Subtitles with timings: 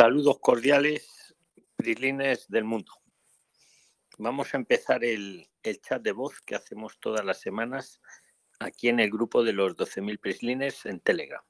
[0.00, 1.36] Saludos cordiales,
[1.76, 2.90] Prislines del mundo.
[4.16, 5.46] Vamos a empezar el,
[5.82, 8.00] chat de voz que hacemos todas las semanas
[8.60, 11.42] aquí en el grupo de los 12.000 Prislines en Telegram.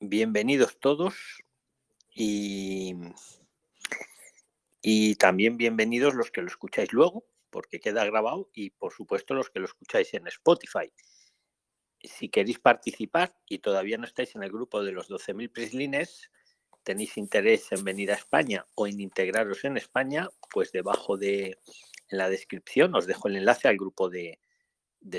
[0.00, 1.14] Bienvenidos todos
[2.12, 2.92] y,
[4.82, 9.48] y también bienvenidos los que lo escucháis luego, porque queda grabado, y por supuesto los
[9.48, 10.92] que lo escucháis en Spotify
[12.02, 16.30] si queréis participar y todavía no estáis en el grupo de los 12.000 prislines,
[16.88, 21.58] tenéis interés en venir a España o en integraros en España, pues debajo de
[22.08, 24.40] en la descripción os dejo el enlace al grupo de,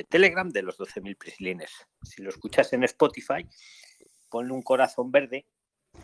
[0.09, 1.69] Telegram de los 12.000 prislines.
[2.01, 3.47] Si lo escuchas en Spotify,
[4.31, 5.45] ponle un corazón verde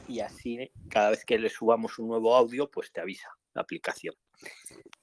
[0.07, 4.13] y así cada vez que le subamos un nuevo audio, pues te avisa la aplicación.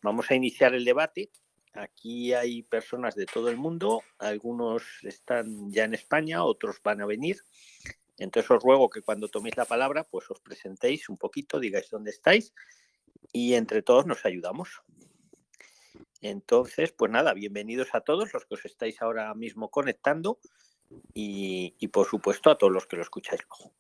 [0.01, 1.33] Vamos a iniciar el debate
[1.75, 7.07] Aquí hay personas de todo el mundo, algunos están ya en España, otros van a
[7.07, 7.39] venir.
[8.19, 12.11] Entonces os ruego que cuando toméis la palabra, pues os presentéis un poquito, digáis dónde
[12.11, 12.53] estáis
[13.33, 14.83] y entre todos nos ayudamos.
[16.21, 20.39] Entonces, pues nada, bienvenidos a todos los que os estáis ahora mismo conectando
[21.15, 23.75] y, y por supuesto a todos los que lo escucháis luego.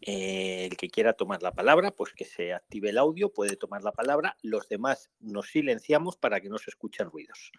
[0.00, 3.92] El que quiera tomar la palabra, pues que se active el audio, puede tomar la
[3.92, 4.36] palabra.
[4.42, 7.50] Los demás nos silenciamos para que no se escuchen ruidos.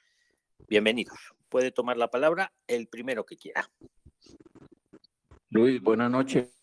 [0.67, 1.33] Bienvenidos.
[1.49, 3.69] Puede tomar la palabra el primero que quiera.
[5.49, 6.53] Luis, buenas noches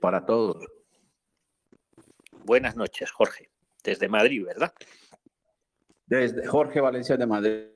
[0.00, 0.66] para todos.
[2.44, 3.50] Buenas noches, Jorge.
[3.82, 4.72] Desde Madrid, ¿verdad?
[6.06, 7.66] Desde Jorge Valencia de Madrid.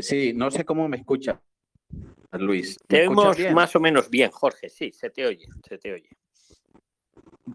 [0.00, 1.40] Sí, no sé cómo me escucha,
[2.32, 2.78] Luis.
[2.86, 4.68] te vemos más o menos bien, Jorge.
[4.68, 6.10] Sí, se te oye, se te oye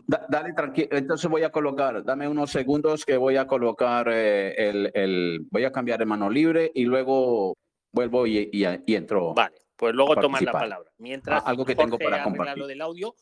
[0.07, 4.91] dale tranquilo, entonces voy a colocar, dame unos segundos que voy a colocar eh, el,
[4.93, 7.57] el, voy a cambiar de mano libre y luego
[7.91, 9.33] vuelvo y, y, entro.
[9.33, 10.91] Vale, pues luego tomas la palabra.
[10.99, 12.59] Mientras ah, algo que tengo para compartir.
[12.59, 13.15] lo del audio,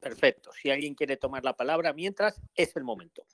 [0.00, 0.50] perfecto.
[0.52, 3.24] Si alguien quiere tomar la palabra, mientras es el momento.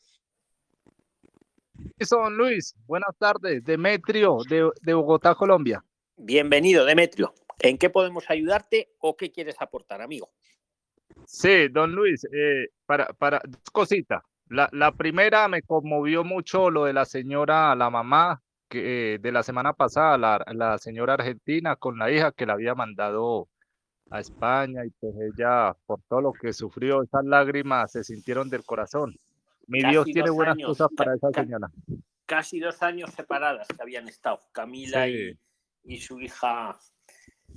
[1.98, 5.82] Son Luis, buenas tardes, Demetrio de, de Bogotá, Colombia.
[6.18, 7.32] Bienvenido, Demetrio.
[7.60, 10.30] ¿En qué podemos ayudarte o qué quieres aportar, amigo?
[11.24, 14.22] Sí, don Luis, eh, para, para dos cositas.
[14.50, 19.42] La, la, primera me conmovió mucho lo de la señora, la mamá que, de la
[19.42, 23.48] semana pasada, la, la señora argentina con la hija que la había mandado
[24.10, 28.64] a España y pues ella, por todo lo que sufrió, esas lágrimas se sintieron del
[28.64, 29.16] corazón.
[29.66, 31.68] Mi Dios tiene buenas cosas para esa señora.
[32.26, 35.38] Casi dos años separadas que habían estado, Camila y,
[35.84, 36.78] y, su hija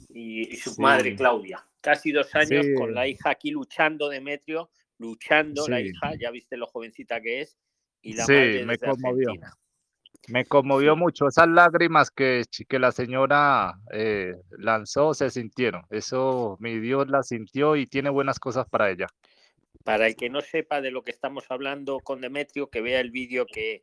[0.09, 1.65] y, su madre Claudia.
[1.81, 6.67] Casi dos años con la hija aquí luchando, Demetrio, luchando la hija, ya viste lo
[6.67, 7.57] jovencita que es,
[8.01, 9.33] y la madre me conmovió.
[10.27, 11.27] Me conmovió mucho.
[11.27, 15.83] Esas lágrimas que, que la señora eh, lanzó se sintieron.
[15.89, 19.07] Eso mi Dios la sintió y tiene buenas cosas para ella.
[19.83, 23.09] Para el que no sepa de lo que estamos hablando con Demetrio, que vea el
[23.09, 23.81] vídeo que,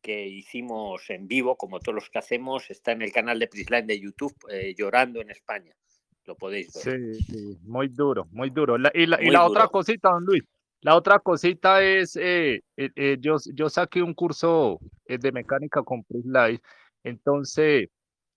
[0.00, 3.86] que hicimos en vivo, como todos los que hacemos, está en el canal de Prisline
[3.86, 5.74] de YouTube, eh, Llorando en España.
[6.24, 7.00] Lo podéis ver.
[7.18, 8.76] Sí, muy duro, muy duro.
[8.94, 10.44] y la, otra cosita, don Luis,
[10.80, 16.60] la otra cosita es, eh, eh, yo, yo saqué un curso de mecánica con Prisline,
[17.04, 17.88] entonces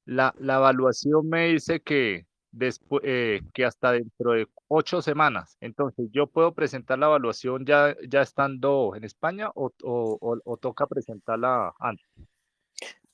[0.05, 5.57] la, la evaluación me dice que después, eh, que hasta dentro de ocho semanas.
[5.59, 11.73] Entonces, ¿yo puedo presentar la evaluación ya, ya estando en España o, o, toca presentarla
[11.79, 12.05] antes?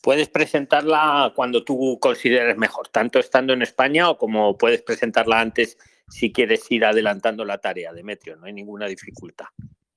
[0.02, 5.78] Puedes presentarla cuando tú consideres mejor, tanto estando en España o como puedes presentarla antes
[6.10, 9.48] si quieres ir adelantando la tarea, Demetrio, no hay ninguna dificultad.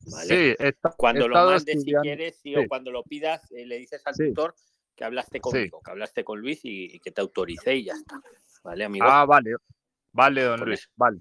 [0.05, 0.55] Sí,
[0.97, 4.55] cuando lo mandes si quieres o cuando lo pidas, eh, le dices al tutor
[4.97, 8.21] que hablaste conmigo, que hablaste con Luis y, y que te autorice y ya está.
[8.65, 9.07] ¿Vale, amigo?
[9.09, 9.55] Ah, vale.
[10.13, 10.89] Vale, don Luis.
[10.97, 11.21] Vale.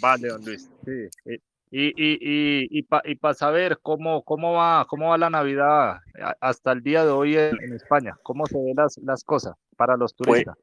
[0.00, 0.70] Vale, don Luis.
[0.84, 1.36] Sí.
[1.72, 5.98] Y, y, y, y para saber cómo, cómo, va, cómo va la Navidad
[6.40, 10.12] hasta el día de hoy en, España, cómo se ven las, las cosas para los
[10.14, 10.56] pues, turistas.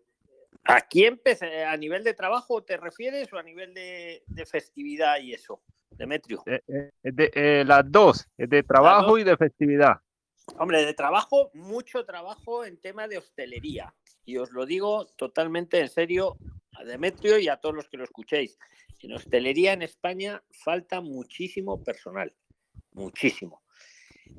[0.63, 5.33] Aquí empecé, a nivel de trabajo te refieres o a nivel de, de festividad y
[5.33, 6.43] eso, Demetrio.
[6.45, 9.97] Eh, eh, de, eh, las dos, de trabajo y de festividad.
[10.57, 13.93] Hombre, de trabajo, mucho trabajo en tema de hostelería
[14.23, 16.37] y os lo digo totalmente en serio
[16.73, 18.57] a Demetrio y a todos los que lo escuchéis.
[19.01, 22.33] En hostelería en España falta muchísimo personal,
[22.91, 23.61] muchísimo.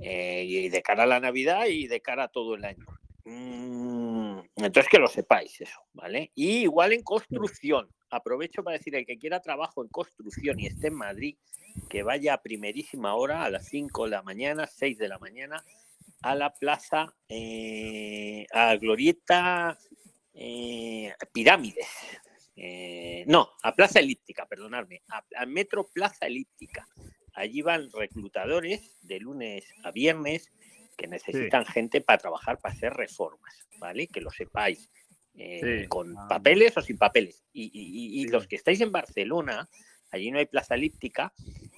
[0.00, 2.87] Eh, y de cara a la Navidad y de cara a todo el año.
[3.31, 6.33] Mm, entonces que lo sepáis eso, ¿vale?
[6.35, 7.87] Y igual en construcción.
[8.11, 11.37] Aprovecho para decir, el que quiera trabajo en construcción y esté en Madrid,
[11.91, 15.63] que vaya a primerísima hora, a las 5 de la mañana, 6 de la mañana,
[16.23, 19.79] a la plaza, eh, a Glorieta
[20.33, 21.89] eh, Pirámides.
[22.57, 26.89] Eh, no, a Plaza Elíptica, perdonadme, a, Metro Plaza Elíptica.
[27.35, 30.51] Allí van reclutadores de lunes a viernes
[30.99, 34.09] que necesitan gente para trabajar, para hacer reformas, ¿vale?
[34.09, 34.91] Que lo sepáis.
[35.41, 36.27] Eh, con ah.
[36.29, 37.45] papeles o sin papeles.
[37.53, 39.69] Y, los que estáis en Barcelona,
[40.11, 41.33] allí no hay plaza elíptica,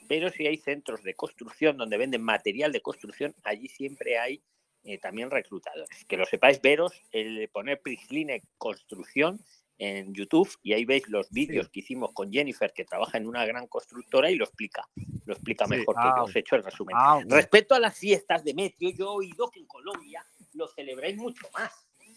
[0.09, 4.43] pero sí hay centros de construcción donde venden material de construcción, allí siempre hay
[4.83, 6.07] eh, también reclutadores.
[6.07, 9.39] Que lo sepáis, veros, el poner Prisline Construcción
[9.81, 13.47] en YouTube y ahí veis los vídeos que hicimos con Jennifer, que trabaja en una
[13.47, 14.87] gran constructora y lo explica,
[15.25, 16.95] lo explica mejor que yo ah, os he hecho el resumen.
[16.99, 20.23] Ah, Respecto a las fiestas de Metrio, yo he oído que en Colombia
[20.53, 21.73] lo celebráis mucho más.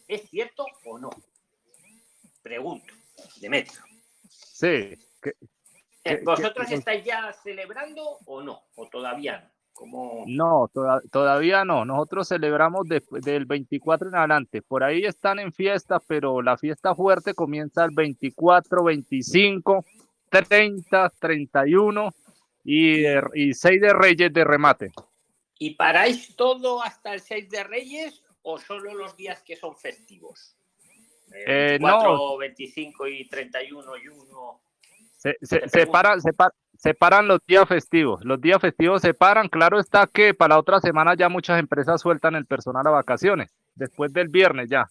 [0.10, 1.10] ¿Es cierto o no?
[2.42, 2.94] Pregunto,
[3.39, 3.80] Demetrio.
[4.27, 4.98] Sí.
[6.04, 8.62] Eh, ¿Vosotros estáis ya celebrando o no?
[8.75, 9.52] ¿O todavía no?
[10.27, 10.69] No,
[11.12, 11.85] todavía no.
[11.85, 14.62] Nosotros celebramos del 24 en adelante.
[14.62, 19.85] Por ahí están en fiesta, pero la fiesta fuerte comienza el 24, 25,
[20.30, 22.13] 30, 31
[22.63, 24.91] y, y 6 de Reyes de remate.
[25.59, 30.56] ¿Y paráis todo hasta el 6 de Reyes o solo los días que son festivos?
[31.33, 34.62] Eh, 24, 25 y 31 y 1.
[35.23, 36.31] Se, se, se, para, se,
[36.77, 38.25] se paran los días festivos.
[38.25, 39.47] Los días festivos se paran.
[39.47, 43.49] Claro está que para la otra semana ya muchas empresas sueltan el personal a vacaciones.
[43.73, 44.89] Después del viernes ya.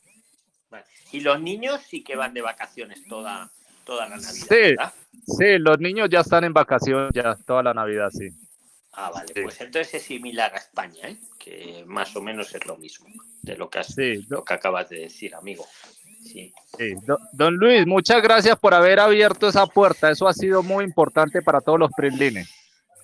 [1.13, 3.51] Y los niños sí que van de vacaciones toda,
[3.85, 4.47] toda la Navidad.
[4.49, 4.75] Sí,
[5.37, 8.31] sí, los niños ya están en vacaciones ya toda la Navidad, sí.
[8.95, 11.17] Ah, vale, pues entonces es similar a España, ¿eh?
[11.39, 13.09] que más o menos es lo mismo
[13.43, 13.95] de lo que, has,
[14.29, 15.67] lo que acabas de decir, amigo.
[16.23, 16.53] Sí.
[17.33, 20.11] Don, Luis, muchas gracias por haber abierto esa puerta.
[20.11, 22.49] Eso ha sido muy importante para todos los prilines.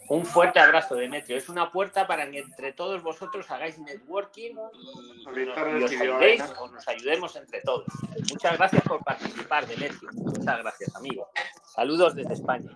[0.09, 1.37] Un fuerte abrazo, Demetrio.
[1.37, 6.89] Es una puerta para que entre todos vosotros hagáis networking y, nos, ayudéis o nos
[6.89, 7.85] ayudemos entre todos.
[8.31, 10.09] Muchas gracias por participar, Demetrio.
[10.15, 11.29] Muchas gracias, amigo.
[11.75, 12.71] Saludos desde España.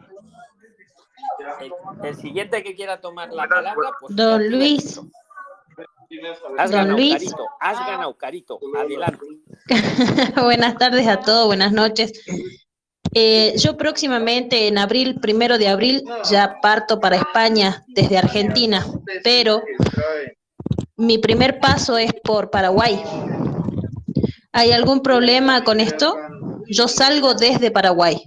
[2.02, 4.14] El, siguiente que quiera tomar la palabra, pues.
[4.14, 5.00] Don Luis.
[6.58, 7.46] Has ganado, Carito.
[7.60, 8.60] Has ganado, Carito.
[8.76, 9.26] Adelante.
[10.42, 12.12] buenas tardes a todos, buenas noches.
[13.14, 18.84] Eh, yo próximamente, en abril, primero de abril, ya parto para España desde Argentina,
[19.22, 19.62] pero
[20.96, 23.02] mi primer paso es por Paraguay.
[24.52, 26.16] ¿Hay algún problema con esto?
[26.68, 28.22] Yo salgo desde Paraguay.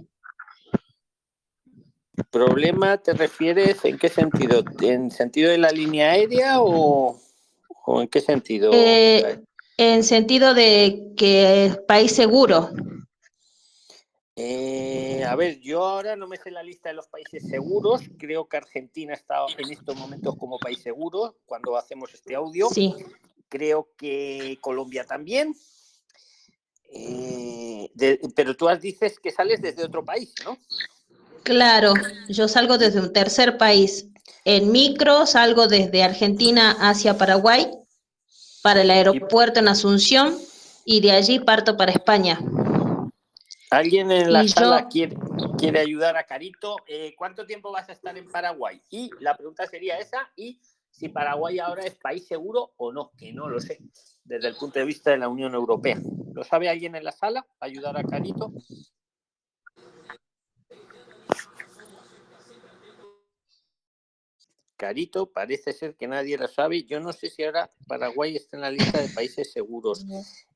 [2.32, 4.64] ¿Problema te refieres en qué sentido?
[4.82, 7.20] ¿En sentido de la línea aérea o...?
[7.86, 8.72] ¿O en qué sentido?
[8.74, 9.42] Eh,
[9.78, 12.72] en sentido de que es país seguro.
[14.38, 18.02] Eh, a ver, yo ahora no me sé la lista de los países seguros.
[18.18, 22.68] Creo que Argentina está en estos momentos como país seguro cuando hacemos este audio.
[22.70, 22.94] Sí.
[23.48, 25.56] Creo que Colombia también.
[26.92, 27.90] Eh,
[28.36, 30.58] pero tú dices que sales desde otro país, ¿no?
[31.44, 31.94] Claro,
[32.28, 34.08] yo salgo desde un tercer país.
[34.48, 37.68] En micro salgo desde Argentina hacia Paraguay
[38.62, 40.38] para el aeropuerto en Asunción
[40.86, 42.40] y de allí parto para España.
[43.72, 45.18] ¿Alguien en la sala quiere,
[45.58, 46.78] quiere, ayudar a Carito?
[46.88, 48.80] Eh, ¿Cuánto tiempo vas a estar en Paraguay?
[48.92, 50.62] Y la pregunta sería esa, y
[50.92, 53.80] si Paraguay ahora es país seguro o no, que no lo sé,
[54.24, 56.00] desde el punto de vista de la Unión Europea.
[56.34, 57.48] ¿Lo sabe alguien en la sala?
[57.60, 58.54] ¿Ayudar a Carito?
[64.78, 66.84] Carito, parece ser que nadie lo sabe.
[66.84, 70.06] Yo no sé si ahora Paraguay está en la lista de países seguros.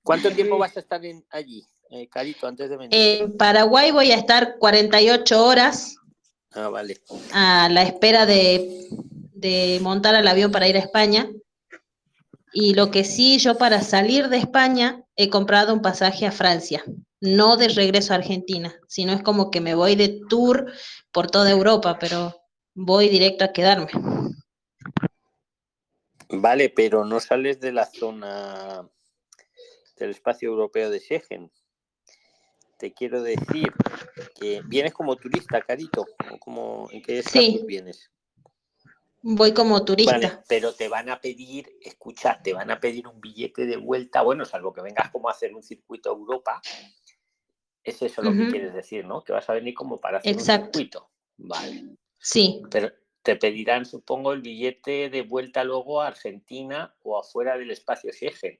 [0.03, 2.89] ¿Cuánto tiempo vas a estar en, allí, eh, Carito, antes de venir?
[2.93, 5.95] En Paraguay voy a estar 48 horas.
[6.51, 6.97] Ah, vale.
[7.31, 11.29] A la espera de, montar el avión para ir a España.
[12.51, 16.83] Y lo que sí, yo para salir de España he comprado un pasaje a Francia,
[17.21, 20.65] no de regreso a Argentina, sino es como que me voy de tour
[21.11, 22.38] por toda Europa, pero
[22.79, 23.87] voy directo a quedarme.
[26.29, 28.87] Vale, pero no sales de la zona
[29.97, 31.51] del espacio europeo de Schengen.
[32.77, 33.73] Te quiero decir
[34.39, 36.05] que vienes como turista, Carito,
[36.39, 38.09] como en qué estatus vienes.
[39.21, 40.45] Voy como turista.
[40.47, 44.45] pero te van a pedir, escucha, te van a pedir un billete de vuelta, bueno,
[44.45, 46.61] salvo que vengas como a hacer un circuito a Europa.
[47.83, 49.21] Es eso lo que quieres decir, ¿no?
[49.23, 51.09] Que vas a venir como para hacer un circuito.
[51.35, 51.97] Vale.
[52.19, 52.61] Sí.
[52.69, 52.91] Pero
[53.23, 58.59] te pedirán, supongo, el billete de vuelta luego a Argentina o afuera del espacio Schengen.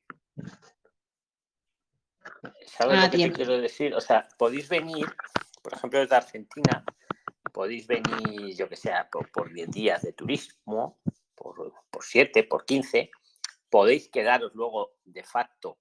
[2.66, 3.94] ¿Sabes lo ah, que te quiero decir?
[3.94, 5.06] O sea, podéis venir,
[5.62, 6.84] por ejemplo, desde Argentina,
[7.54, 11.00] podéis venir, yo que sé, por, por 10 días de turismo,
[11.36, 13.10] por, por 7, por 15,
[13.70, 15.78] podéis quedaros luego de facto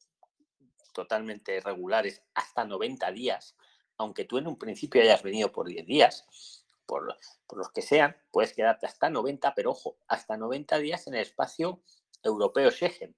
[0.92, 3.54] totalmente regulares hasta 90 días
[3.98, 6.57] aunque tú en un principio hayas venido por 10 días,
[6.88, 7.14] por,
[7.54, 11.82] los que sean, puedes quedarte hasta 90, pero ojo, hasta 90 días en el espacio
[12.22, 13.14] europeo Schengen.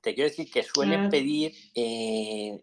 [0.00, 1.52] Te quiero decir que suelen pedir...
[1.74, 2.62] Eh,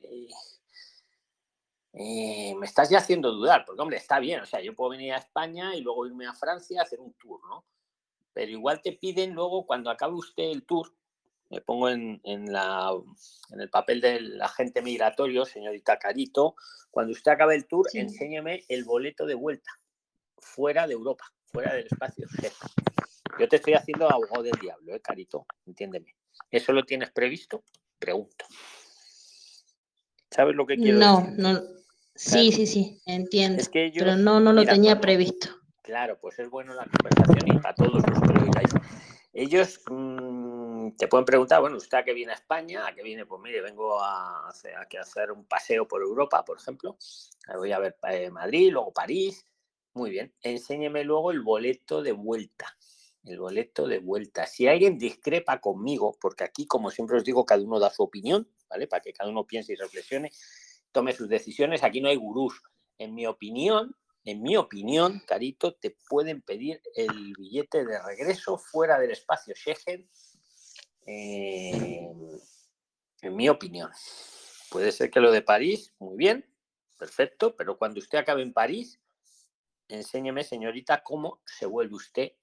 [1.93, 5.11] eh, me estás ya haciendo dudar, porque hombre, está bien, o sea, yo puedo venir
[5.11, 7.65] a España y luego irme a Francia a hacer un tour, ¿no?
[8.31, 10.93] Pero igual te piden luego, cuando acabe usted el tour,
[11.50, 12.91] me pongo en, la,
[13.51, 16.56] en el papel del agente migratorio, señorita Carito,
[16.91, 19.72] cuando usted acabe el tour, enséñeme el boleto de vuelta,
[20.38, 22.27] fuera de Europa, fuera del espacio.
[23.39, 25.46] Yo te estoy haciendo abogado del diablo, ¿eh, Carito?
[25.65, 26.15] Entiéndeme.
[26.51, 27.63] ¿Eso lo tienes previsto?
[27.98, 28.46] Pregunto.
[30.29, 31.39] ¿Sabes lo que quiero no, decir?
[31.39, 31.79] No,
[32.20, 33.63] Sí, sí, sí, entiendo.
[33.72, 35.48] pero no, no lo tenía previsto.
[35.82, 38.70] Claro, pues es bueno la conversación y para todos los que lo digáis.
[39.32, 40.58] Ellos mm,
[40.98, 42.86] te pueden preguntar, bueno, ¿usted a qué viene a España?
[42.88, 43.25] ¿A qué viene?
[43.25, 46.98] Pues mire, vengo a hacer, a hacer un paseo por Europa, por ejemplo.
[47.55, 49.46] Voy a ver eh, Madrid, luego París.
[49.93, 50.34] Muy bien.
[50.41, 52.77] Enséñeme luego el boleto de vuelta.
[53.24, 54.46] El boleto de vuelta.
[54.46, 58.48] Si alguien discrepa conmigo, porque aquí, como siempre os digo, cada uno da su opinión,
[58.69, 58.88] ¿vale?
[58.88, 60.31] Para que cada uno piense y reflexione
[60.91, 61.84] tome sus decisiones.
[61.84, 62.62] Aquí no hay gurús.
[62.98, 69.00] En mi opinión, en mi opinión, Carito, te pueden pedir el billete de regreso fuera
[69.00, 70.10] del espacio Schengen.
[71.11, 72.07] Eh,
[73.23, 73.89] en mi opinión.
[74.69, 76.45] Puede ser que lo de París, muy bien,
[76.99, 78.99] perfecto, pero cuando usted acabe en París,
[79.87, 82.33] enséñeme, señorita, cómo se vuelve usted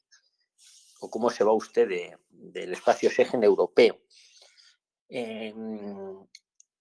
[0.98, 4.00] o cómo se va usted del espacio Schengen europeo.
[5.08, 5.54] Eh,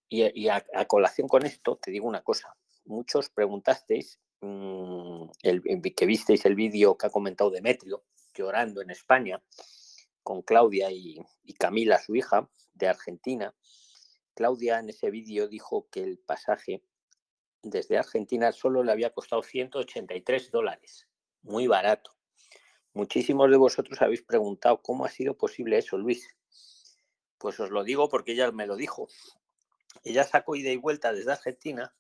[0.10, 2.58] y, a, colación con esto, te digo una cosa.
[2.86, 5.28] Muchos preguntasteis, mm,
[5.96, 9.40] que visteis el vídeo que ha comentado Demetrio, llorando en España,
[10.26, 11.24] con Claudia y,
[11.60, 13.54] Camila, su hija, de Argentina.
[14.34, 16.84] Claudia en ese vídeo dijo que el pasaje
[17.62, 21.08] desde Argentina solo le había costado 183 dólares,
[21.44, 22.16] muy barato.
[22.94, 26.28] Muchísimos de vosotros habéis preguntado cómo ha sido posible eso, Luis.
[27.38, 29.08] Pues os lo digo porque ella me lo dijo.
[30.04, 31.94] Ella sacó ida y vuelta desde Argentina,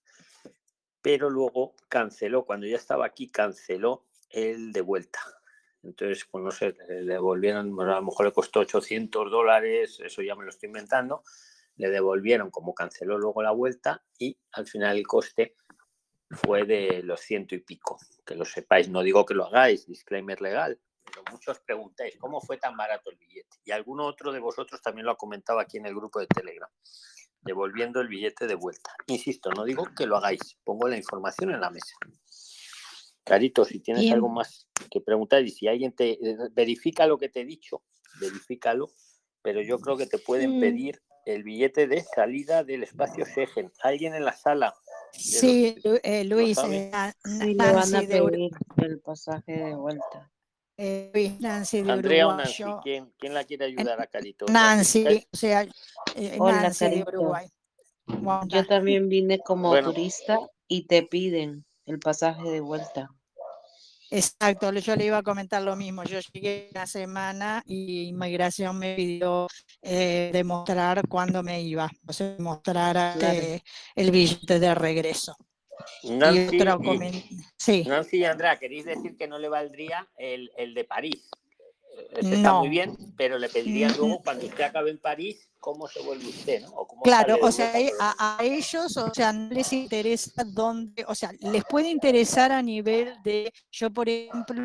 [1.03, 5.19] pero luego canceló, cuando ya estaba aquí, canceló el de vuelta.
[5.85, 10.35] Entonces, pues no sé, le devolvieron, a lo mejor le costó 800 dólares, eso ya
[10.35, 11.23] me lo estoy inventando,
[11.77, 15.55] le devolvieron como canceló luego la vuelta y al final el coste
[16.31, 17.99] fue de los ciento y pico.
[18.25, 22.57] Que lo sepáis, no digo que lo hagáis, disclaimer legal, pero muchos preguntáis, ¿cómo fue
[22.57, 23.57] tan barato el billete?
[23.63, 26.69] Y alguno otro de vosotros también lo ha comentado aquí en el grupo de Telegram
[27.45, 28.91] devolviendo el billete de vuelta.
[29.05, 31.95] Insisto, no digo que lo hagáis, pongo la información en la mesa.
[33.25, 37.27] Carito, si tienes algo más que preguntar y si alguien te eh, verifica lo que
[37.27, 37.83] te he dicho,
[38.21, 38.89] verifícalo,
[39.41, 43.71] pero yo creo que te pueden pedir el billete de salida del espacio Segen.
[43.81, 44.75] ¿Alguien en la sala?
[45.11, 46.91] Sí, eh, Luis, eh,
[47.55, 50.31] van a pedir el pasaje de vuelta.
[50.77, 54.45] Eh, Nancy de Andrea o Nancy, ¿quién, ¿quién, la quiere ayudar a Carito?
[54.47, 55.65] Nancy, o sea,
[56.15, 57.47] eh, Nancy de Uruguay.
[58.47, 63.14] Yo también vine como turista y te piden el pasaje de vuelta.
[64.09, 66.03] Exacto, yo le iba a comentar lo mismo.
[66.03, 69.47] Yo llegué la semana y inmigración me pidió
[69.81, 73.07] eh, demostrar cuándo me iba, o sea, demostrar
[73.95, 75.35] el billete de regreso.
[76.03, 81.29] Nancy y, Nancy y Andrea, ¿queréis decir que no le valdría el, el de París?
[82.17, 86.27] está muy bien, pero le pediría luego cuando usted acabe en París, ¿cómo se vuelve
[86.27, 86.61] usted?
[86.61, 86.87] ¿no?
[87.03, 91.89] claro, o sea, a, ellos, o sea, no les interesa dónde, o sea, les puede
[91.89, 94.61] interesar a nivel de, yo por ejemplo,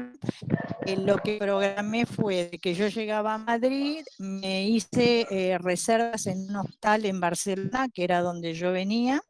[0.84, 6.50] eh, lo que programé fue que yo llegaba a Madrid, me hice eh, reservas en
[6.50, 9.22] un hostal en Barcelona, que era donde yo venía,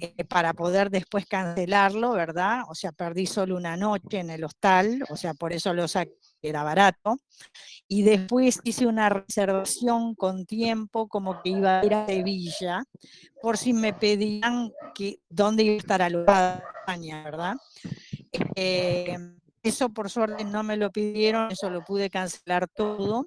[0.00, 2.62] eh, para poder después cancelarlo, ¿verdad?
[2.70, 6.14] O sea, perdí solo una noche en el hostal, o sea, por eso lo saqué
[6.42, 7.16] era barato,
[7.88, 12.84] y después hice una reservación con tiempo como que iba a ir a Sevilla,
[13.40, 17.54] por si me pedían que dónde iba a estar alojada España, ¿verdad?
[18.54, 19.16] Eh,
[19.68, 23.26] eso por suerte no me lo pidieron, eso lo pude cancelar todo,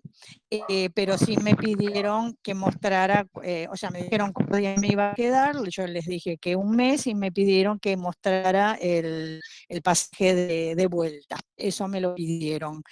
[0.49, 4.87] eh, pero sí me pidieron que mostrara, eh, o sea, me dijeron cuánto día me
[4.87, 9.41] iba a quedar, yo les dije que un mes y me pidieron que mostrara el,
[9.67, 12.83] el pasaje de, de, vuelta, eso me lo pidieron.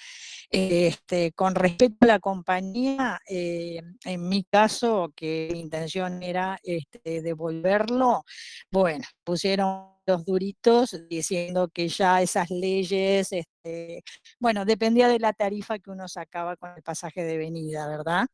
[0.50, 7.22] Este, con respecto a la compañía, eh, en mi caso, que mi intención era este,
[7.22, 8.24] devolverlo,
[8.72, 14.04] bueno, pusieron los duritos diciendo que ya esas leyes, este,
[14.40, 18.26] bueno, dependía de la tarifa que uno sacaba con el pasaje de venida, ¿verdad?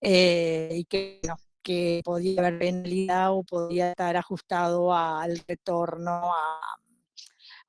[0.00, 1.20] Eh, y que
[1.64, 6.32] que podía haber penalidad o podía estar ajustado al retorno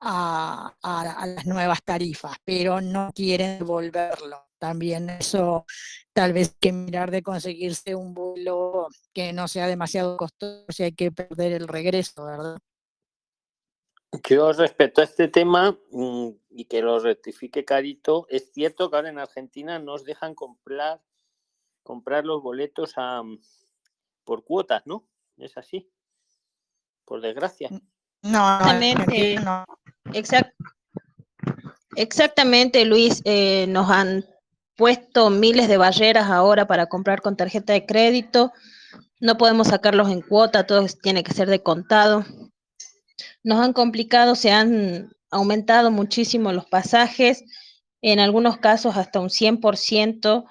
[0.00, 4.46] a, a, las nuevas tarifas, pero no quieren devolverlo.
[4.58, 5.64] También eso
[6.12, 10.92] tal vez que mirar de conseguirse un vuelo que no sea demasiado costoso y hay
[10.92, 12.58] que perder el regreso, ¿verdad?
[14.28, 19.08] Yo respecto a este tema mm, y que lo rectifique Carito, es cierto que ahora
[19.08, 21.00] en Argentina nos dejan comprar,
[21.82, 23.22] comprar los boletos a,
[24.24, 25.06] por cuotas, ¿no?
[25.36, 25.90] Es así,
[27.04, 27.68] por desgracia.
[28.22, 29.36] No, exactamente.
[29.36, 29.64] No.
[31.96, 33.22] exactamente, Luis.
[33.24, 34.24] Eh, nos han
[34.76, 38.52] puesto miles de barreras ahora para comprar con tarjeta de crédito.
[39.20, 42.24] No podemos sacarlos en cuota, todo tiene que ser de contado
[43.46, 47.44] nos han complicado, se han aumentado muchísimo los pasajes,
[48.02, 50.44] en algunos casos hasta un 100%.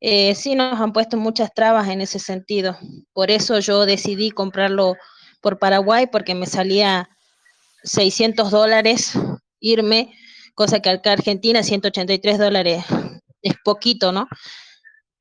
[0.00, 2.78] Eh, sí nos han puesto muchas trabas en ese sentido.
[3.12, 4.96] Por eso yo decidí comprarlo
[5.42, 7.10] por Paraguay porque me salía
[7.84, 9.12] 600 dólares
[9.60, 10.14] irme,
[10.54, 12.82] cosa que acá Argentina 183 dólares
[13.42, 14.26] es poquito, ¿no?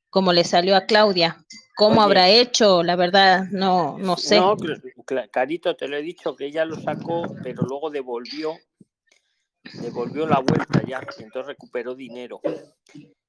[0.09, 1.43] Como le salió a Claudia.
[1.75, 2.83] ¿Cómo habrá hecho?
[2.83, 4.39] La verdad, no, no sé.
[4.39, 4.55] No,
[5.31, 8.57] Carito, te lo he dicho que ella lo sacó, pero luego devolvió,
[9.81, 12.41] devolvió la vuelta ya, y entonces recuperó dinero.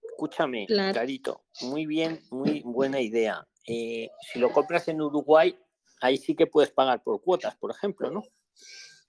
[0.02, 3.46] Escúchame, Carito, muy bien, muy buena idea.
[3.66, 5.56] Eh, si lo compras en Uruguay,
[6.00, 8.22] ahí sí que puedes pagar por cuotas, por ejemplo, ¿no?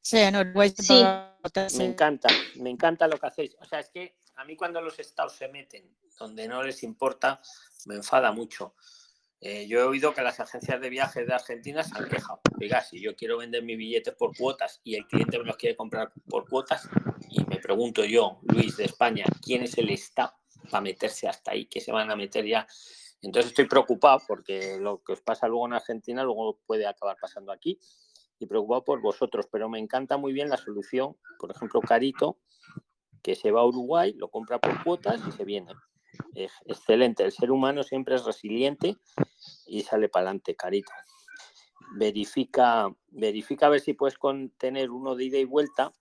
[0.01, 1.03] Sí, en Uruguay sí.
[1.77, 3.55] Me encanta, me encanta lo que hacéis.
[3.59, 7.41] O sea, es que a mí cuando los estados se meten donde no les importa,
[7.85, 8.75] me enfada mucho.
[9.41, 12.41] Eh, yo he oído que las agencias de viajes de Argentina se han quejado.
[12.59, 15.77] Oiga, si yo quiero vender mis billetes por cuotas y el cliente me los quiere
[15.77, 16.89] comprar por cuotas,
[17.29, 20.33] y me pregunto yo, Luis de España, ¿quién es el Estado
[20.69, 21.67] para meterse hasta ahí?
[21.67, 22.67] Que se van a meter ya.
[23.21, 27.53] Entonces estoy preocupado porque lo que os pasa luego en Argentina luego puede acabar pasando
[27.53, 27.79] aquí
[28.39, 32.39] y preocupado por vosotros, pero me encanta muy bien la solución, por ejemplo, Carito,
[33.21, 35.73] que se va a Uruguay, lo compra por cuotas y se viene
[36.65, 37.23] excelente.
[37.23, 38.95] El ser humano siempre es resiliente
[39.65, 40.91] y sale para adelante, carito.
[41.95, 45.91] Verifica, verifica a ver si puedes contener uno de ida y vuelta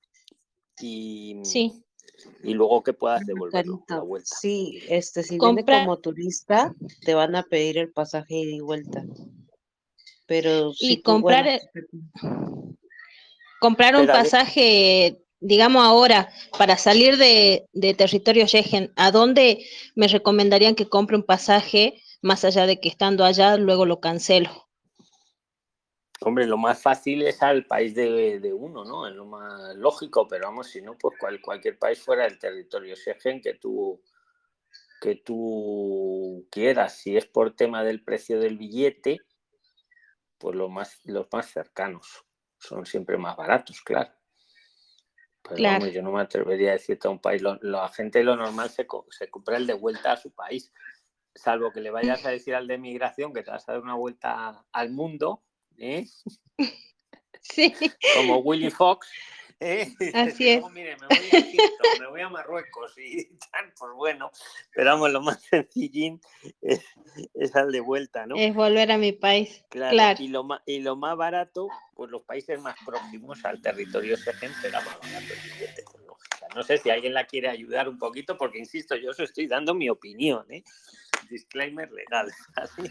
[0.81, 1.83] y, sí.
[2.43, 4.37] y luego que puedas devolver la vuelta.
[4.41, 9.05] Sí, este, si viene como turista, te van a pedir el pasaje ida y vuelta.
[10.27, 11.59] Pero y comprar,
[13.61, 20.89] comprar un pasaje digamos ahora, para salir de, territorio Schengen, ¿a dónde me recomendarían que
[20.89, 24.51] compre un pasaje más allá de que estando allá luego lo cancelo?
[26.21, 29.07] Hombre, lo más fácil es al país de, uno, ¿no?
[29.07, 33.41] Es lo más lógico, pero vamos, si no, pues cualquier país fuera del territorio Schengen
[33.41, 34.03] que tú,
[35.01, 36.99] que tú quieras.
[36.99, 39.21] Si es por tema del precio del billete,
[40.39, 42.25] pues lo más, los más cercanos
[42.59, 44.18] son siempre más baratos, claro
[45.57, 49.29] yo no me atrevería a decirte a un país, la gente lo normal se, se
[49.29, 50.73] compra el de vuelta a su país,
[51.35, 53.95] salvo que le vayas a decir al de migración que te vas a dar una
[53.95, 55.43] vuelta al mundo,
[55.77, 56.07] ¿eh?
[57.41, 57.73] Sí.
[58.17, 59.09] Como Willy Fox,
[59.61, 59.95] ¿eh?
[60.15, 60.65] Así es.
[60.73, 64.31] Mire, me voy a Egipto, me voy a Marruecos y tal, pues bueno,
[64.75, 66.21] pero vamos, lo más sencillín
[66.61, 66.85] es,
[67.35, 68.37] es, al de vuelta, ¿no?
[68.37, 69.65] Es volver a mi país.
[69.69, 74.17] Claro, Y, lo más, y lo más barato, pues los países más próximos al territorio
[74.17, 75.35] gente será más barato.
[76.55, 79.75] No sé si alguien la quiere ayudar un poquito, porque insisto, yo os estoy dando
[79.75, 80.65] mi opinión, ¿eh?
[81.29, 82.83] Disclaimer legal, así.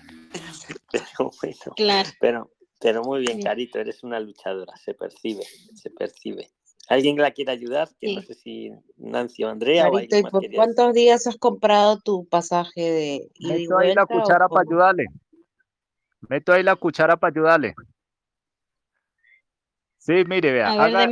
[0.92, 2.10] Pero bueno, claro.
[2.20, 6.52] pero, pero muy bien, Carito, eres una luchadora, se percibe, se percibe.
[6.90, 7.90] ¿Alguien la quiere ayudar?
[8.00, 9.90] Que no sé si Nancy o Andrea.
[9.90, 14.62] o ¿y por cuántos días has comprado tu pasaje de Meto ahí la cuchara para
[14.62, 15.06] ayudarle.
[16.30, 17.76] Meto ahí la cuchara para ayudarle.
[19.98, 20.72] Sí, mire, vea.
[20.72, 21.08] haga,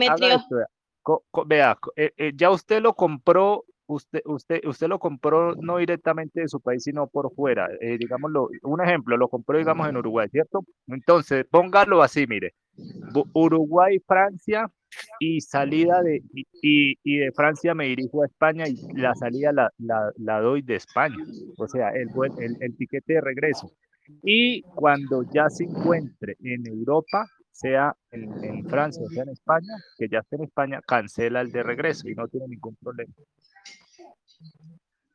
[1.46, 6.48] vea, eh, eh, ya usted lo compró usted, usted, usted lo compró no directamente de
[6.48, 7.68] su país, sino por fuera.
[7.82, 10.62] Eh, digámoslo, un ejemplo, lo compró, digamos, en Uruguay, ¿cierto?
[10.88, 12.54] Entonces, póngalo así, mire.
[13.34, 14.70] Uruguay, Francia
[15.20, 16.22] y salida de,
[16.62, 20.62] y, y, de Francia me dirijo a España y la salida la, la, la doy
[20.62, 21.18] de España,
[21.58, 23.72] o sea, el, el, el tiquete de regreso.
[24.24, 29.74] Y cuando ya se encuentre en Europa, sea en, en, Francia o sea en España,
[29.98, 33.14] que ya esté en España, cancela el de regreso y no tiene ningún problema.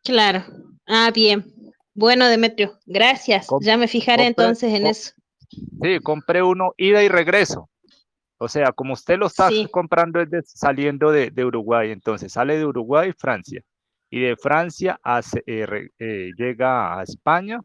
[0.02, 0.42] Claro.
[0.86, 1.44] Ah, bien.
[1.94, 3.46] Bueno, Demetrio, gracias.
[3.60, 5.12] ya me fijaré entonces en eso.
[5.50, 7.68] Sí, compré uno ida y regreso.
[8.42, 13.12] O sea, como usted lo está comprando es saliendo de, Uruguay, entonces sale de Uruguay,
[13.12, 13.60] Francia,
[14.08, 17.60] y de Francia hace, eh, eh, llega a España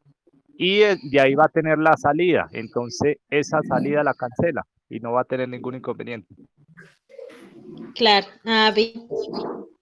[0.57, 2.49] y de ahí va a tener la salida.
[2.51, 6.35] Entonces, esa salida la cancela y no va a tener ningún inconveniente.
[7.95, 8.27] Claro.
[8.43, 8.73] Ah,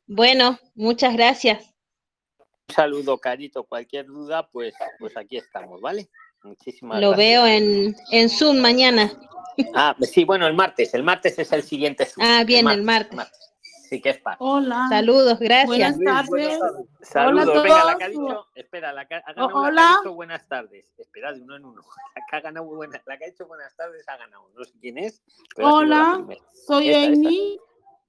[0.05, 1.73] bueno, muchas gracias.
[2.69, 3.63] Un saludo, Carito.
[3.63, 6.07] Cualquier duda, pues, pues aquí estamos, ¿vale?
[6.43, 9.11] Muchísimas Lo veo en, en Zoom mañana.
[9.75, 10.93] Ah, sí, bueno, el martes.
[10.93, 12.25] El martes es el siguiente Zoom.
[12.25, 13.19] Ah, bien, el martes.
[13.61, 14.37] Sí que es para.
[14.39, 14.87] Hola.
[14.89, 15.67] Saludos, gracias.
[15.67, 16.59] Buenas tardes.
[17.01, 17.63] Saludos.
[17.63, 19.71] Venga, la que ha dicho, espera, la que ha ganado, Hola.
[19.71, 20.93] La que ha dicho buenas tardes.
[20.97, 21.81] Espera, de uno en uno.
[22.15, 24.49] La que ha ganado buenas, la que ha dicho buenas tardes ha ganado.
[24.55, 25.21] No sé quién es.
[25.57, 26.25] Hola,
[26.65, 27.59] soy Amy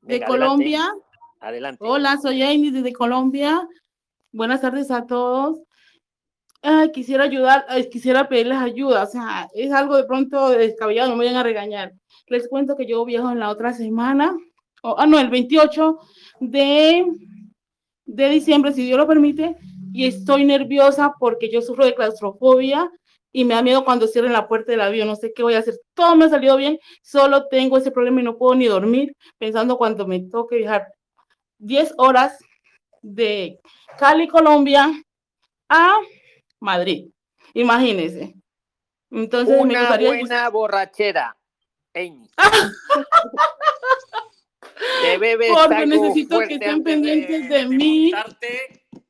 [0.03, 0.95] de Colombia.
[1.41, 1.85] Adelante.
[1.87, 3.69] Hola, soy Amy desde Colombia.
[4.33, 5.59] Buenas tardes a todos
[6.93, 11.39] quisiera ayudar, quisiera pedirles ayuda, o sea, es algo de pronto descabellado, no me vayan
[11.39, 11.93] a regañar.
[12.29, 14.37] Les cuento que yo viajo en la otra semana,
[14.83, 15.99] ah, no, el 28
[16.41, 17.07] de,
[18.07, 19.57] de diciembre, si Dios lo permite,
[19.93, 22.91] y estoy nerviosa porque yo sufro de claustrofobia
[23.31, 25.59] y me da miedo cuando cierren la puerta del avión, no sé qué voy a
[25.59, 25.75] hacer.
[25.93, 29.77] Todo me ha salido bien, solo tengo ese problema y no puedo ni dormir pensando
[29.77, 30.87] cuando me toque viajar
[31.59, 32.39] 10 horas
[33.03, 33.59] de
[33.99, 34.91] Cali, Colombia,
[35.69, 35.95] a
[36.65, 37.07] Madrid.
[37.53, 38.35] Imagínese.
[39.11, 41.37] Entonces, Una me gustaría buena borrachera,
[41.95, 42.29] Amy.
[45.55, 48.13] Porque necesito que estén pendientes de, mí,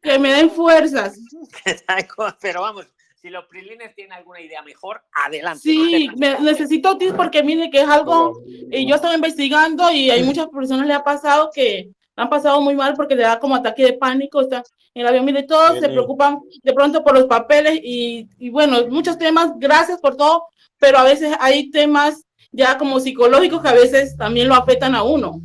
[0.03, 1.19] que me den fuerzas.
[2.41, 5.61] Pero vamos, si los prilines tienen alguna idea mejor, adelante.
[5.61, 10.49] Sí, necesito tips porque mire que es algo, y yo estaba investigando y hay muchas
[10.49, 13.93] personas le ha pasado que han pasado muy mal porque le da como ataque de
[13.95, 14.63] pánico, está
[14.95, 18.87] en el avión, mire, todos se preocupan de pronto por los papeles y, y, bueno,
[18.89, 20.47] muchos temas, gracias por todo,
[20.79, 25.03] pero a veces hay temas ya como psicológicos que a veces también lo afectan a
[25.03, 25.41] uno.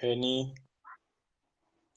[0.00, 0.54] Jenny.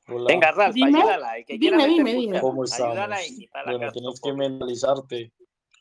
[0.08, 0.26] Hola.
[0.28, 1.34] Venga, Ralph, dime, ayúdala.
[1.46, 2.42] Que dime, dime, dime.
[2.42, 2.98] ¿Cómo estamos?
[2.98, 5.32] Bueno, tienes que mentalizarte.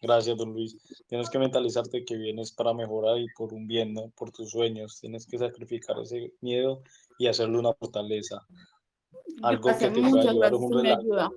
[0.02, 0.76] Gracias, don Luis.
[1.08, 4.10] Tienes que mentalizarte que vienes para mejorar y por un bien, ¿no?
[4.16, 5.00] Por tus sueños.
[5.00, 6.82] Tienes que sacrificar ese miedo
[7.20, 8.40] y hacerle una fortaleza.
[9.42, 11.36] Algo que te puede ayudar es un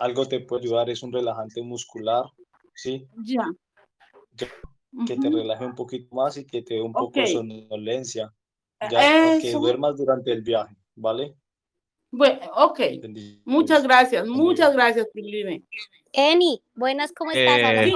[0.00, 2.24] Algo te puede ayudar es un relajante muscular,
[2.74, 3.06] ¿sí?
[3.24, 3.48] Ya.
[4.36, 8.34] Que te relaje un poquito más y que te dé un poco de somnolencia.
[8.90, 11.36] Ya, que duermas durante el viaje, ¿vale?
[12.10, 12.80] Bueno, ok.
[13.44, 15.64] Muchas gracias, muchas gracias, Piline.
[16.12, 17.58] Eni, buenas, ¿cómo estás?
[17.58, 17.92] Eh,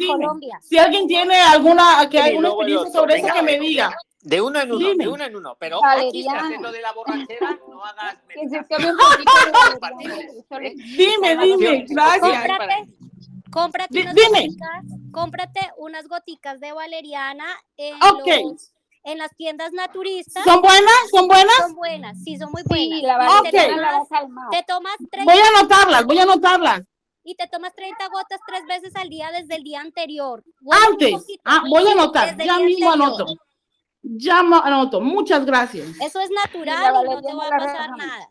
[0.00, 0.58] de Colombia.
[0.62, 3.94] Si alguien tiene alguna, que alguna experiencia sobre eso, que me diga.
[4.20, 5.56] De uno en uno, de uno en uno.
[5.60, 6.24] Pero aquí
[6.60, 8.16] lo de la borrachera, no hagas.
[10.96, 12.48] dime, dime, gracias.
[13.50, 17.46] Cómprate, unas goticas, cómprate unas goticas de valeriana
[17.78, 20.44] en, los, en las tiendas naturistas.
[20.44, 21.10] ¿Son buenas?
[21.10, 21.56] ¿Son buenas?
[21.56, 22.98] Son buenas, sí, son muy buenas.
[22.98, 23.50] Sí, la okay.
[23.50, 24.06] te, tomas,
[24.50, 26.82] te tomas 30 Voy a anotarlas, voy a anotarlas.
[27.24, 30.44] Y te tomas 30 gotas tres veces al día desde el día anterior.
[30.88, 31.24] Antes.
[31.44, 33.24] Ah, voy a anotar, ya mismo anoto.
[34.16, 35.88] Ya anoto, muchas gracias.
[36.00, 38.28] Eso es natural y no te va a pasar nada.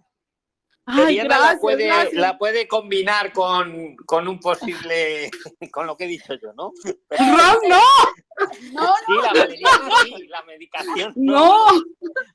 [0.88, 5.30] Ay, gracias, la, puede, la puede combinar con, con, un posible,
[5.72, 6.72] con lo que he dicho yo, ¿no?
[7.10, 7.82] ¡Ron, no!
[8.72, 11.68] No, sí, la valeriana sí, la medicación no.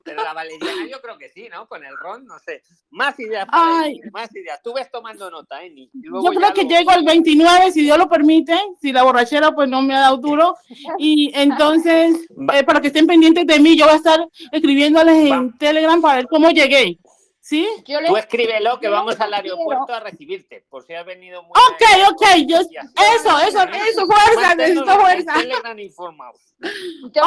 [0.03, 1.67] Pero la valeriana yo creo que sí, ¿no?
[1.67, 2.61] Con el ron, no sé.
[2.89, 4.01] Más ideas, Ay.
[4.11, 4.61] más ideas.
[4.61, 5.73] Tú ves tomando nota, ¿eh?
[5.93, 9.81] yo creo que llego el 29, si Dios lo permite, si la borrachera pues no
[9.81, 10.55] me ha dado duro.
[10.97, 15.57] Y entonces, eh, para que estén pendientes de mí, yo voy a estar escribiéndoles en
[15.57, 16.99] Telegram para ver cómo llegué.
[17.43, 17.67] ¿Sí?
[18.07, 22.25] Tú escríbelo que vamos al aeropuerto a recibirte, por si has venido muy Ok, ok,
[22.47, 25.33] yo, eso, eso, eso, fuerza, necesito fuerza.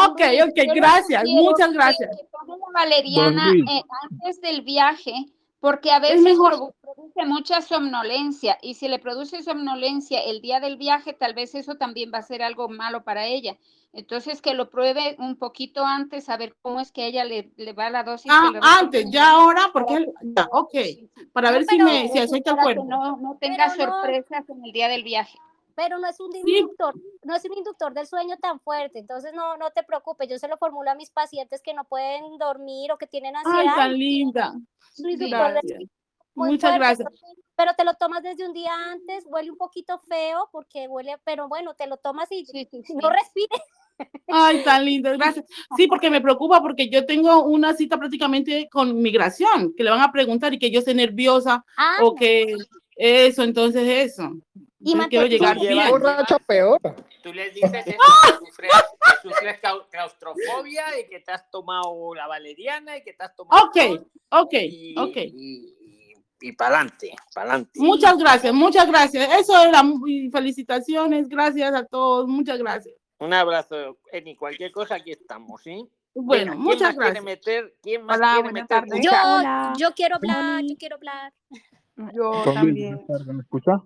[0.06, 2.16] Ok, ok, gracias, muchas gracias.
[2.16, 2.26] Que,
[2.72, 5.12] valeriana eh, antes del viaje,
[5.60, 11.12] porque a veces produce mucha somnolencia, y si le produce somnolencia el día del viaje,
[11.12, 13.58] tal vez eso también va a ser algo malo para ella.
[13.96, 17.72] Entonces, que lo pruebe un poquito antes, a ver cómo es que ella le, le
[17.72, 18.30] va la dosis.
[18.30, 20.74] Ah, antes, ya ahora, porque ya, ok,
[21.32, 22.84] para ver si me si acepta el cuerpo.
[22.84, 25.38] No, no tenga sorpresas en el día del viaje.
[25.74, 29.56] Pero no es un inductor, no es un inductor del sueño tan fuerte, entonces no,
[29.56, 32.98] no te preocupes, yo se lo formulo a mis pacientes que no pueden dormir o
[32.98, 33.60] que tienen ansiedad.
[33.60, 34.54] Ay, tan linda.
[36.34, 37.08] Muchas gracias.
[37.56, 41.48] Pero te lo tomas desde un día antes, huele un poquito feo porque huele, pero
[41.48, 42.44] bueno, te lo tomas y
[42.94, 43.62] no respires.
[44.28, 45.44] Ay, tan lindo, gracias.
[45.76, 50.00] Sí, porque me preocupa porque yo tengo una cita prácticamente con migración, que le van
[50.00, 52.54] a preguntar y que yo esté nerviosa ah, o que
[52.96, 54.32] eso, entonces eso.
[54.80, 55.90] Y no quiero llegar bien.
[55.90, 56.80] borracha peor.
[57.22, 62.26] Tú les dices eso, que, sufres, que sufres claustrofobia y que te has tomado la
[62.26, 63.66] valeriana y que te has tomado...
[63.66, 63.76] Ok,
[64.30, 64.54] ok,
[64.96, 65.16] ok.
[66.40, 67.80] y para adelante, para adelante.
[67.80, 69.40] Muchas gracias, muchas gracias.
[69.40, 69.82] Eso era
[70.30, 72.94] felicitaciones, gracias a todos, muchas gracias.
[73.18, 75.88] Un abrazo, Eni, cualquier cosa aquí estamos, ¿sí?
[76.14, 77.22] Bueno, muchas gracias.
[77.24, 78.84] Meter, ¿Quién más Hola, quiere meter?
[79.02, 79.10] Yo,
[79.78, 81.32] yo quiero hablar, yo quiero hablar.
[82.14, 83.04] Yo también.
[83.26, 83.82] ¿Me escucha?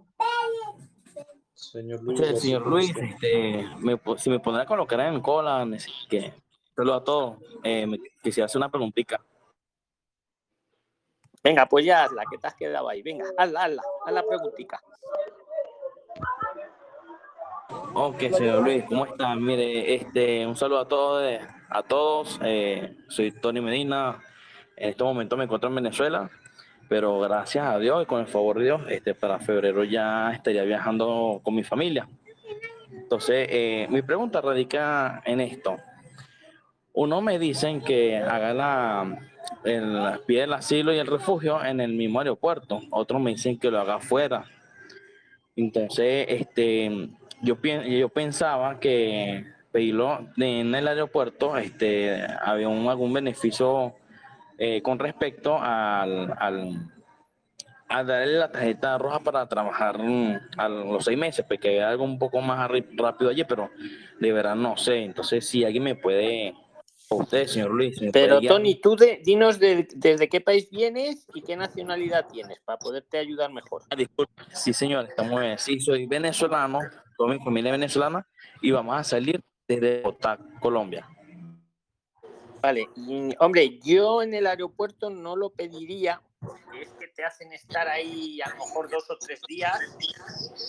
[1.55, 2.19] Señor Luis.
[2.19, 5.67] Sí, señor Luis, este, me, si me pondrá a colocar en cola,
[6.09, 6.33] que
[6.75, 7.39] saludo a todos.
[7.63, 9.21] Eh, me quisiera hacer una preguntita.
[11.43, 13.03] Venga, pues ya hazla, que te has quedado ahí.
[13.03, 14.81] Venga, hazla, hazla, haz la preguntita.
[17.93, 19.35] Ok, señor Luis, ¿cómo está?
[19.35, 22.41] Mire, este, un saludo a todos, a todos.
[22.43, 24.19] Eh, soy Tony Medina.
[24.77, 26.31] En este momento me encuentro en Venezuela,
[26.89, 30.63] pero gracias a Dios y con el favor de Dios, este, para febrero ya estaría
[30.63, 32.09] viajando con mi familia.
[32.91, 35.77] Entonces, eh, mi pregunta radica en esto.
[36.93, 39.19] Uno me dicen que haga la,
[39.65, 42.81] el, pide el asilo y el refugio en el mismo aeropuerto.
[42.91, 44.45] Otros me dicen que lo haga afuera.
[45.57, 47.11] Entonces, este,
[47.43, 53.95] yo, yo pensaba que pedirlo en el aeropuerto este, había un, algún beneficio
[54.59, 56.91] eh, con respecto al, al,
[57.89, 62.05] a darle la tarjeta roja para trabajar mm, a los seis meses, porque hay algo
[62.05, 63.71] un poco más rápido allí, pero
[64.21, 65.05] de verdad no sé.
[65.05, 66.55] Entonces, si alguien me puede
[67.11, 67.99] usted, señor Luis.
[68.13, 73.19] Pero Tony, tú de, dinos desde qué país vienes y qué nacionalidad tienes para poderte
[73.19, 73.83] ayudar mejor.
[73.91, 74.33] Ah, disculpe.
[74.53, 75.59] Sí, señor, estamos bien.
[75.59, 76.79] Sí, soy venezolano,
[77.21, 78.27] toda mi familia venezolana
[78.63, 81.07] y vamos a salir desde Bogotá, Colombia.
[82.63, 87.53] Vale, y, hombre, yo en el aeropuerto no lo pediría, porque es que te hacen
[87.53, 89.79] estar ahí a lo mejor dos o tres días,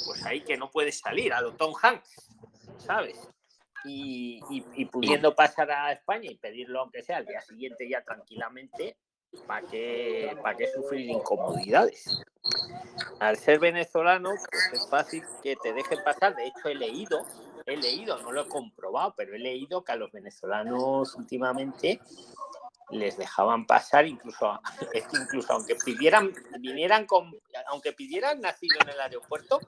[0.05, 2.33] pues ahí que no puedes salir, a lo Tom Hanks,
[2.79, 3.29] ¿sabes?
[3.85, 4.41] y,
[4.91, 8.97] pudiendo pasar a España y pedirlo aunque sea al día siguiente ya tranquilamente,
[9.47, 12.21] ¿para qué, para qué sufrir incomodidades?
[13.19, 16.35] Al ser venezolano, pues es fácil que te dejen pasar.
[16.35, 17.25] De hecho, he leído,
[17.65, 21.99] he leído, no lo he comprobado, pero he leído que a los venezolanos últimamente
[22.89, 24.59] les dejaban pasar incluso
[25.13, 27.31] incluso aunque pidieran vinieran con
[27.67, 29.61] aunque pidieran nacido en el aeropuerto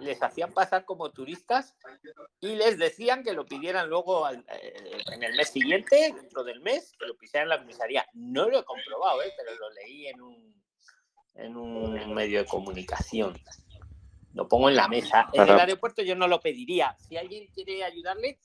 [0.00, 1.76] les hacían pasar como turistas
[2.40, 4.42] y les decían que lo pidieran luego eh,
[5.12, 8.06] en el mes siguiente, dentro del mes, que lo pidieran en la comisaría.
[8.14, 9.32] No lo he comprobado, ¿eh?
[9.36, 10.62] pero lo leí en un,
[11.34, 13.38] en un medio de comunicación.
[14.34, 15.28] Lo pongo en la mesa.
[15.32, 16.96] En el aeropuerto yo no lo pediría.
[17.08, 18.38] Si alguien quiere ayudarle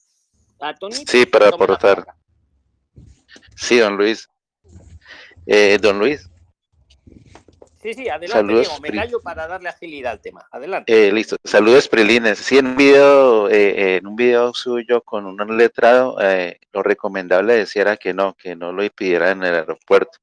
[0.59, 0.95] a Tony.
[1.05, 2.05] Sí, para aportar.
[3.55, 4.27] Sí, don Luis.
[5.45, 6.29] Eh, don Luis,
[7.83, 8.79] Sí, sí, adelante, Diego.
[8.81, 10.47] Me callo para darle agilidad al tema.
[10.51, 11.07] Adelante.
[11.07, 11.35] Eh, listo.
[11.43, 12.39] Saludos, Prilines.
[12.39, 17.55] Sí, en un video, eh, en un video suyo con un letrado, eh, lo recomendable
[17.55, 20.17] decía que no, que no lo pidiera en el aeropuerto.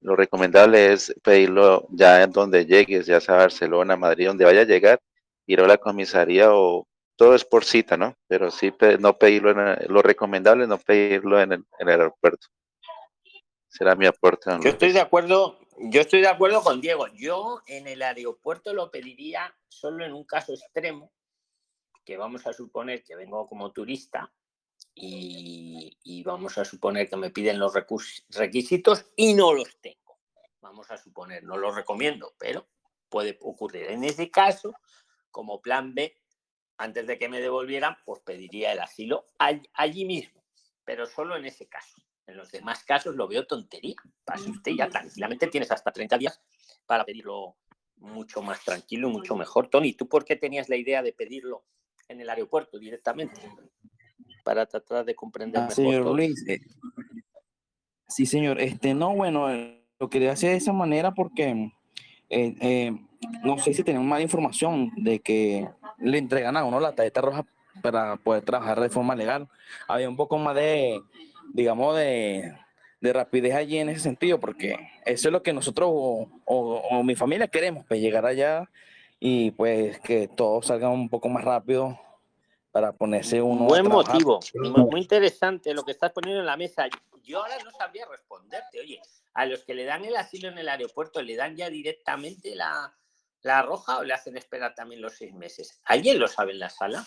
[0.00, 4.64] Lo recomendable es pedirlo ya en donde llegues, ya sea Barcelona, Madrid, donde vaya a
[4.64, 5.00] llegar,
[5.46, 8.16] ir a la comisaría o todo es por cita, ¿no?
[8.26, 12.48] Pero sí no pedirlo, en lo recomendable es no pedirlo en el, en el aeropuerto.
[13.68, 14.50] Será mi aporte.
[14.62, 17.06] Yo estoy de acuerdo yo estoy de acuerdo con Diego.
[17.14, 21.12] Yo en el aeropuerto lo pediría solo en un caso extremo,
[22.04, 24.32] que vamos a suponer que vengo como turista
[24.94, 27.74] y, vamos a suponer que me piden los
[28.30, 30.18] requisitos y no los tengo.
[30.60, 32.68] Vamos a suponer, no los recomiendo, pero
[33.08, 33.84] puede ocurrir.
[33.90, 34.74] En ese caso,
[35.30, 36.20] como plan B,
[36.76, 40.44] antes de que me devolvieran, pues pediría el asilo allí mismo,
[40.84, 42.02] pero solo en ese caso.
[42.28, 43.96] En los demás casos lo veo tontería.
[44.24, 46.40] Pase usted ya tranquilamente tienes hasta 30 días
[46.86, 47.56] para pedirlo
[47.96, 49.68] mucho más tranquilo y mucho mejor.
[49.68, 51.64] Tony, ¿tú por qué tenías la idea de pedirlo
[52.06, 53.40] en el aeropuerto directamente?
[54.44, 56.60] Para tratar de comprender ah, Señor Luis, eh,
[58.06, 58.60] sí, señor.
[58.60, 61.72] Este, no, bueno, eh, lo quería hacer de esa manera porque
[62.28, 62.92] eh,
[63.42, 65.66] no sé si tenemos más información de que
[65.98, 67.46] le entregan a uno la tarjeta roja
[67.82, 69.48] para poder trabajar de forma legal.
[69.86, 71.00] Había un poco más de
[71.52, 72.54] digamos, de,
[73.00, 77.84] rapidez allí en ese sentido, porque eso es lo que nosotros o, mi familia queremos,
[77.86, 78.70] pues llegar allá
[79.20, 81.98] y pues que todo salga un poco más rápido
[82.70, 83.64] para ponerse uno.
[83.64, 86.88] Buen motivo, muy interesante lo que estás poniendo en la mesa.
[87.22, 89.00] Yo ahora no sabría responderte, oye,
[89.34, 92.94] a los que le dan el asilo en el aeropuerto, ¿le dan ya directamente la,
[93.42, 95.80] la roja o le hacen esperar también los seis meses?
[95.84, 97.06] ¿Alguien lo sabe en la sala?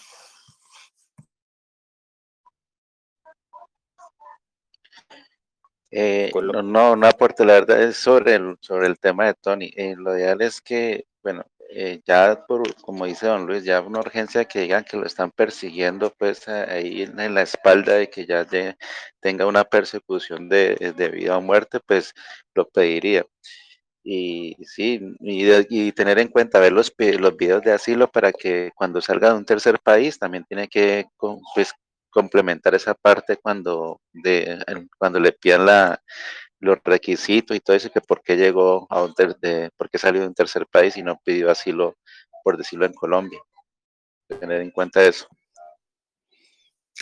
[5.92, 6.32] Eh,
[6.64, 9.72] no, no aporte, la verdad es sobre el, sobre el tema de Tony.
[9.76, 14.00] Eh, lo ideal es que, bueno, eh, ya por, como dice don Luis, ya una
[14.00, 18.46] urgencia que digan que lo están persiguiendo, pues ahí en, la espalda de que ya
[19.20, 22.14] tenga una persecución de, de, vida o muerte, pues
[22.56, 23.26] lo pediría.
[24.04, 29.02] y sí, y, tener en cuenta ver los, los videos de asilo para que cuando
[29.02, 31.06] salga de un tercer país también tiene que
[31.56, 31.74] pues,
[32.12, 34.64] complementar esa parte cuando, de,
[34.98, 36.04] cuando le pidan la,
[36.60, 40.22] los requisitos y todo eso, que por qué llegó a un de, por qué salió
[40.22, 41.98] de un tercer país y no pidió asilo,
[42.44, 43.40] por decirlo, en Colombia.
[44.28, 45.28] Tener en cuenta eso.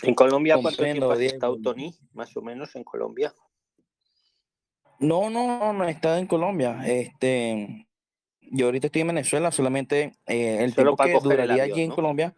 [0.02, 1.94] ¿En Colombia cuánto tiempo has estado, Tony?
[2.12, 3.34] Más o menos en Colombia.
[4.98, 6.80] No, no, no, he estado en Colombia.
[6.86, 7.86] Este,
[8.40, 12.34] yo ahorita estoy en Venezuela, solamente eh, el tiempo que duraría allí en Colombia.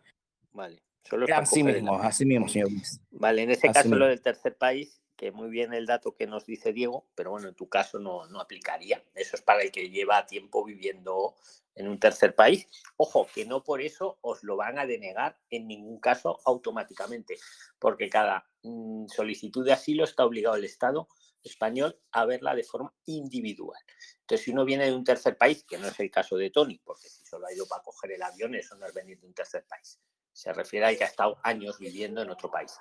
[0.52, 0.91] Vale, solo
[1.34, 2.68] así mismo, así mismo, señor.
[3.10, 6.46] Vale, en ese caso lo del tercer país, que muy bien el dato que nos
[6.46, 9.02] dice Diego, pero bueno, en tu caso no, no aplicaría.
[9.14, 11.34] Eso es para el que lleva tiempo viviendo
[11.74, 12.66] en un tercer país.
[12.96, 17.38] Ojo, que no por eso os lo van a denegar en ningún caso automáticamente,
[17.78, 21.08] porque cada mm, solicitud de asilo está obligado el Estado
[21.42, 23.80] español a verla de forma individual.
[24.20, 26.80] Entonces, si uno viene de un tercer país, que no es el caso de Tony,
[26.84, 29.34] porque si solo ha ido para coger el avión, eso no es venir de un
[29.34, 29.98] tercer país.
[30.32, 32.72] Se refiere a que ha estado años viviendo en otro país.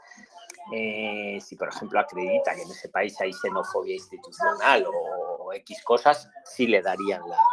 [0.74, 6.30] Eh, si, por ejemplo, acredita que en ese país hay xenofobia institucional o, X cosas,
[6.46, 7.44] sí le darían la,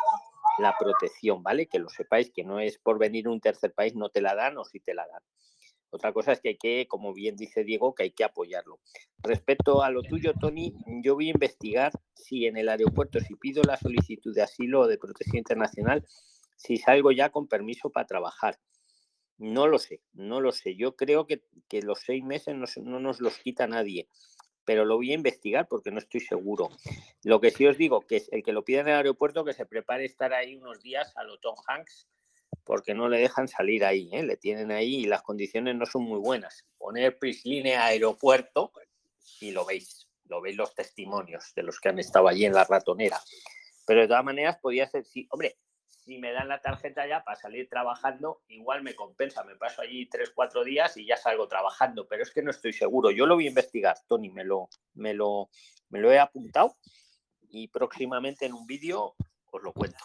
[0.59, 1.67] la protección, ¿vale?
[1.67, 4.37] Que lo sepáis, que no es por venir de un tercer país, no te la
[4.37, 5.23] dan o si te la dan.
[5.91, 8.79] Otra cosa es que hay que, como bien dice Diego, que hay que apoyarlo.
[9.23, 13.63] Respecto a lo tuyo, Tony, yo voy a investigar si en el aeropuerto, si pido
[13.63, 16.07] la solicitud de asilo o de protección internacional,
[16.57, 18.59] si salgo ya con permiso para trabajar.
[19.39, 20.75] No lo sé, no lo sé.
[20.77, 21.43] Yo creo que,
[21.83, 24.09] los seis meses no, no, nos los quita nadie,
[24.65, 26.71] pero lo voy a investigar porque no estoy seguro.
[27.23, 29.55] Lo que sí os digo, que es el que lo pida en el aeropuerto, que
[29.55, 32.09] se prepare estar ahí unos días a lo Tom Hanks
[32.65, 34.23] porque no le dejan salir ahí, ¿eh?
[34.23, 36.67] le tienen ahí y las condiciones no son muy buenas.
[36.77, 38.73] Poner Prisline aeropuerto
[39.41, 42.65] y lo veis, lo veis los testimonios de los que han estado allí en la
[42.65, 43.19] ratonera.
[43.87, 45.57] Pero de todas maneras podía ser, sí, hombre,
[46.09, 50.07] si me dan la tarjeta ya para salir trabajando, igual me compensa, me paso allí
[50.07, 53.11] tres, cuatro días y ya salgo trabajando, pero es que no estoy seguro.
[53.11, 55.51] Yo lo voy a investigar, Tony, me lo, me lo,
[55.91, 56.79] me lo he apuntado
[57.51, 59.17] y próximamente en un vídeo
[59.51, 59.99] os lo cuento,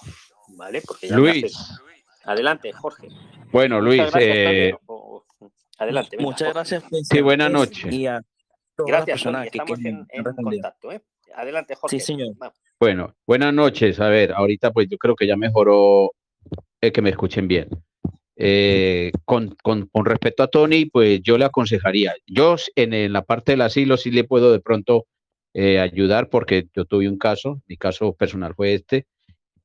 [0.57, 0.81] ¿vale?
[0.85, 1.57] Porque ya Luis.
[2.25, 3.07] Adelante, Jorge.
[3.53, 4.03] Bueno, Luis.
[4.19, 4.73] Eh,
[5.77, 6.17] adelante.
[6.17, 6.83] Muchas gracias.
[7.09, 7.85] Sí, buenas noches.
[8.75, 10.91] gracias, Estamos en, contacto.
[10.91, 11.01] ¿eh?
[11.33, 11.97] Adelante, Jorge.
[11.97, 12.35] Sí, señor.
[12.83, 14.01] Bueno, buenas noches.
[14.01, 16.11] A ver, ahorita pues yo creo que ya mejoró
[16.81, 17.69] el que me escuchen bien.
[18.35, 23.53] Eh, con, con, con, respecto a Tony, pues yo le aconsejaría, yo en, la parte
[23.53, 25.05] del asilo sí le puedo de pronto
[25.55, 29.07] ayudar porque yo tuve un caso, mi caso personal fue este,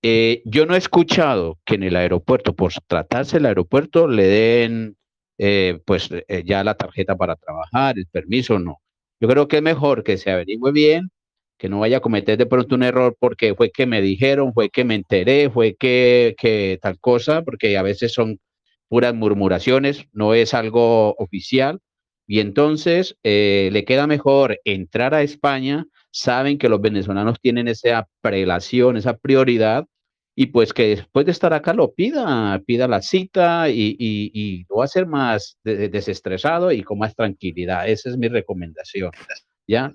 [0.00, 4.96] eh, yo no he escuchado que en el aeropuerto, por tratarse el aeropuerto, le den
[5.38, 8.80] eh, pues eh, ya la tarjeta para trabajar, el permiso, no.
[9.20, 11.10] Yo creo que es mejor que se averigüe bien,
[11.58, 14.70] que no vaya a cometer de pronto un error porque fue que me dijeron, fue
[14.70, 18.38] que me enteré, fue que, que tal cosa, porque a veces son
[18.88, 21.80] puras murmuraciones, no es algo oficial.
[22.26, 28.96] Y entonces le queda mejor entrar a España saben que los venezolanos tienen esa prelación,
[28.96, 29.86] esa prioridad,
[30.34, 34.84] y pues que después de estar acá lo pida, pida la cita y, lo va
[34.84, 37.88] a hacer más desestresado y con más tranquilidad.
[37.88, 39.10] Esa es mi recomendación.
[39.66, 39.92] ¿Ya?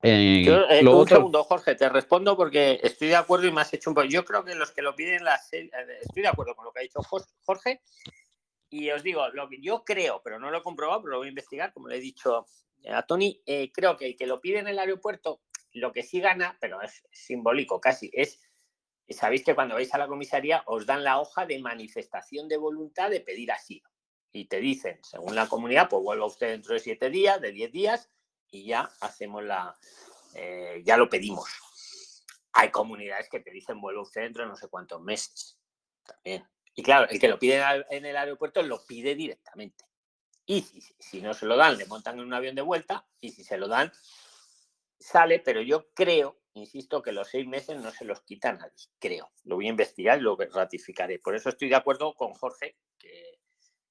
[0.00, 3.90] Eh, eh, un segundo, Jorge, te respondo porque estoy de acuerdo y me has hecho
[3.90, 4.06] un poco.
[4.06, 6.80] Yo creo que los que lo piden la eh, estoy de acuerdo con lo que
[6.80, 7.82] ha dicho Jorge.
[8.70, 11.28] Y os digo, lo que yo creo, pero no lo he comprobado, pero lo voy
[11.28, 12.46] a investigar, como le he dicho
[12.86, 15.40] a Tony, eh, creo que el que lo pide en el aeropuerto,
[15.72, 18.40] lo que sí gana, pero es simbólico casi, es,
[19.08, 23.10] sabéis que cuando vais a la comisaría os dan la hoja de manifestación de voluntad
[23.10, 23.88] de pedir asilo.
[24.32, 27.72] Y te dicen, según la comunidad, pues vuelva usted dentro de siete días, de diez
[27.72, 28.10] días,
[28.50, 29.76] y ya hacemos la,
[30.34, 31.48] eh, ya lo pedimos.
[32.52, 35.58] Hay comunidades que te dicen, vuelva usted dentro de no sé cuántos meses.
[36.04, 36.46] También.
[36.74, 39.84] Y claro, el que lo pide en el aeropuerto lo pide directamente.
[40.46, 43.44] Y si, no se lo dan, le montan en un avión de vuelta y si
[43.44, 43.92] se lo dan,
[44.98, 49.30] sale, pero yo creo, insisto, que los seis meses no se los quita nadie, creo.
[49.44, 51.18] Lo voy a investigar y lo ratificaré.
[51.18, 53.40] Por eso estoy de acuerdo con Jorge, que,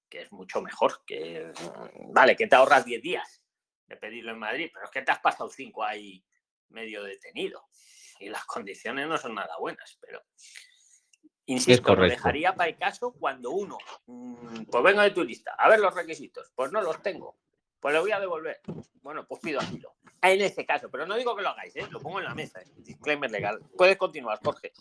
[0.09, 1.51] es mucho mejor, que
[2.07, 3.43] vale, que te ahorras diez días
[3.87, 6.23] de pedirlo en Madrid, pero es que te has pasado cinco ahí
[6.69, 7.63] medio detenido
[8.19, 10.21] y las condiciones no son nada buenas, pero
[11.49, 15.69] Insisto, lo dejaría para el caso cuando uno, mm, pues venga de tu lista, a
[15.69, 17.37] ver los requisitos, pues no los tengo,
[17.79, 18.59] pues lo voy a devolver.
[19.01, 19.95] Bueno, pues pido asilo.
[20.21, 21.87] En ese caso, pero no digo que lo hagáis, ¿eh?
[21.89, 23.61] lo pongo en la mesa, disclaimer legal.
[23.77, 24.73] Puedes continuar, Jorge.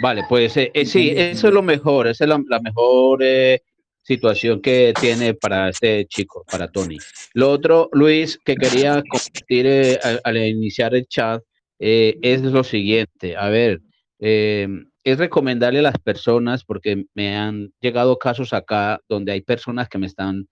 [0.00, 3.24] Vale, pues eh, eh, sí, eso es lo mejor, esa es la, mejor
[4.02, 6.98] situación que tiene para este chico, para Tony.
[7.34, 11.42] Lo otro, Luis, que quería compartir al, al, iniciar el chat,
[11.78, 13.36] es lo siguiente.
[13.36, 13.80] A ver,
[14.24, 14.68] eh,
[15.04, 19.98] es recomendarle a las personas, porque me han llegado casos acá donde hay personas que
[19.98, 20.46] me están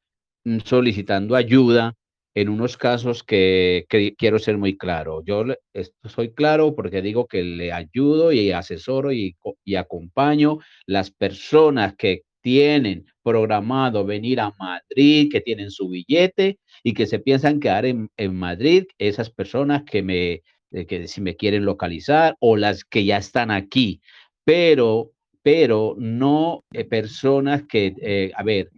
[0.45, 1.95] mm, solicitando ayuda
[2.35, 3.87] en unos casos que,
[4.19, 5.23] quiero ser muy claro.
[5.25, 5.45] Yo
[6.05, 12.23] soy claro porque digo que le ayudo y asesoro y, y acompaño las personas que
[12.41, 18.11] tienen programado venir a Madrid, que tienen su billete y que se piensan quedar en,
[18.17, 23.05] en Madrid, esas personas que me, eh, que si me quieren localizar o las que
[23.05, 24.01] ya están aquí,
[24.45, 25.11] pero,
[25.43, 28.71] pero no eh, personas que, eh, a ver,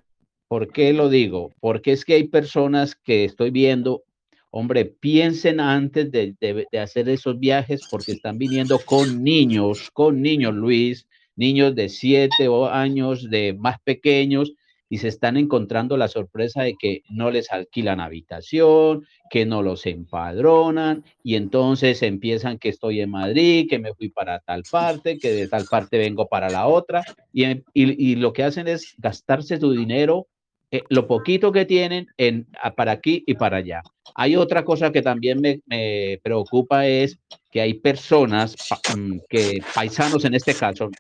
[0.49, 1.53] ¿por qué lo digo?
[1.61, 4.03] Porque es que hay personas que estoy viendo,
[4.51, 10.55] hombre, piensen antes de, de hacer esos viajes porque están viniendo con niños, con niños,
[10.55, 11.07] Luis,
[11.37, 14.53] niños de siete años, de más pequeños,
[14.93, 19.87] y se están encontrando la sorpresa de que no les alquilan habitación, que no los
[19.87, 25.33] empadronan, y entonces empiezan que estoy en Madrid, que me fui para tal parte, que
[25.33, 27.03] de tal parte vengo para la otra,
[27.33, 30.27] y, y, lo que hacen es gastarse su dinero,
[30.71, 33.81] eh, lo poquito que tienen, en, para aquí y para allá.
[34.15, 37.19] Hay otra cosa que también me, me preocupa es
[37.51, 38.57] que hay personas,
[38.95, 40.91] mm, que paisanos en este caso,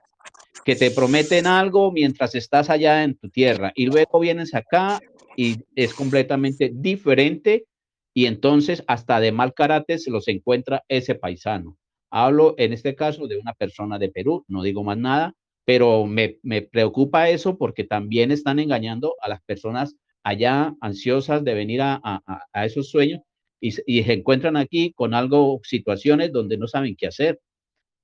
[0.64, 5.00] que te prometen algo mientras estás allá en tu tierra y luego vienes acá
[5.36, 7.66] y es completamente diferente
[8.14, 11.78] y entonces hasta de mal carácter se los encuentra ese paisano.
[12.10, 15.34] Hablo en este caso de una persona de Perú, no digo más nada,
[15.64, 16.38] pero me,
[16.70, 22.66] preocupa eso porque también están engañando a las personas allá ansiosas de venir a, a,
[22.66, 23.20] esos sueños
[23.60, 27.40] y, y, se encuentran aquí con algo, situaciones donde no saben qué hacer.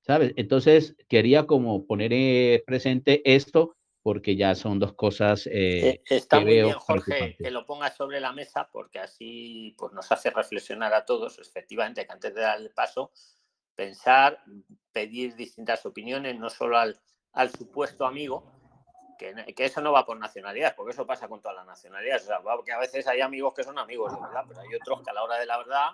[0.08, 0.32] ¿Sabes?
[0.36, 6.40] Entonces, quería como poner eh, presente esto porque ya son dos cosas eh, eh, Está
[6.40, 10.94] muy bien, Jorge, que lo pongas sobre la mesa porque así pues, nos hace reflexionar
[10.94, 13.12] a todos, efectivamente, que antes de dar el paso,
[13.74, 14.42] pensar,
[14.92, 16.98] pedir distintas opiniones, no solo al,
[17.34, 18.50] al supuesto amigo,
[19.18, 22.22] que, que, eso no va por nacionalidad, porque eso pasa con todas las nacionalidades.
[22.22, 25.10] O sea, que a veces hay amigos que son amigos, verdad, pero hay otros que
[25.10, 25.90] a la hora de la verdad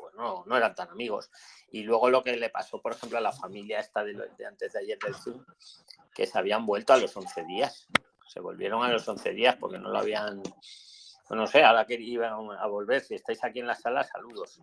[0.00, 1.30] pues no, no eran tan amigos.
[1.70, 4.78] Y luego lo que le pasó, por ejemplo, a la familia esta de, antes de
[4.78, 5.44] ayer del Zoom,
[6.14, 7.88] que se habían vuelto a los 11 días.
[8.26, 10.42] Se volvieron a los 11 días porque no lo habían...
[10.42, 14.60] Pues no sé, ahora que iban a volver, si estáis aquí en la sala, saludos.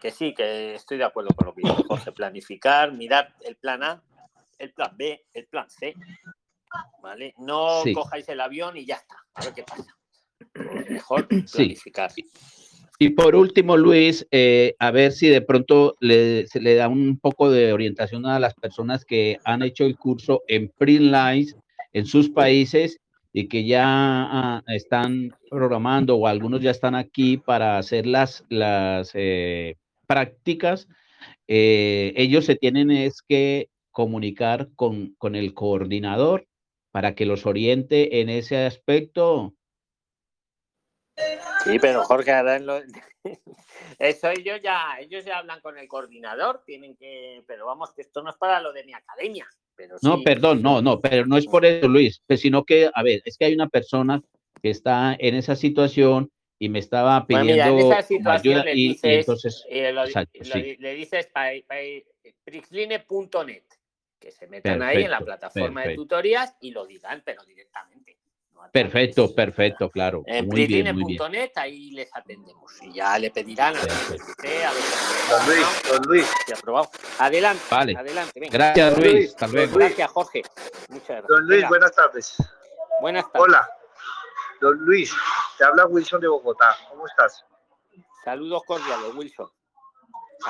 [0.00, 3.82] Que sí, que estoy de acuerdo con lo que dijo Jorge, planificar, mirar el plan
[3.82, 4.02] A,
[4.58, 5.94] el plan B, el plan C,
[7.02, 7.34] ¿vale?
[7.38, 9.98] No cojáis el avión y ya está, a ver qué pasa.
[10.88, 12.12] Mejor planificar.
[12.12, 12.30] Sí.
[13.00, 17.18] Y por último, Luis, eh, a ver si de pronto le, se le da un
[17.18, 21.56] poco de orientación a las personas que han hecho el curso en Lines
[21.92, 22.98] en sus países
[23.32, 29.12] y que ya ah, están programando o algunos ya están aquí para hacer las, las
[29.14, 29.76] eh,
[30.08, 30.88] prácticas.
[31.46, 36.48] Eh, ellos se tienen es que comunicar con, con el coordinador
[36.90, 39.54] para que los oriente en ese aspecto
[41.64, 42.80] Sí, pero Jorge, ahora lo...
[43.98, 48.22] eso ellos ya, ellos ya hablan con el coordinador, tienen que, pero vamos, que esto
[48.22, 49.46] no es para lo de mi academia.
[49.74, 53.02] Pero no, perdón, no, no, pero no es por eso, Luis, pues, sino que, a
[53.02, 54.20] ver, es que hay una persona
[54.60, 57.92] que está en esa situación y me estaba pidiendo
[58.26, 61.28] ayuda le y, entonces eh, le dices
[62.44, 63.62] prixline.net
[64.18, 68.18] que se metan ahí en la plataforma de tutorías y lo digan, pero directamente.
[68.72, 70.22] Perfecto, perfecto, claro.
[70.26, 76.30] En prisline.net ahí les atendemos y ya le pedirán a, don Luis, don Luis.
[76.54, 76.90] aprobado.
[77.18, 77.96] Adelante, vale.
[77.96, 78.48] adelante.
[78.50, 79.30] Gracias, Luis.
[79.30, 79.78] Hasta luego.
[79.78, 80.42] Gracias, Jorge.
[80.88, 81.28] Muchas gracias.
[81.28, 82.36] Don Luis, buenas tardes.
[83.00, 83.48] Buenas tardes.
[83.48, 83.68] Hola.
[84.60, 85.14] Don Luis,
[85.56, 86.76] te habla Wilson de Bogotá.
[86.90, 87.44] ¿Cómo estás?
[88.24, 89.48] Saludos cordiales, Wilson.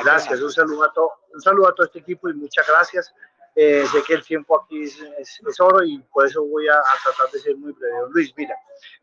[0.03, 3.15] Gracias, un saludo, a todo, un saludo a todo este equipo y muchas gracias
[3.61, 7.41] eh, sé que el tiempo aquí es, oro y por eso voy a, tratar de
[7.41, 7.97] ser muy breve.
[8.11, 8.55] Luis, mira,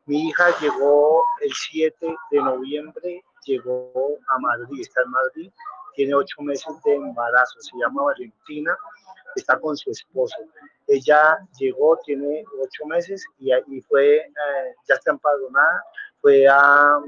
[0.05, 5.51] mi hija llegó el 7 de noviembre, llegó a Madrid, está en Madrid,
[5.93, 8.77] tiene ocho meses de embarazo, se llama Valentina,
[9.35, 10.37] está con su esposo.
[10.87, 15.83] Ella llegó, tiene ocho meses y, y fue, eh, ya está empadronada,
[16.21, 17.01] fue a,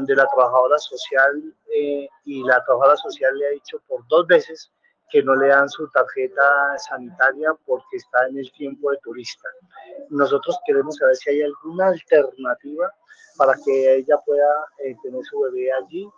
[0.00, 4.72] de la trabajadora social eh, y la trabajadora social le ha dicho por dos veces
[5.10, 9.48] que no le dan su tarjeta sanitaria porque está en el tiempo de turista.
[10.10, 12.92] Nosotros queremos saber si hay alguna alternativa
[13.36, 16.08] para que ella pueda eh, tener su bebé allí,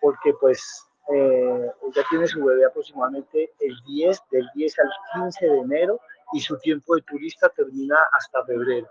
[0.00, 4.90] porque pues eh, ella tiene su bebé aproximadamente el 10, del 10 al
[5.22, 6.00] 15 de enero
[6.32, 8.88] y su tiempo de turista termina hasta febrero.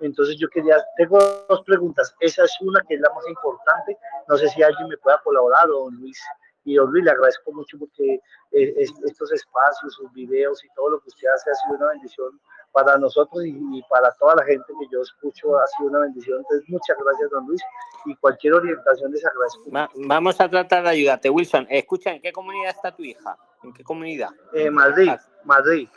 [0.00, 1.18] Entonces yo quería, tengo
[1.48, 2.14] dos preguntas.
[2.20, 3.96] Esa es una que es la más importante.
[4.28, 6.20] No sé si alguien me pueda colaborar, don Luis,
[6.64, 8.20] Y don Luis, le agradezco mucho porque
[8.52, 12.40] eh, estos espacios, sus videos y todo lo que usted hace ha sido una bendición
[12.72, 16.38] para nosotros y, para toda la gente que yo escucho ha sido una bendición.
[16.38, 17.62] Entonces, muchas gracias, don Luis.
[18.06, 19.98] Y cualquier orientación les agradezco.
[20.06, 21.30] vamos a tratar de ayudarte.
[21.30, 23.36] Wilson, escucha, ¿en qué comunidad está tu hija?
[23.62, 24.30] ¿En qué comunidad?
[24.52, 25.12] Eh, Madrid,
[25.44, 25.88] Madrid.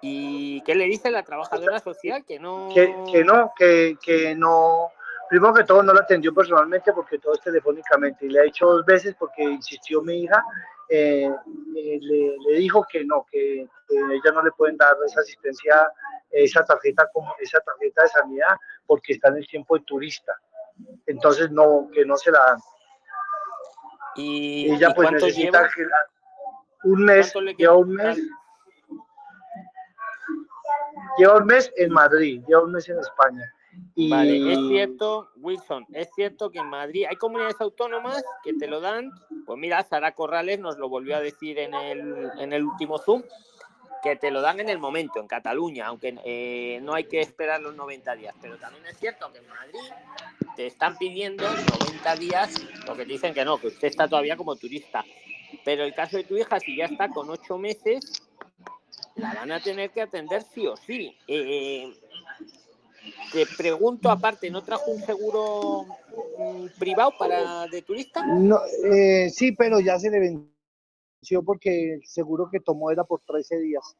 [0.00, 2.24] ¿Y qué le dice la trabajadora social?
[2.24, 2.68] Que no.
[2.74, 4.90] Que, que no, que, que no
[5.34, 8.66] primero que todo no la atendió personalmente porque todo es telefónicamente y le ha dicho
[8.66, 10.44] dos veces porque insistió mi hija,
[10.88, 11.28] eh,
[11.76, 15.90] eh, le, dijo que no, que, ella no le pueden dar esa asistencia,
[16.30, 17.10] esa tarjeta,
[17.40, 18.56] esa tarjeta de sanidad
[18.86, 20.38] porque está en el tiempo de turista.
[21.06, 22.58] Entonces no, que no se la dan.
[24.14, 25.68] Y ella pues necesita
[26.84, 28.20] un mes, lleva un mes.
[31.18, 33.53] Lleva un mes en Madrid, lleva un mes en España
[33.96, 38.80] Vale, es cierto, Wilson, es cierto que en Madrid hay comunidades autónomas que te lo
[38.80, 39.12] dan.
[39.46, 43.22] Pues mira, Sara Corrales nos lo volvió a decir en el, en el último Zoom,
[44.02, 47.60] que te lo dan en el momento, en Cataluña, aunque eh, no hay que esperar
[47.60, 48.34] los 90 días.
[48.40, 49.80] Pero también es cierto que en Madrid
[50.56, 51.44] te están pidiendo
[51.80, 52.54] 90 días,
[52.86, 55.04] lo que te dicen que no, que usted está todavía como turista.
[55.64, 58.22] Pero el caso de tu hija, si ya está con 8 meses,
[59.14, 61.16] la van a tener que atender sí o sí.
[61.28, 61.94] Eh,
[63.32, 65.86] te pregunto aparte, ¿no trajo un seguro
[66.38, 68.24] mm, privado para de turista?
[68.24, 73.20] No, eh, sí, pero ya se le venció porque el seguro que tomó era por
[73.26, 73.96] 13 días.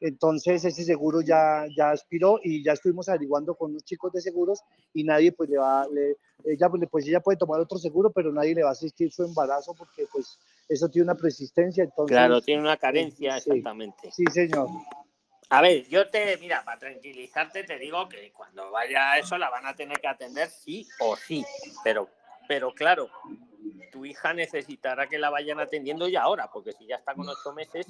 [0.00, 4.62] Entonces ese seguro ya, ya expiró y ya estuvimos averiguando con los chicos de seguros
[4.94, 8.32] y nadie pues le va, le, ella pues, pues ella puede tomar otro seguro, pero
[8.32, 10.38] nadie le va a asistir su embarazo porque pues
[10.70, 11.84] eso tiene una persistencia.
[11.84, 14.10] Entonces, claro, tiene una carencia, exactamente.
[14.10, 14.68] Sí, señor.
[15.50, 19.50] A ver, yo te, mira, para tranquilizarte te digo que cuando vaya a eso la
[19.50, 21.44] van a tener que atender sí o sí,
[21.82, 22.08] pero,
[22.46, 23.10] pero claro,
[23.90, 27.52] tu hija necesitará que la vayan atendiendo ya ahora, porque si ya está con ocho
[27.52, 27.84] meses.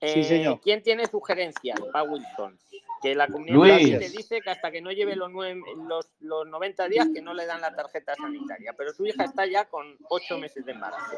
[0.00, 2.58] Eh, ¿Quién tiene sugerencias para Wilson?
[3.00, 7.08] Que la comunidad le dice que hasta que no lleve los, los, los 90 días
[7.14, 10.66] que no le dan la tarjeta sanitaria, pero su hija está ya con ocho meses
[10.66, 11.16] de embarazo.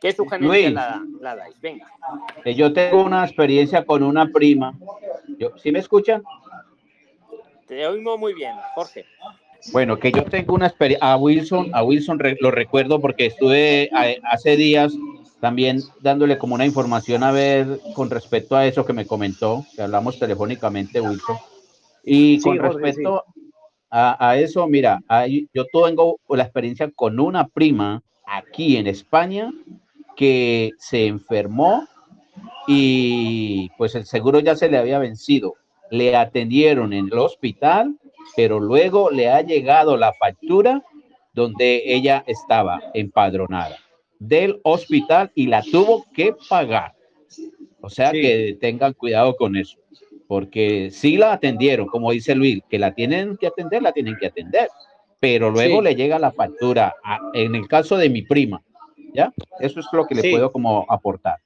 [0.00, 1.60] ¿Qué sugerencia la, la, dais?
[1.60, 1.86] Venga.
[2.44, 4.78] Yo tengo una experiencia con una prima.
[5.38, 6.22] Yo, ¿Sí me escuchan?
[7.66, 9.04] Te oímos muy bien, Jorge.
[9.72, 11.12] Bueno, que yo tengo una experiencia.
[11.12, 13.90] A Wilson, a Wilson lo recuerdo porque estuve
[14.22, 14.94] hace días
[15.40, 19.82] también dándole como una información a ver con respecto a eso que me comentó, que
[19.82, 21.36] hablamos telefónicamente, Wilson.
[22.04, 23.24] Y con respecto
[23.90, 25.00] a, a, eso, mira,
[25.52, 29.52] yo tengo la experiencia con una prima aquí en España
[30.18, 31.86] que se enfermó
[32.66, 35.54] y pues el seguro ya se le había vencido.
[35.92, 37.96] Le atendieron en el hospital,
[38.34, 40.82] pero luego le ha llegado la factura
[41.32, 43.78] donde ella estaba empadronada
[44.18, 46.94] del hospital y la tuvo que pagar.
[47.80, 49.78] O sea que tengan cuidado con eso,
[50.26, 54.26] porque si la atendieron, como dice Luis, que la tienen que atender, la tienen que
[54.26, 54.68] atender,
[55.20, 56.96] pero luego le llega la factura.
[57.34, 58.60] en el caso de mi prima,
[59.14, 59.32] ¿ya?
[59.60, 61.38] Eso es lo que le puedo como aportar.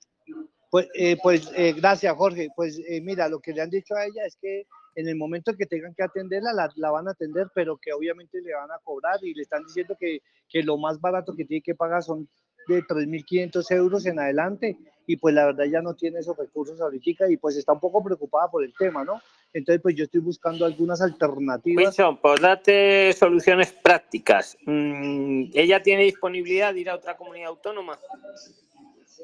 [0.70, 2.48] Pues, eh, pues eh, gracias, Jorge.
[2.56, 5.54] Pues eh, mira, lo que le han dicho a ella es que en el momento
[5.54, 8.78] que tengan que atenderla, la, la, van a atender, pero que obviamente le van a
[8.82, 12.28] cobrar y le están diciendo que, que lo más barato que tiene que pagar son
[12.68, 17.30] de 3.500 euros en adelante y pues la verdad ya no tiene esos recursos ahorita
[17.30, 19.20] y pues está un poco preocupada por el tema, ¿no?
[19.53, 21.84] Entonces pues yo estoy buscando algunas alternativas.
[21.84, 24.57] Wilson, pues date soluciones prácticas.
[24.64, 27.98] Mm, ¿Ella tiene disponibilidad de ir a otra comunidad autónoma?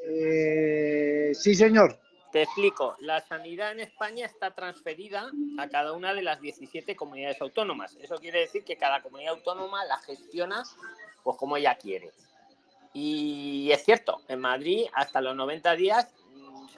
[0.07, 1.99] Eh, sí, señor.
[2.33, 7.41] Te explico, la sanidad en España está transferida a cada una de las 17 comunidades
[7.41, 7.97] autónomas.
[8.03, 10.63] Eso quiere decir que cada comunidad autónoma la gestiona
[11.23, 12.13] pues como ella quiere.
[12.93, 16.09] Y es cierto, en Madrid hasta los 90 días,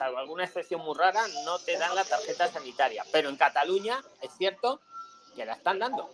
[0.01, 3.05] salvo alguna excepción muy rara, no te dan la tarjeta sanitaria.
[3.11, 4.81] Pero en Cataluña es cierto
[5.35, 6.09] que la están dando.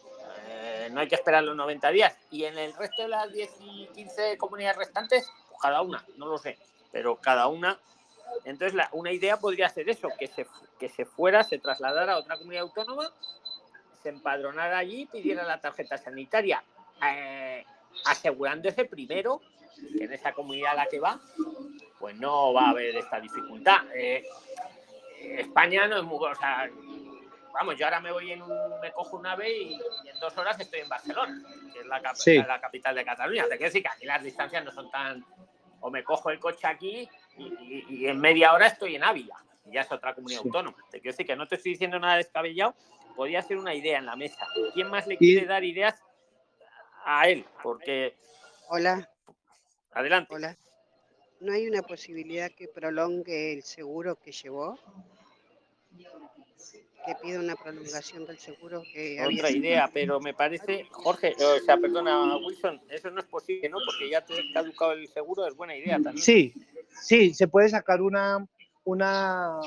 [0.49, 2.13] Eh, no hay que esperar los 90 días.
[2.29, 6.25] Y en el resto de las 10 y 15 comunidades restantes, pues cada una, no
[6.25, 6.59] lo sé,
[6.91, 7.79] pero cada una.
[8.43, 10.45] Entonces, una idea podría ser eso, que se,
[10.77, 13.09] que se fuera, se trasladara a otra comunidad autónoma,
[14.03, 16.61] se empadronara allí y pidiera la tarjeta sanitaria,
[17.05, 17.63] eh,
[18.03, 19.41] asegurándose primero
[19.97, 21.21] que en esa comunidad a la que va,
[21.99, 23.79] pues no va a haber esta dificultad.
[23.93, 24.23] Eh,
[25.21, 26.17] España no es muy...
[26.23, 26.69] O sea,
[27.53, 30.59] vamos, yo ahora me voy en un, me cojo un ave y, en dos horas
[30.59, 31.41] estoy en Barcelona,
[31.73, 32.01] que es la,
[32.47, 33.43] la capital de Cataluña.
[33.43, 35.25] Te quiero decir que aquí las distancias no son tan...
[35.79, 39.35] O me cojo el coche aquí y, en media hora estoy en Ávila,
[39.65, 40.77] y ya es otra comunidad autónoma.
[40.89, 42.75] Te quiero decir que no te estoy diciendo nada descabellado,
[43.15, 44.47] podría ser una idea en la mesa.
[44.73, 46.01] ¿Quién más le quiere dar ideas
[47.05, 47.45] a él?
[47.61, 48.15] Porque...
[48.69, 49.07] Hola.
[49.91, 50.33] Adelante.
[50.33, 50.57] Hola.
[51.39, 54.79] ¿No hay una posibilidad que prolongue el seguro que llevó?
[57.05, 61.77] Que pida una prolongación del seguro que Otra idea, pero me parece, Jorge, o sea,
[61.77, 63.77] perdona, Wilson, eso no es posible, ¿no?
[63.85, 66.17] Porque ya te ha caducado el seguro, es buena idea también.
[66.17, 66.53] Sí,
[67.01, 68.45] sí, se puede sacar una,
[68.83, 69.59] una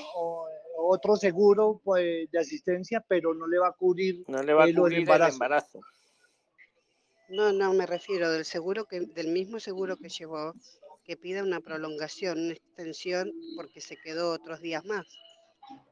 [0.76, 4.74] otro seguro pues, de asistencia, pero no le va a cubrir, no le va a
[4.74, 5.28] cubrir el embarazo.
[5.28, 5.80] el embarazo.
[7.30, 10.52] No, no, me refiero del seguro que, del mismo seguro que llevó,
[11.10, 15.04] que pida una prolongación, una extensión, porque se quedó otros días más.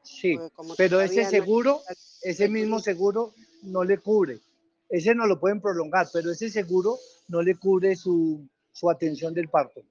[0.01, 1.81] Sí, como pero ese no seguro,
[2.21, 4.39] ese mismo seguro no le cubre.
[4.87, 6.97] Ese no lo pueden prolongar, pero ese seguro
[7.27, 9.81] no le cubre su, su atención del parto.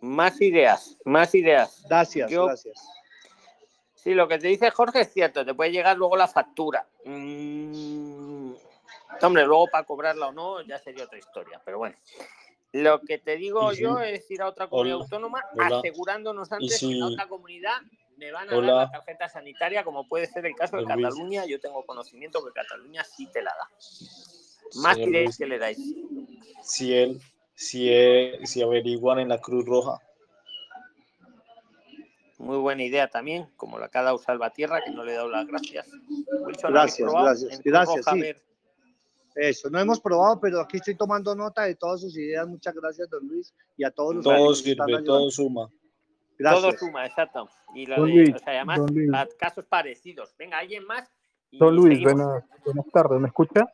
[0.00, 1.84] Más ideas, más ideas.
[1.90, 2.80] Gracias, Yo- gracias.
[3.96, 6.88] Sí, lo que te dice Jorge es cierto, te puede llegar luego la factura.
[7.04, 7.99] Mm,
[9.26, 11.96] hombre, luego para cobrarla o no ya sería otra historia, pero bueno.
[12.72, 15.78] Lo que te digo yo es ir a otra comunidad Hola, autónoma hola.
[15.78, 17.80] asegurándonos antes que en otra comunidad
[18.16, 20.94] me van a dar la tarjeta sanitaria, como puede ser el caso de Luis.
[20.96, 21.46] Cataluña.
[21.46, 23.68] Yo tengo conocimiento que Cataluña sí te la da.
[24.82, 25.36] Más Luis.
[25.36, 25.78] que le dais.
[26.62, 27.20] Si él,
[27.54, 29.98] si él- si averiguan en la Cruz Roja,
[32.38, 35.28] Muy buena idea también, como la que ha dado Salvatierra, que no le he dado
[35.28, 35.86] las gracias.
[35.88, 38.20] Wilson, ¿habéis Gracias, probado gracias, en gracias, Roja a sí.
[38.20, 38.42] ver
[39.40, 42.46] Eso, no hemos probado, pero aquí estoy tomando nota de todas sus ideas.
[42.46, 45.70] Muchas gracias, don Luis, y a todos los todo sirve, todo suma.
[46.38, 46.62] Gracias.
[46.62, 47.48] Todo suma, exacto.
[47.74, 49.10] Y lo Don de, Luis, o sea, además, don Luis.
[49.14, 50.34] a casos parecidos.
[50.38, 51.10] Venga, alguien más.
[51.50, 52.12] y Don Luis, seguimos.
[52.12, 53.66] buenas, buenas tardes, ¿me escucha?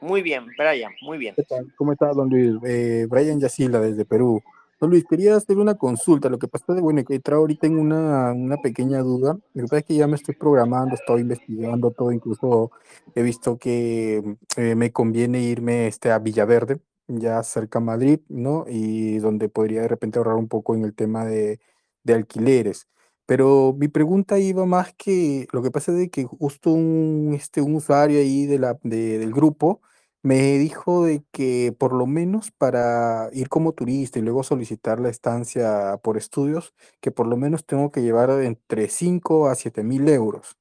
[0.00, 1.34] Muy bien, Brian, muy bien.
[1.34, 1.74] ¿Qué tal?
[1.74, 2.54] ¿Cómo está, don Luis?
[2.64, 4.40] Eh, Brian Yacila, desde Perú.
[4.82, 6.28] Don Luis, quería hacer una consulta.
[6.28, 9.34] Lo que pasa es bueno, que entrado ahorita en una, una pequeña duda.
[9.54, 12.72] Lo que pasa es que ya me estoy programando, estoy investigando todo, incluso
[13.14, 18.64] he visto que eh, me conviene irme este, a Villaverde, ya cerca a Madrid, ¿no?
[18.68, 21.60] Y donde podría de repente ahorrar un poco en el tema de,
[22.02, 22.88] de alquileres.
[23.24, 27.62] Pero mi pregunta iba más que, lo que pasa es de que justo un, este,
[27.62, 29.80] un usuario ahí de la, de- del grupo
[30.22, 35.08] me dijo de que por lo menos para ir como turista y luego solicitar la
[35.10, 40.08] estancia por estudios, que por lo menos tengo que llevar entre 5 a 7 mil
[40.08, 40.56] euros.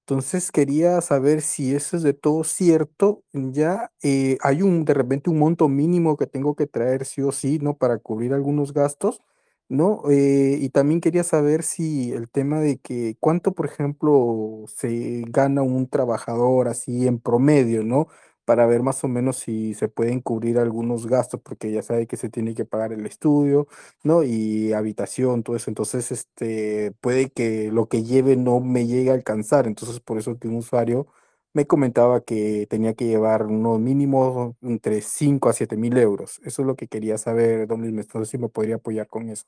[0.00, 3.24] Entonces quería saber si eso es de todo cierto.
[3.32, 7.32] Ya eh, hay un, de repente un monto mínimo que tengo que traer sí o
[7.32, 7.76] sí, ¿no?
[7.76, 9.20] Para cubrir algunos gastos,
[9.68, 10.02] ¿no?
[10.10, 15.62] Eh, y también quería saber si el tema de que cuánto, por ejemplo, se gana
[15.62, 18.06] un trabajador así en promedio, ¿no?
[18.46, 22.16] Para ver más o menos si se pueden cubrir algunos gastos, porque ya sabe que
[22.16, 23.68] se tiene que pagar el estudio,
[24.04, 24.22] ¿no?
[24.22, 25.70] Y habitación, todo eso.
[25.70, 29.66] Entonces, este, puede que lo que lleve no me llegue a alcanzar.
[29.66, 31.08] Entonces, por eso que un usuario
[31.56, 36.38] me comentaba que tenía que llevar unos mínimos entre 5 a 7 mil euros.
[36.44, 38.06] Eso es lo que quería saber, don Luis.
[38.28, 39.44] Si me podría apoyar con eso.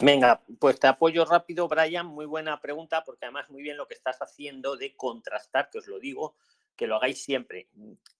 [0.00, 2.06] Venga, pues te apoyo rápido, Brian.
[2.06, 5.86] Muy buena pregunta, porque además muy bien lo que estás haciendo de contrastar, que os
[5.86, 6.34] lo digo,
[6.76, 7.68] que lo hagáis siempre.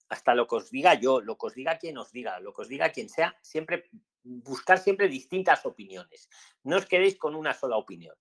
[0.09, 2.63] Hasta lo que os diga yo, lo que os diga quien os diga, lo que
[2.63, 3.89] os diga quien sea, siempre
[4.23, 6.29] buscar siempre distintas opiniones.
[6.65, 8.15] No os quedéis con una sola opinión,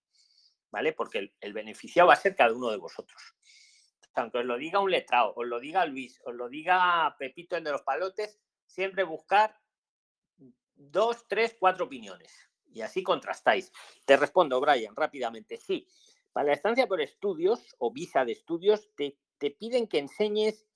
[0.71, 0.93] ¿vale?
[0.93, 3.21] Porque el, el beneficiado va a ser cada uno de vosotros.
[4.15, 7.55] O aunque os lo diga un letrado, os lo diga Luis, os lo diga Pepito
[7.55, 9.57] el de los palotes, siempre buscar
[10.75, 12.49] dos, tres, cuatro opiniones.
[12.73, 13.71] Y así contrastáis.
[14.05, 15.57] Te respondo, Brian, rápidamente.
[15.57, 15.87] Sí,
[16.31, 20.67] para la estancia por estudios o visa de estudios, te, te piden que enseñes,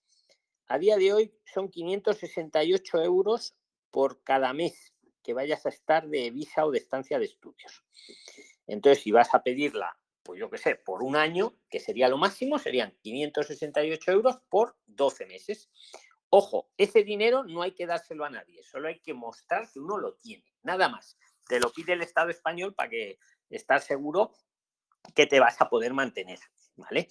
[0.66, 3.55] a día de hoy son 568 euros
[3.91, 4.91] por cada mes
[5.22, 7.84] que vayas a estar de visa o de estancia de estudios.
[8.66, 12.18] Entonces, si vas a pedirla, pues yo qué sé, por un año, que sería lo
[12.18, 15.70] máximo, serían 568 euros por 12 meses.
[16.32, 19.99] Ojo, ese dinero no hay que dárselo a nadie, solo hay que mostrar que uno
[19.99, 21.20] lo tiene, nada más.
[21.47, 23.20] Te lo pide el Estado español para que
[23.51, 24.34] estar seguro
[25.13, 26.39] que te vas a poder mantener,
[26.76, 27.09] ¿vale?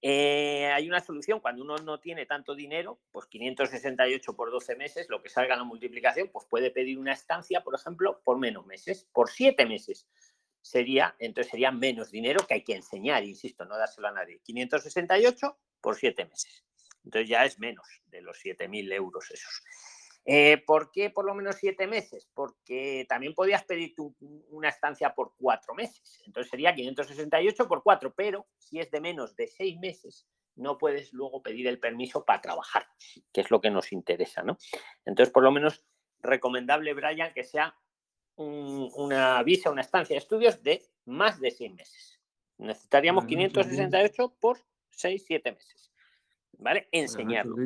[0.00, 5.08] Eh, hay una solución cuando uno no tiene tanto dinero, pues 568 por 12 meses,
[5.08, 9.08] lo que salga la multiplicación, pues puede pedir una estancia, por ejemplo, por menos meses,
[9.12, 10.06] por 7 meses.
[10.60, 14.40] Sería, entonces sería menos dinero que hay que enseñar, insisto, no dárselo a nadie.
[14.44, 16.64] 568 por 7 meses.
[17.04, 19.62] Entonces ya es menos de los 7.000 euros esos.
[20.30, 22.28] Eh, ¿Por qué por lo menos siete meses?
[22.34, 24.14] Porque también podías pedir tu,
[24.50, 26.22] una estancia por cuatro meses.
[26.26, 31.14] Entonces sería 568 por cuatro, pero si es de menos de seis meses, no puedes
[31.14, 32.86] luego pedir el permiso para trabajar,
[33.32, 34.58] que es lo que nos interesa, ¿no?
[35.06, 35.82] Entonces, por lo menos,
[36.20, 37.74] recomendable, Brian, que sea
[38.36, 42.20] un, una visa, una estancia de estudios de más de seis meses.
[42.58, 44.58] Necesitaríamos 568 por
[44.90, 45.90] seis, siete meses.
[46.58, 46.86] ¿Vale?
[46.92, 47.56] Enseñarlo.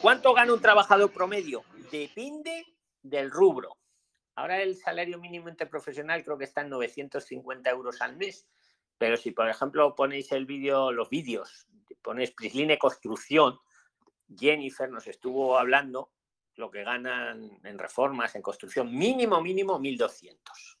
[0.00, 1.64] ¿Cuánto gana un trabajador promedio?
[1.92, 2.64] Depende
[3.02, 3.76] del rubro.
[4.34, 8.48] Ahora el salario mínimo interprofesional creo que está en 950 euros al mes,
[8.96, 11.66] pero si por ejemplo ponéis el vídeo, los vídeos,
[12.00, 13.58] ponéis Prisline Construcción,
[14.34, 16.10] Jennifer nos estuvo hablando
[16.56, 20.78] lo que ganan en reformas, en construcción, mínimo, mínimo 1200.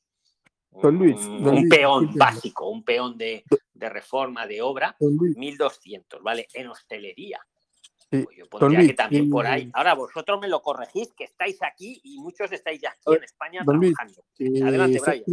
[0.70, 3.44] un, peón básico, un peón de,
[3.74, 6.48] reforma, de obra, 1200, ¿vale?
[6.54, 7.40] En hostelería.
[8.12, 9.70] Pues yo pondría que también por ahí.
[9.72, 13.64] Ahora vosotros me lo corregís, que estáis aquí y muchos estáis ya aquí en España
[13.64, 14.22] trabajando.
[14.66, 15.24] Adelante, Brian.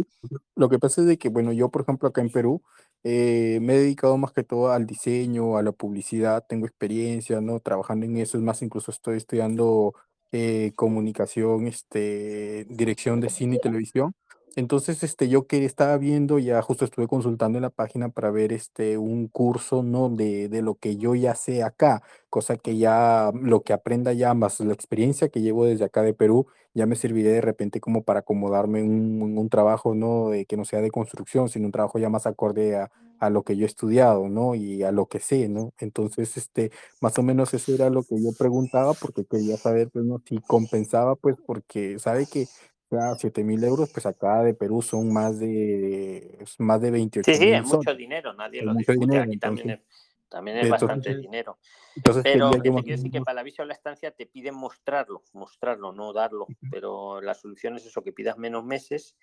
[0.56, 2.62] Lo que pasa es de que, bueno, yo, por ejemplo, acá en Perú,
[3.04, 7.60] eh, me he dedicado más que todo al diseño, a la publicidad, tengo experiencia, ¿no?
[7.60, 9.94] Trabajando en eso, es más, incluso estoy estudiando
[10.32, 14.14] eh, comunicación, este, dirección de cine y televisión.
[14.56, 18.52] Entonces, este, yo que estaba viendo, ya justo estuve consultando en la página para ver
[18.52, 20.08] este, un curso, ¿no?
[20.10, 24.34] De, de lo que yo ya sé acá, cosa que ya, lo que aprenda ya,
[24.34, 28.02] más la experiencia que llevo desde acá de Perú, ya me serviría de repente como
[28.02, 30.30] para acomodarme un, un trabajo, ¿no?
[30.30, 32.90] De, que no sea de construcción, sino un trabajo ya más acorde a,
[33.20, 34.56] a lo que yo he estudiado, ¿no?
[34.56, 35.72] Y a lo que sé, ¿no?
[35.78, 40.04] Entonces, este, más o menos eso era lo que yo preguntaba, porque quería saber, pues,
[40.04, 40.20] ¿no?
[40.26, 42.46] Si compensaba, pues, porque sabe que
[42.90, 47.38] sea, 7 mil euros, pues acá de Perú son más de, más de 28 Sí,
[47.38, 49.80] sí, es mucho dinero, nadie lo discute, aquí también es,
[50.28, 51.58] también es bastante dinero.
[51.96, 54.54] Entonces, pero que te quiero decir que para la visa o la estancia te piden
[54.54, 59.16] mostrarlo, mostrarlo, no darlo, pero la solución es eso, que pidas menos meses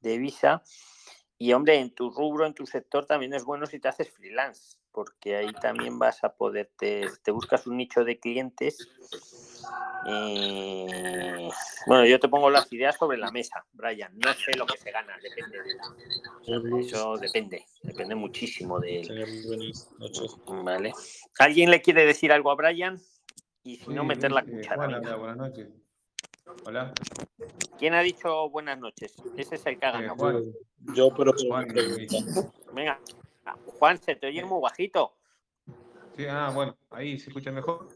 [0.00, 0.62] de visa
[1.40, 4.78] y hombre, en tu rubro, en tu sector también es bueno si te haces freelance,
[4.90, 8.88] porque ahí también vas a poder, te, buscas un nicho de clientes.
[10.06, 11.48] Eh,
[11.86, 14.12] bueno, yo te pongo las ideas sobre la mesa, Brian.
[14.18, 19.26] No sé lo que se gana, depende de Eso depende, depende muchísimo de
[20.46, 20.92] Vale.
[21.38, 22.98] ¿Alguien le quiere decir algo a Brian?
[23.64, 24.86] Y si no, meter la cuchara.
[25.16, 25.68] buenas noches.
[26.64, 26.92] Hola.
[27.78, 29.14] ¿Quién ha dicho buenas noches?
[29.36, 30.16] Ese es el que ha ganado.
[30.16, 30.42] Juan.
[30.94, 31.68] Yo, pero Juan,
[32.72, 32.98] Venga,
[33.78, 35.14] Juan, se te oye muy bajito.
[36.16, 37.88] Sí, ah, bueno, ahí se escucha mejor.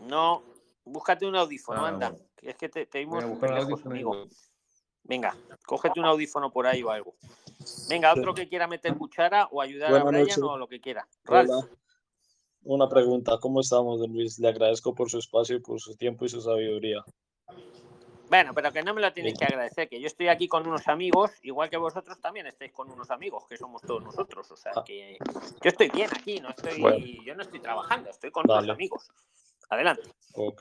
[0.00, 0.42] No,
[0.90, 2.14] búscate un audífono, ah, anda.
[2.42, 4.26] es que te, te muy lejos, amigo.
[5.04, 5.34] Venga,
[5.66, 7.14] cógete un audífono por ahí o algo.
[7.88, 11.06] Venga, otro que quiera meter cuchara o ayudar a Brian o lo que quiera.
[12.62, 14.38] Una pregunta, ¿cómo estamos, don Luis?
[14.38, 17.02] Le agradezco por su espacio y por su tiempo y su sabiduría.
[18.28, 20.86] Bueno, pero que no me lo tienes que agradecer, que yo estoy aquí con unos
[20.86, 24.48] amigos, igual que vosotros también estáis con unos amigos, que somos todos nosotros.
[24.52, 28.48] O sea, que yo estoy bien aquí, no estoy, yo no estoy trabajando, estoy con
[28.48, 29.10] unos amigos.
[29.70, 30.02] Adelante.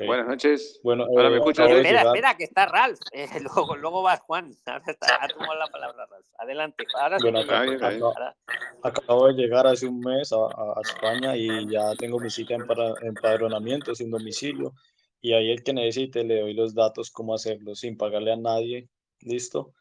[0.06, 0.80] Buenas noches.
[0.84, 1.70] Bueno, ahora me eh, escuchas.
[1.70, 3.00] Espera, espera, que está Ralph.
[3.12, 4.56] Eh, luego, luego va Juan.
[4.66, 6.28] Ahora está, ha tomado la palabra Ralph.
[6.38, 6.86] Adelante.
[7.00, 7.40] Ahora bueno,
[8.84, 12.66] acabo, de llegar hace un mes a, a, España y ya tengo mi cita en
[13.02, 14.74] empadronamiento sin domicilio
[15.22, 18.90] y ahí el que necesite le doy los datos cómo hacerlo sin pagarle a nadie.
[19.22, 19.74] ¿Listo?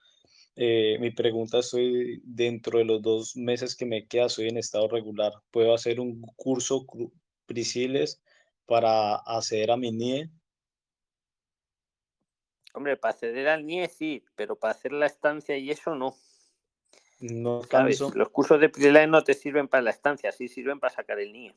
[0.56, 4.88] Eh, mi pregunta estoy dentro de los dos meses que me queda, soy en estado
[4.88, 5.32] regular.
[5.50, 6.84] ¿Puedo hacer un curso
[7.46, 8.20] Prisiles
[8.68, 10.30] para acceder a mi NIE?
[12.74, 16.14] Hombre, para acceder al NIE sí, pero para hacer la estancia y eso no.
[17.18, 17.62] No,
[18.14, 21.32] Los cursos de Prisiles no te sirven para la estancia, sí sirven para sacar el
[21.32, 21.56] NIE.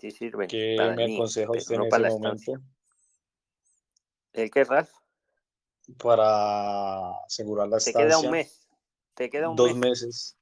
[0.00, 0.48] Sí sirven.
[0.48, 2.52] ¿Qué me aconseja usted en ese momento?
[4.32, 4.90] ¿El qué, Ralf?
[5.98, 8.00] Para asegurar la estancia.
[8.00, 8.68] Te queda un mes.
[9.14, 10.36] Te queda un Dos meses.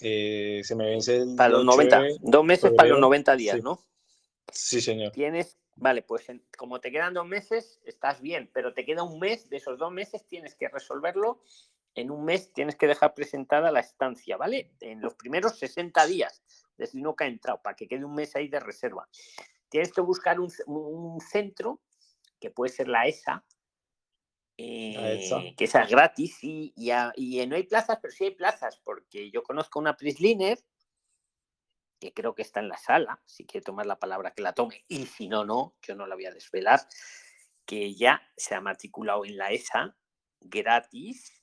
[0.00, 2.02] Eh, se me vence el Para los 90.
[2.20, 3.78] Dos meses para los 90 días, ¿no?
[4.52, 5.12] Sí, señor.
[5.12, 6.26] Tienes, vale, pues
[6.56, 9.92] como te quedan dos meses, estás bien, pero te queda un mes, de esos dos
[9.92, 11.42] meses tienes que resolverlo.
[11.96, 14.72] En un mes tienes que dejar presentada la estancia, ¿vale?
[14.80, 16.42] En los primeros 60 días
[16.76, 19.08] desde uno que ha entrado, para que quede un mes ahí de reserva.
[19.68, 21.80] Tienes que buscar un, centro,
[22.40, 23.44] que puede ser la ESA,
[24.56, 29.30] eh, que esa es gratis y, y, no hay plazas, pero sí hay plazas, porque
[29.30, 30.58] yo conozco una Prisliner
[31.98, 34.84] que creo que está en la sala, si quiere tomar la palabra que la tome,
[34.88, 36.80] y si no, no, yo no la voy a desvelar,
[37.64, 39.96] que ya se ha matriculado en la ESA
[40.40, 41.42] gratis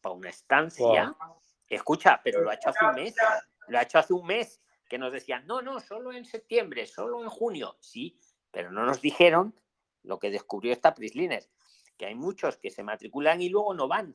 [0.00, 1.16] para una estancia.
[1.68, 3.14] Escucha, pero lo ha hecho hace un mes.
[3.68, 7.22] Lo ha hecho hace un mes, que nos decían, no, no, solo en septiembre, solo
[7.22, 7.76] en junio.
[7.80, 9.58] Sí, pero no nos dijeron
[10.02, 11.48] lo que descubrió esta Prisliner,
[11.96, 14.14] que hay muchos que se matriculan y luego no van.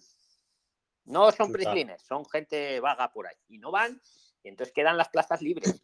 [1.05, 3.35] No son Prisliners, son gente vaga por ahí.
[3.47, 3.99] Y no van,
[4.43, 5.81] y entonces quedan las plazas libres.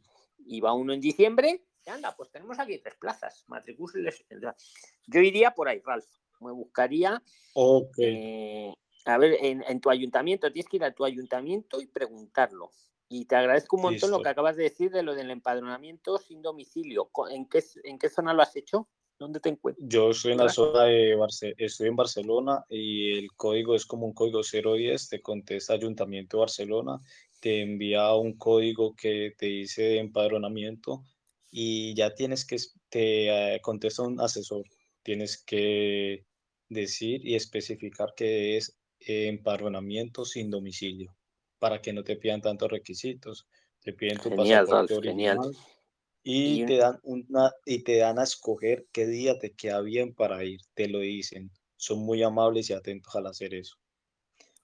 [0.48, 4.26] Y va uno en diciembre, y anda, pues tenemos aquí tres plazas, matricules.
[5.08, 6.06] Yo iría por ahí, Ralph.
[6.40, 7.22] Me buscaría.
[7.98, 8.74] Eh,
[9.06, 12.72] a ver, en, en, tu ayuntamiento, tienes que ir a tu ayuntamiento y preguntarlo.
[13.08, 16.42] Y te agradezco un montón lo que acabas de decir de lo del empadronamiento sin
[16.42, 17.10] domicilio.
[17.30, 18.88] ¿En qué, en qué zona lo has hecho?
[19.18, 19.88] ¿Dónde te encuentras?
[19.88, 24.08] Yo estoy en la zona de Barcelona, estoy en Barcelona y el código es como
[24.08, 27.00] un código 010, te contesta Ayuntamiento de Barcelona,
[27.46, 31.04] te envía un código que te dice empadronamiento
[31.52, 32.58] y ya tienes que,
[32.90, 34.66] te eh, contesta un asesor,
[35.04, 36.26] tienes que
[36.70, 41.16] decir y especificar que es empadronamiento sin domicilio
[41.60, 43.46] para que no te pidan tantos requisitos.
[43.80, 45.56] Te piden tu pasaporte original
[46.24, 50.44] y, te dan una y te dan a escoger qué día te queda bien para
[50.44, 51.52] ir, te lo dicen.
[51.76, 53.76] Son muy amables y atentos al hacer eso.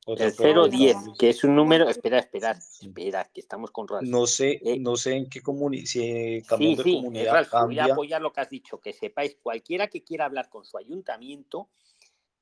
[0.07, 4.07] El 010, que es un número, espera, espera, espera, que estamos con Ralph.
[4.07, 8.21] No sé, eh, no sé en qué comunidad, si cambio de comunidad voy a apoyar
[8.21, 11.69] lo que has dicho, que sepáis, cualquiera que quiera hablar con su ayuntamiento,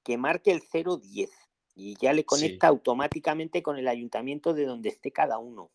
[0.03, 1.30] que marque el 010
[1.76, 5.72] y ya le conecta automáticamente con el ayuntamiento de donde esté cada uno.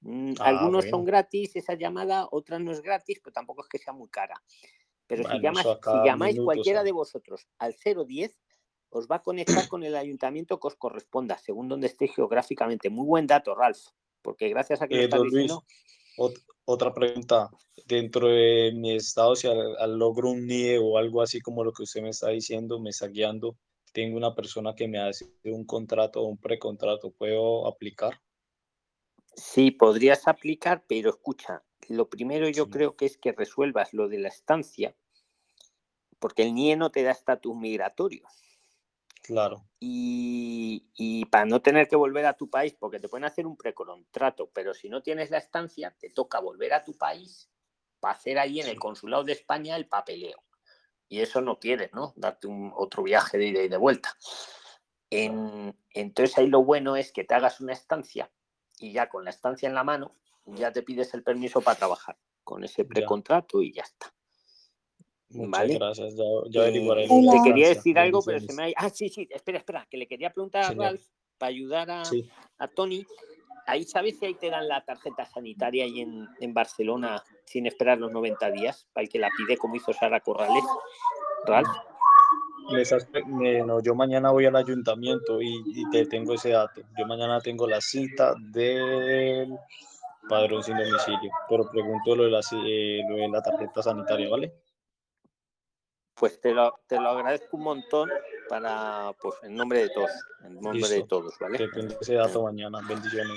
[0.00, 3.78] Mm, ah, algunos son gratis esa llamada, otras no es gratis, pero tampoco es que
[3.78, 4.42] sea muy cara.
[5.06, 8.38] Pero si, si llamáis cualquiera de vosotros al 010,
[8.96, 12.88] os va a conectar con el ayuntamiento que os corresponda, según donde esté geográficamente.
[12.88, 13.88] Muy buen dato, Ralph,
[14.22, 15.64] porque gracias a que eh, diciendo...
[16.64, 17.50] otra pregunta.
[17.84, 21.82] Dentro de mi estado, si al, logro un NIE o algo así como lo que
[21.82, 23.56] usted me está diciendo, me está guiando,
[23.92, 28.20] tengo una persona que me hace un contrato o un precontrato, ¿puedo aplicar?
[29.34, 34.18] Sí, podrías aplicar, pero escucha, lo primero yo creo que es que resuelvas lo de
[34.18, 34.96] la estancia,
[36.18, 38.26] porque el NIE no te da estatus migratorio.
[39.26, 39.66] Claro.
[39.80, 43.56] Y, y, para no tener que volver a tu país, porque te pueden hacer un
[43.56, 47.50] precontrato, pero si no tienes la estancia, te toca volver a tu país
[47.98, 50.46] para hacer ahí en el consulado de España el papeleo
[51.08, 52.12] y eso no quieres, ¿no?
[52.16, 54.16] Darte un, otro viaje de ida y de vuelta.
[55.10, 58.30] entonces ahí lo bueno es que te hagas una estancia
[58.78, 60.16] y ya con la estancia en la mano
[60.46, 64.12] ya te pides el permiso para trabajar con ese precontrato y ya está.
[65.28, 66.14] Muchas gracias,
[66.50, 68.72] ya, eh, Te quería decir algo, pero se me ha...
[68.76, 71.02] Ah, sí, sí, espera, espera, que le quería preguntar a Ralph
[71.36, 72.02] para ayudar a,
[72.58, 73.04] a Tony
[73.66, 77.98] ahí sabes si ahí te dan la tarjeta sanitaria ahí en, en, Barcelona sin esperar
[77.98, 80.64] los 90 días para el que la pide como hizo Sara Corrales.
[81.44, 81.68] Ralph.
[83.66, 86.82] no, yo mañana voy al ayuntamiento y, te tengo ese dato.
[86.96, 89.56] Yo mañana tengo la cita del
[90.28, 94.52] padrón sin domicilio, pero pregunto lo de la, eh, lo de la tarjeta sanitaria, ¿vale?
[96.18, 98.10] Pues te lo, te lo agradezco un montón
[98.48, 100.10] para, pues, en nombre de todos,
[100.44, 101.58] en nombre de todos, ¿vale?
[101.58, 103.36] Te tengo ese dato mañana, bendiciones.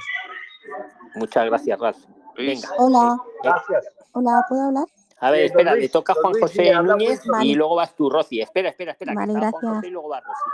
[1.16, 1.98] Muchas gracias, Ralf.
[2.38, 2.70] Venga.
[2.78, 3.18] Hola.
[3.44, 3.86] Gracias.
[4.14, 4.86] Hola, ¿puedo hablar?
[5.20, 8.40] A ver, espera, le toca a Juan José Núñez y luego vas tú, Rosy.
[8.40, 9.14] Espera, espera, espera.
[9.14, 9.62] Vale, gracias.
[9.62, 10.50] Juan José y luego va Rosy.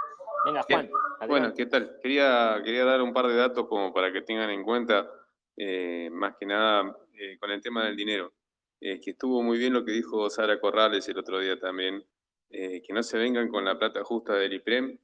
[0.45, 0.89] Venga, Juan.
[1.27, 1.99] Bueno, ¿qué tal?
[2.01, 5.07] Quería, quería dar un par de datos como para que tengan en cuenta,
[5.57, 8.33] eh, más que nada, eh, con el tema del dinero.
[8.81, 12.03] Eh, que estuvo muy bien lo que dijo Sara Corrales el otro día también,
[12.85, 14.97] que no se vengan con la plata justa del IPREM,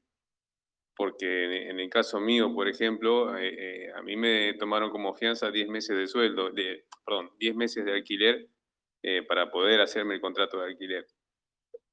[1.01, 5.49] porque en el caso mío, por ejemplo, eh, eh, a mí me tomaron como fianza
[5.49, 8.47] 10 meses de sueldo, de, perdón, 10 meses de alquiler
[9.01, 11.07] eh, para poder hacerme el contrato de alquiler.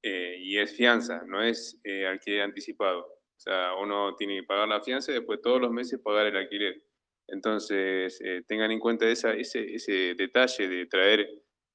[0.02, 3.00] y es fianza, no es alquiler anticipado.
[3.00, 6.36] O sea, uno tiene que pagar la fianza y después todos los meses pagar el
[6.36, 6.82] alquiler.
[7.28, 11.28] Entonces, tengan en cuenta ese, ese detalle de traer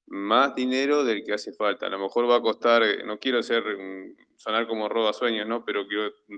[0.06, 1.86] más dinero del que hace falta.
[1.86, 3.64] A lo mejor va a costar, no quiero ser
[4.36, 5.64] sonar como roba sueños, ¿no?
[5.64, 5.86] Pero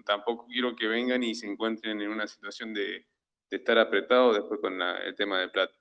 [0.05, 3.07] tampoco quiero que vengan y se encuentren en una situación de,
[3.51, 5.75] estar apretados después con el tema del plata.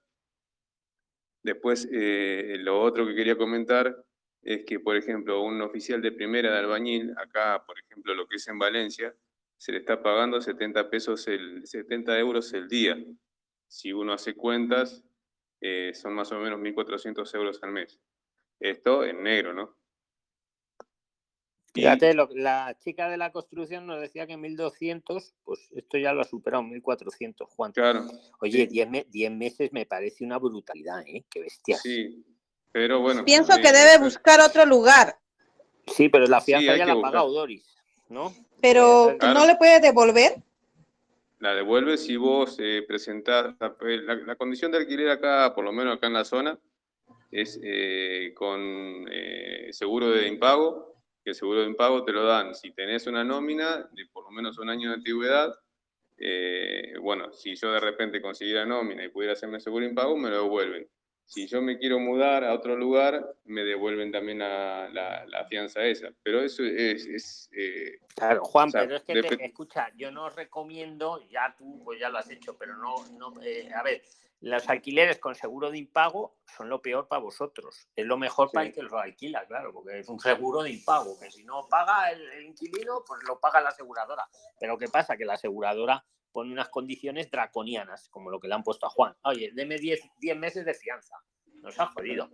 [1.44, 3.96] Después, eh, lo otro que quería comentar
[4.42, 8.38] es que, por ejemplo, un oficial de primera de albañil, acá, por ejemplo, lo que
[8.38, 9.16] es en Valencia,
[9.58, 12.98] se le está pagando 70 pesos el 70 euros el día.
[13.68, 15.04] Si uno hace cuentas,
[15.62, 18.00] eh, son más o menos 1.400 euros al mes.
[18.60, 19.76] Esto en negro, ¿no?
[21.76, 26.24] Fíjate, la chica de la construcción nos decía que 1.200, pues esto ya lo ha
[26.24, 27.74] superado, 1.400, Juan.
[27.74, 28.06] Claro.
[28.40, 31.26] Oye, 10 meses me parece una brutalidad, ¿eh?
[31.30, 31.76] Qué bestia.
[31.78, 32.24] Sí,
[32.72, 33.26] pero bueno.
[33.26, 35.20] Pienso que debe buscar otro lugar.
[35.88, 37.76] Sí, pero la fianza ya la ha pagado Doris,
[38.08, 38.34] ¿no?
[38.62, 40.42] Pero, eh, ¿no le puede devolver?
[41.40, 46.08] La devuelves si vos eh, presentás, la, condición de alquiler acá, por lo menos acá
[46.08, 46.60] en la zona,
[47.32, 52.56] es eh, con eh, seguro de impago, que el seguro de impago te lo dan.
[52.56, 55.54] Si tenés una nómina de por lo menos un año de antigüedad,
[57.02, 60.44] bueno, si yo de repente consiguiera nómina y pudiera hacerme seguro de impago, me lo
[60.44, 60.88] devuelven
[61.26, 66.10] si yo me quiero mudar a otro lugar, me devuelven también la, la, fianza esa.
[66.24, 67.50] Pero eso es...
[67.52, 72.10] Eh, claro, Juan, pero es que, te, escucha, yo no recomiendo, ya tú pues ya
[72.10, 74.04] lo has hecho, pero no, no eh, a ver,
[74.42, 77.88] los alquileres con seguro de impago son lo peor para vosotros.
[77.96, 81.18] Es lo mejor para el que lo alquila, claro, porque es un seguro de impago,
[81.20, 84.28] que si no paga el, inquilino, pues lo paga la aseguradora.
[84.60, 85.18] Pero ¿qué pasa?
[85.18, 86.06] Que la aseguradora
[86.36, 89.16] pone unas condiciones draconianas, como lo que le han puesto a Juan.
[89.24, 90.02] Oye, deme 10
[90.36, 91.16] meses de fianza.
[91.62, 92.30] Nos ha jodido.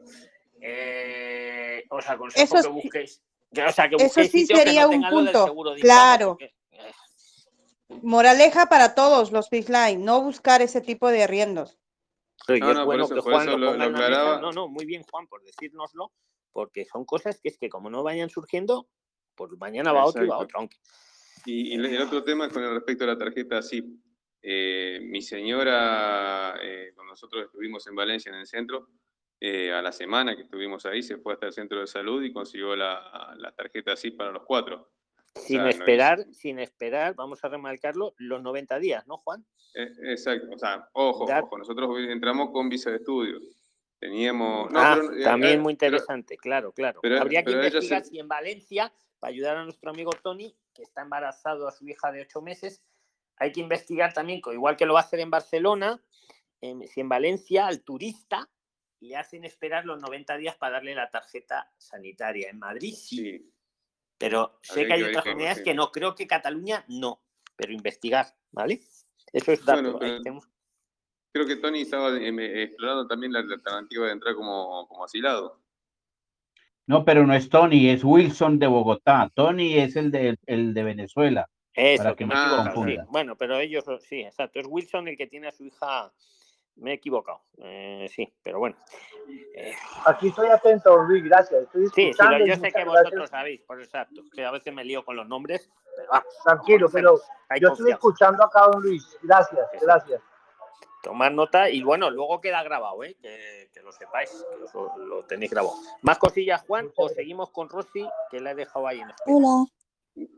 [0.59, 3.21] Eh, os aconsejo que busquéis.
[3.51, 5.55] eso sí sería un punto.
[5.79, 6.39] claro.
[8.01, 11.77] Moraleja para todos los Line, no buscar ese tipo de arriendos
[12.47, 16.11] no, no, bueno que Juan lo, No, no, muy bien, Juan, por decírnoslo,
[16.51, 18.87] porque son cosas que es que como no vayan surgiendo,
[19.35, 20.59] pues mañana va otro y va otro.
[20.59, 20.77] Aunque...
[21.45, 23.85] Y, el otro tema con respecto a la tarjeta SIP.
[24.43, 28.89] Eh, mi señora, eh, cuando nosotros estuvimos en Valencia, en el centro,
[29.39, 32.33] eh, a la semana que estuvimos ahí, se fue hasta el centro de salud y
[32.33, 34.91] consiguió la, la tarjeta SIP para los cuatro.
[35.35, 39.45] Sin esperar, sin esperar, vamos a remarcarlo, los 90 días, ¿no, Juan?
[39.73, 43.39] Eh, exacto, o sea, ojo, ojo, nosotros entramos con visa de estudio.
[43.99, 44.69] Teníamos.
[44.75, 46.99] ah, eh, también eh, muy interesante, claro, claro.
[47.19, 51.67] Habría que investigar si en Valencia, para ayudar a nuestro amigo Tony, que está embarazado
[51.67, 52.83] a su hija de ocho meses,
[53.37, 56.01] hay que investigar también, igual que lo va a hacer en Barcelona,
[56.61, 58.49] si en Valencia al turista
[58.99, 62.49] le hacen esperar los 90 días para darle la tarjeta sanitaria.
[62.49, 63.51] En Madrid sí.
[64.17, 65.91] Pero sé que hay otras comunidades que no.
[65.91, 67.23] Creo que Cataluña no.
[67.55, 68.81] Pero investigar, ¿vale?
[69.33, 69.99] Eso es dato.
[71.33, 75.59] Creo que Tony estaba em, explorando también la alternativa de entrar como, como asilado.
[76.87, 79.29] No, pero no es Tony, es Wilson de Bogotá.
[79.33, 81.47] Tony es el de, el de Venezuela.
[81.73, 82.85] Eso, que me equivoco.
[83.11, 84.59] Bueno, pero ellos, sí, exacto.
[84.59, 86.11] Es Wilson el que tiene a su hija
[86.75, 87.41] me he equivocado.
[87.59, 88.75] Eh, sí, pero bueno.
[89.55, 89.73] Eh,
[90.05, 91.63] Aquí estoy atento, Luis, gracias.
[91.63, 94.21] Estoy sí, sí, yo sé que vosotros sabéis, por exacto.
[94.33, 97.19] Que a veces me lío con los nombres, pero Tranquilo, pero
[97.59, 99.17] yo estoy escuchando acá, don Luis.
[99.21, 100.21] Gracias, gracias.
[101.03, 103.15] Tomar nota y bueno, luego queda grabado, ¿eh?
[103.21, 105.75] que, lo sepáis, que lo, tenéis grabado.
[106.01, 106.91] ¿Más cosillas, Juan?
[106.95, 109.65] ¿O seguimos con Rosy, que la he dejado ahí en Hola.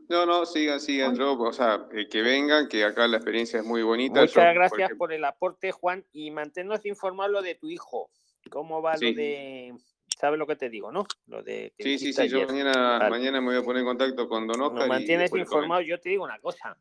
[0.08, 3.82] No, no, sigan, sigan, yo, o sea, que vengan, que acá la experiencia es muy
[3.82, 4.20] bonita.
[4.20, 8.08] Muchas gracias por, el aporte, Juan, y manténnos informados de tu hijo.
[8.50, 9.74] ¿Cómo va lo de,
[10.16, 11.06] sabes lo que te digo, no?
[11.26, 14.46] Lo de sí, sí, sí, yo mañana, mañana me voy a poner en contacto con
[14.46, 14.88] Don Oscar.
[14.88, 16.76] mantienes informado, yo te digo una cosa,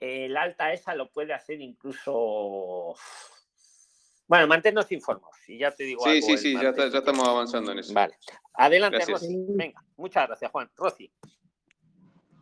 [0.00, 2.94] el alta esa lo puede hacer incluso...
[4.26, 7.80] Bueno, manténnos informados y ya te digo Sí, sí, sí, ya, ya, estamos avanzando en
[7.80, 7.92] eso.
[7.92, 8.16] Vale.
[8.54, 9.44] Adelante, Rosy.
[9.50, 10.70] Venga, muchas gracias, Juan.
[10.76, 11.12] Rosy.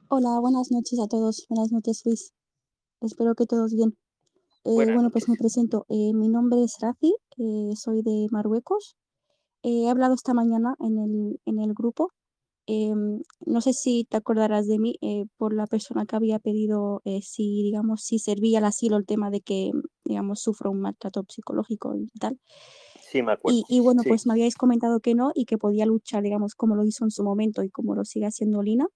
[0.08, 1.46] Hola, buenas noches a todos.
[1.48, 2.32] Buenas noches, Luis.
[3.00, 3.96] Espero que todos bien.
[4.64, 5.86] Eh, bueno, pues me presento.
[5.88, 8.96] Eh, mi nombre es Rafi, eh, soy de Marruecos.
[9.64, 12.12] he hablado esta mañana en el, en el grupo.
[12.66, 14.98] Em, no sé si te acordarás de mí
[15.36, 19.40] por la persona que había pedido si, digamos, si servía el asilo el tema de
[19.40, 19.72] que,
[20.04, 22.38] digamos, sufro un maltrato psicológico y tal.
[23.12, 23.60] Sí, me acuerdo.
[23.68, 26.84] Y, bueno, pues me habíais comentado que no y que podía luchar, digamos, como lo
[26.84, 28.88] hizo en su momento y como lo sigue haciendo Lina.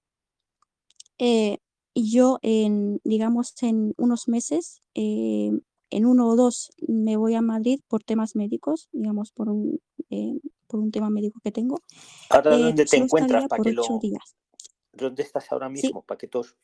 [1.19, 1.59] Eh,
[1.95, 5.51] yo, en, digamos, en unos meses, eh,
[5.91, 9.80] en uno o dos, me voy a Madrid por temas médicos, digamos, por un,
[10.11, 11.80] eh, por un tema médico que tengo.
[12.30, 13.47] ¿Ahora dónde te encuentras?
[13.47, 13.82] Para que lo...
[14.01, 14.37] días.
[14.93, 16.03] ¿Dónde estás ahora mismo?
[16.03, 16.57] Para que todos...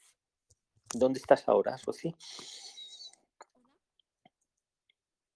[0.94, 2.14] ¿Dónde estás ahora, Soci?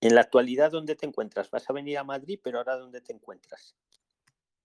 [0.00, 1.50] En la actualidad, ¿dónde te encuentras?
[1.50, 3.74] Vas a venir a Madrid, pero ahora ¿dónde te encuentras?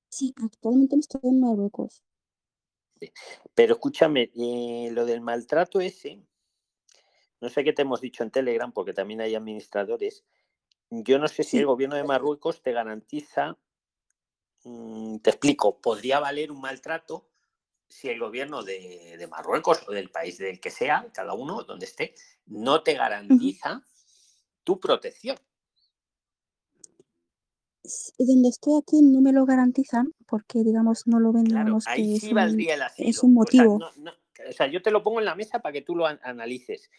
[0.10, 2.04] Sí, actualmente estoy en Marruecos.
[3.56, 6.22] Pero escúchame, eh, lo del maltrato ese,
[7.42, 10.24] no sé qué te hemos dicho en Telegram, porque también hay administradores.
[10.90, 13.58] Yo no sé si el gobierno de Marruecos te garantiza,
[14.64, 17.28] mm, te explico, podría valer un maltrato
[17.90, 22.16] si el gobierno de, Marruecos o del país del que sea, cada uno donde esté,
[22.46, 23.84] no te garantiza
[24.64, 25.38] tu protección
[28.18, 32.24] donde estoy aquí no me lo garantizan porque, digamos, no lo ven, digamos, que es,
[32.24, 32.38] un,
[32.98, 33.80] es un motivo.
[34.50, 36.90] O sea, yo te lo pongo en la mesa para que tú lo analices.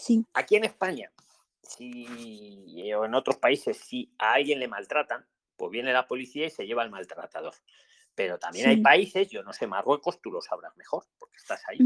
[0.00, 0.24] Sí.
[0.34, 1.12] Aquí en España,
[1.62, 5.26] si, o en otros países, si a alguien le maltratan,
[5.56, 7.54] pues viene la policía y se lleva al maltratador.
[8.14, 11.78] Pero también hay países, yo no sé, Marruecos, tú lo sabrás mejor, porque estás ahí,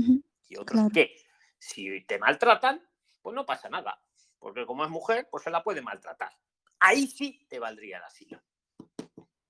[0.48, 1.16] y otros que,
[1.58, 2.82] si te maltratan,
[3.20, 4.00] pues no pasa nada,
[4.38, 6.32] porque como es mujer, pues se la puede maltratar
[6.84, 8.42] ahí sí te valdría el asilo.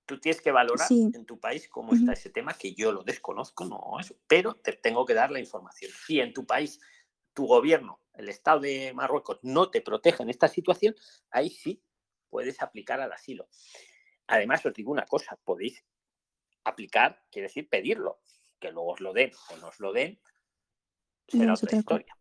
[0.07, 3.65] Tú tienes que valorar en tu país cómo está ese tema, que yo lo desconozco,
[3.65, 5.91] no eso, pero te tengo que dar la información.
[6.07, 6.79] Si en tu país
[7.33, 10.95] tu gobierno, el Estado de Marruecos, no te protege en esta situación,
[11.31, 11.83] ahí sí
[12.31, 13.49] puedes aplicar al asilo.
[14.27, 15.85] Además, os digo una cosa, podéis
[16.65, 18.21] aplicar, quiere decir pedirlo,
[18.59, 20.19] que luego os lo den o no os lo den,
[21.29, 22.17] será otra historia.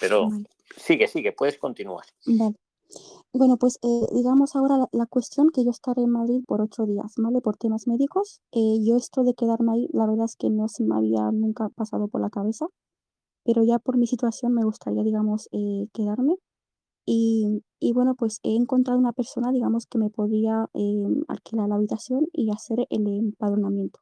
[0.00, 0.28] Pero
[0.76, 2.04] sigue, sigue, puedes continuar.
[2.26, 2.56] Vale.
[3.32, 7.14] Bueno, pues eh, digamos ahora la, cuestión que yo estaré en Madrid por ocho días,
[7.16, 7.40] ¿vale?
[7.40, 8.40] Por temas médicos.
[8.52, 11.68] Eh, yo esto de quedarme ahí, la verdad es que no se me había nunca
[11.70, 12.66] pasado por la cabeza,
[13.46, 16.36] pero ya por mi situación me gustaría, digamos, eh, quedarme.
[17.06, 21.76] Y, y, bueno, pues he encontrado una persona, digamos, que me podía em, alquilar la
[21.76, 24.00] habitación y hacer el empadronamiento.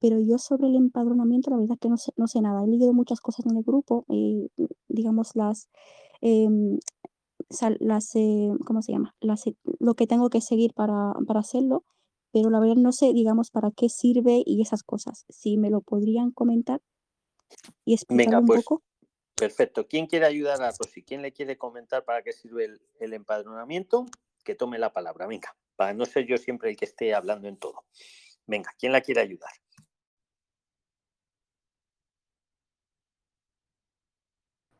[0.00, 2.64] Pero yo sobre el empadronamiento, la verdad es que no sé, no sé nada.
[2.64, 4.04] He leído muchas cosas en el grupo,
[4.88, 5.68] digamos, las...
[6.22, 6.78] Em,
[7.80, 9.14] las, eh, ¿cómo se llama?
[9.20, 11.84] Las, eh, lo que tengo que seguir para, para hacerlo,
[12.32, 15.26] pero la verdad no sé, digamos, para qué sirve y esas cosas.
[15.28, 16.80] Si me lo podrían comentar
[17.84, 18.82] y explicar un pues, poco.
[19.34, 19.86] Perfecto.
[19.86, 21.02] ¿Quién quiere ayudar a Rosy?
[21.02, 24.06] ¿Quién le quiere comentar para qué sirve el, el, empadronamiento?
[24.44, 25.26] Que tome la palabra.
[25.26, 27.84] Venga, para no ser yo siempre el que esté hablando en todo.
[28.46, 29.50] Venga, ¿quién la quiere ayudar?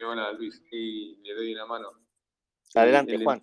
[0.04, 1.88] Hola Luis, y le doy una mano.
[2.74, 3.42] Adelante, el, Juan.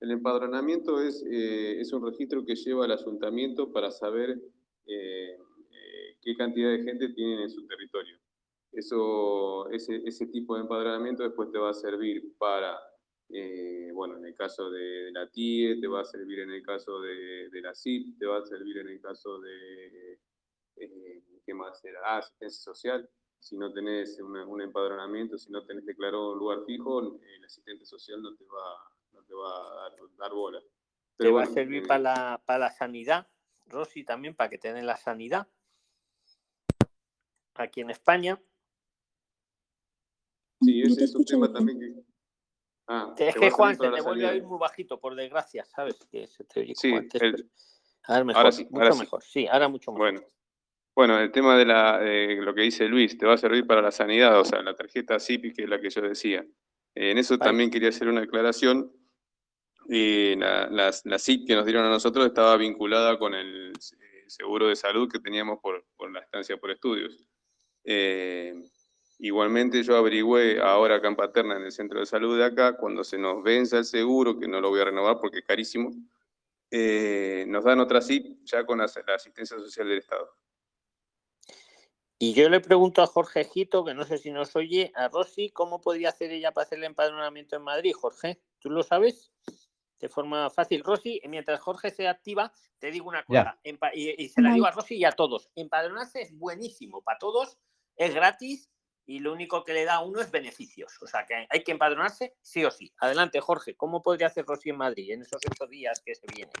[0.00, 4.40] El empadronamiento es, eh, es un registro que lleva al ayuntamiento para saber
[4.86, 8.18] eh, eh, qué cantidad de gente tienen en su territorio.
[8.72, 12.78] Eso, ese, ese tipo de empadronamiento después te va a servir para,
[13.94, 17.48] bueno, en el caso de la TIE, te va a servir en el caso de,
[17.50, 20.20] de la CIP, te va a servir en el caso de,
[21.44, 22.00] ¿qué más era?
[22.04, 23.08] Ah, asistencia social
[23.40, 28.20] si no tenés un empadronamiento, si no tenés declarado un lugar fijo, el asistente social
[28.20, 30.60] no te va, no te va a dar, bola.
[31.16, 33.28] te va a servir para, la, para la sanidad,
[33.66, 35.46] Rosy, también para que tengan la sanidad.
[37.54, 38.40] Aquí en España.
[40.60, 41.94] Sí, ese es un tema también que...
[42.88, 45.96] Ah, es que Juan se te vuelve a ir muy bajito, por desgracia, ¿sabes?
[46.10, 47.44] Que se te oye sí, antes,
[48.04, 49.22] Ahora mejor, ahora sí, mucho mejor.
[49.22, 49.46] Sí.
[49.46, 50.12] ahora mucho mejor.
[50.12, 50.26] Bueno,
[50.96, 53.92] bueno, el tema de la, lo que dice Luis, te va a servir para la
[53.92, 56.44] sanidad, o sea, la tarjeta CIPI, que es la que yo decía.
[56.94, 58.90] en eso también quería hacer una aclaración.
[59.86, 63.74] la, la, la, CIP que nos dieron a nosotros estaba vinculada con el
[64.26, 67.28] seguro de salud que teníamos por, por la estancia por estudios.
[69.20, 73.02] Igualmente yo averigüé ahora acá en Paterna, en el centro de salud de acá, cuando
[73.02, 75.90] se nos venza el seguro, que no lo voy a renovar porque es carísimo,
[76.70, 80.30] eh, nos dan otra CIP ya con la asistencia social del Estado.
[82.20, 85.50] Y yo le pregunto a Jorge Gito, que no sé si nos oye, a Rosy,
[85.50, 88.40] ¿cómo podría hacer ella para hacer el empadronamiento en Madrid, Jorge?
[88.58, 89.32] ¿Tú lo sabes?
[90.00, 93.58] De forma fácil, Rosy, mientras Jorge se activa, te digo una cosa,
[93.94, 95.50] y, se la digo a Rosy y a todos.
[95.54, 97.56] Empadronarse es buenísimo para todos,
[97.96, 98.68] es gratis
[99.08, 100.92] y lo único que le da a uno es beneficios.
[101.00, 102.92] O sea que hay que empadronarse sí o sí.
[103.00, 106.52] Adelante, Jorge, ¿cómo podría hacer Rosy en Madrid en esos ocho días que se vienen?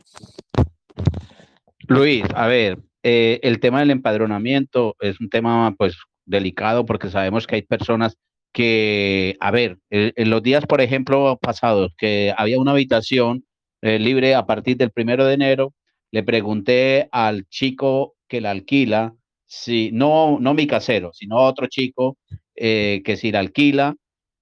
[1.86, 5.94] Luis, a ver, eh, el tema del empadronamiento es un tema pues
[6.24, 8.16] delicado porque sabemos que hay personas
[8.50, 13.44] que, a ver, en los días, por ejemplo, pasados, que había una habitación
[13.82, 15.74] eh, libre a partir del primero de enero,
[16.10, 19.14] le pregunté al chico que la alquila,
[19.48, 22.16] si no, no mi casero, sino otro chico
[22.54, 23.96] eh, que si la alquila,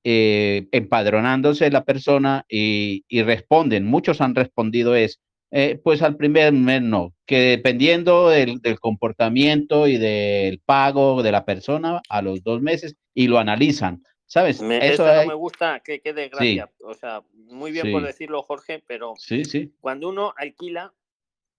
[0.09, 5.19] empadronándose la persona y, y responden, muchos han respondido es,
[5.53, 11.45] eh, pues al primer mes no, que dependiendo del, comportamiento y del pago de la
[11.45, 14.61] persona a los dos meses y lo analizan, ¿sabes?
[14.61, 16.69] eso no me gusta, que quede gracia.
[16.85, 19.73] O sea, muy bien por decirlo, Jorge, pero sí, sí.
[19.81, 20.93] cuando uno alquila,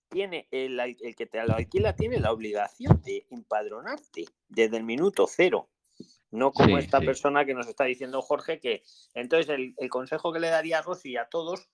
[0.10, 5.28] tiene el, el que te lo alquila tiene la obligación de empadronarte desde el minuto
[5.28, 5.70] cero.
[6.30, 10.40] No como esta persona que nos está diciendo Jorge, que entonces el, el consejo que
[10.40, 11.70] le daría a Rosy y a todos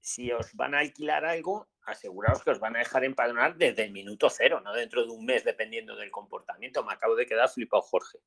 [0.00, 3.92] si os van a alquilar algo, aseguraos que os van a dejar empadronar desde el
[3.92, 6.84] minuto cero, no dentro de un mes, dependiendo del comportamiento.
[6.84, 8.18] Me acabo de quedar flipado, Jorge.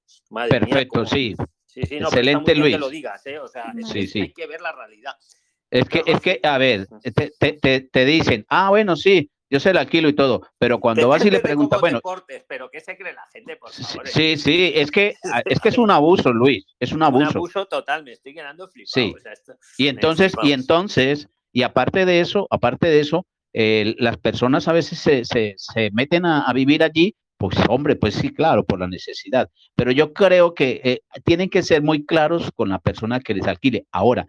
[0.49, 1.35] Perfecto, sí.
[1.65, 2.75] Sí, sí, no, Excelente, Luis.
[2.75, 3.39] Que lo digas, ¿eh?
[3.39, 5.13] O sea, hay que ver la realidad.
[5.75, 6.87] Es que, es que, a ver,
[7.91, 11.29] te, dicen, ah, bueno, sí, yo sé el alquilo y todo, pero cuando vas y
[11.29, 11.99] le preguntas, bueno.
[12.47, 14.07] pero ¿qué se cree la gente, por favor?
[14.07, 15.15] Sí, sí, es que,
[15.45, 17.29] es que es un abuso, Luis, es un abuso.
[17.29, 18.93] Un abuso total, me estoy quedando flipado.
[18.93, 19.13] Sí.
[19.77, 24.97] y entonces, y entonces, y aparte de eso, aparte de eso, las personas a veces
[24.99, 29.49] se, meten a, vivir allí, pues hombre, pues sí, claro, por la necesidad.
[29.75, 33.45] Pero yo creo que eh, tienen que ser muy claros con la persona que les
[33.45, 33.85] alquile.
[33.91, 34.25] Ahora,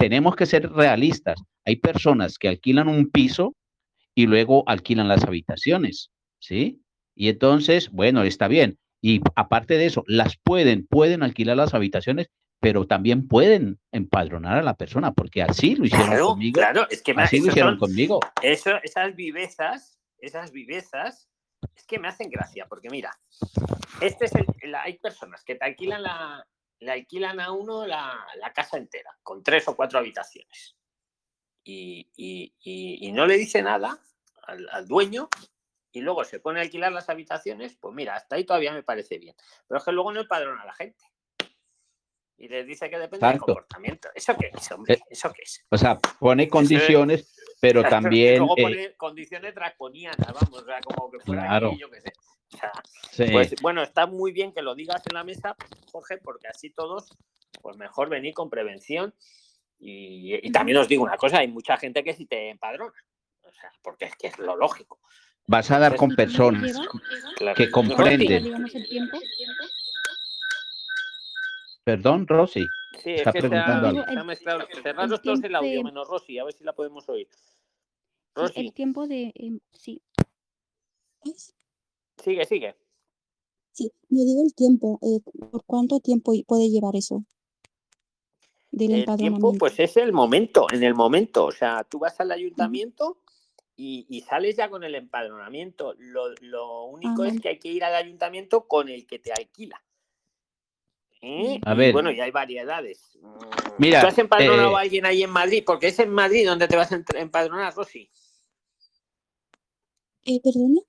[0.00, 1.38] tenemos que ser realistas.
[1.66, 3.54] Hay personas que alquilan un piso
[4.14, 6.80] y luego alquilan las habitaciones, ¿sí?
[7.14, 8.78] Y entonces, bueno, está bien.
[9.02, 12.28] Y aparte de eso, las pueden, pueden alquilar las habitaciones
[12.62, 16.60] pero también pueden empadronar a la persona, porque así lo hicieron conmigo.
[16.60, 18.20] Claro, es que así lo hicieron conmigo.
[18.42, 21.30] Eso, esas vivezas, esas vivezas,
[21.74, 23.18] es que me hacen gracia, porque mira,
[24.02, 26.46] este es el, hay personas que te alquilan la,
[26.80, 30.76] le alquilan a uno la, la, casa entera, con tres o cuatro habitaciones.
[31.64, 34.00] y, no le dice nada
[34.46, 35.28] al, dueño
[35.92, 39.18] y luego se pone a alquilar las habitaciones, pues mira, hasta ahí todavía me parece
[39.18, 39.34] bien.
[39.66, 41.04] Pero es que luego no empadrona a la gente.
[42.36, 44.08] Y les dice que depende del comportamiento.
[44.14, 44.94] ¿Eso qué es, hombre?
[44.94, 45.62] Eh, ¿Eso qué es?
[45.68, 48.38] O sea, pone condiciones, pero también...
[48.38, 51.76] luego eh, pone condiciones draconianas, vamos, o sea, como que fuera claro.
[51.76, 52.12] yo qué sé.
[53.16, 55.56] Pues bueno, está muy bien que lo digas en la mesa,
[55.92, 57.10] Jorge, porque así todos,
[57.60, 59.14] pues mejor venir con prevención
[59.78, 62.94] y, también os digo una cosa, hay mucha gente que si te empadrona,
[63.42, 65.00] o sea, porque es que es lo lógico.
[65.46, 66.78] Vas a dar con personas
[67.56, 68.54] que comprenden.
[71.82, 72.66] Perdón, Rosy.
[73.02, 74.66] Sí, es que preguntando se ha, mezclado.
[75.22, 77.28] Todos el audio, menos Rosy, a ver si la podemos oír.
[78.34, 78.60] Rosy.
[78.60, 79.32] El tiempo de...
[79.34, 80.02] Em, sí.
[82.22, 82.76] Sigue, sigue.
[83.72, 84.98] Sí, yo digo el tiempo.
[85.02, 85.20] Eh,
[85.50, 87.24] ¿Por cuánto tiempo puede llevar eso?
[88.72, 91.44] del el tiempo, pues es el momento, en el momento.
[91.44, 93.18] O sea, tú vas al ayuntamiento
[93.76, 95.94] y, sales ya con el empadronamiento.
[95.98, 99.82] Lo, único es que hay que ir al ayuntamiento con el que te alquila.
[101.22, 101.60] ¿Eh?
[101.64, 101.92] A ver.
[101.92, 103.18] bueno, y hay variedades.
[103.20, 103.38] Mm,
[103.78, 105.62] Mira, ¿Tú has empadronado a eh, alguien ahí en Madrid?
[105.66, 108.10] Porque es en Madrid donde te vas a empadronar, Rosy.
[110.24, 110.80] Eh, ¿Perdona?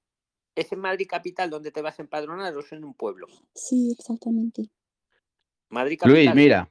[0.55, 3.27] ¿Es en Madrid capital donde te vas a empadronar o es en un pueblo?
[3.55, 4.69] Sí, exactamente.
[5.69, 6.23] Madrid capital.
[6.25, 6.69] Luis, mira,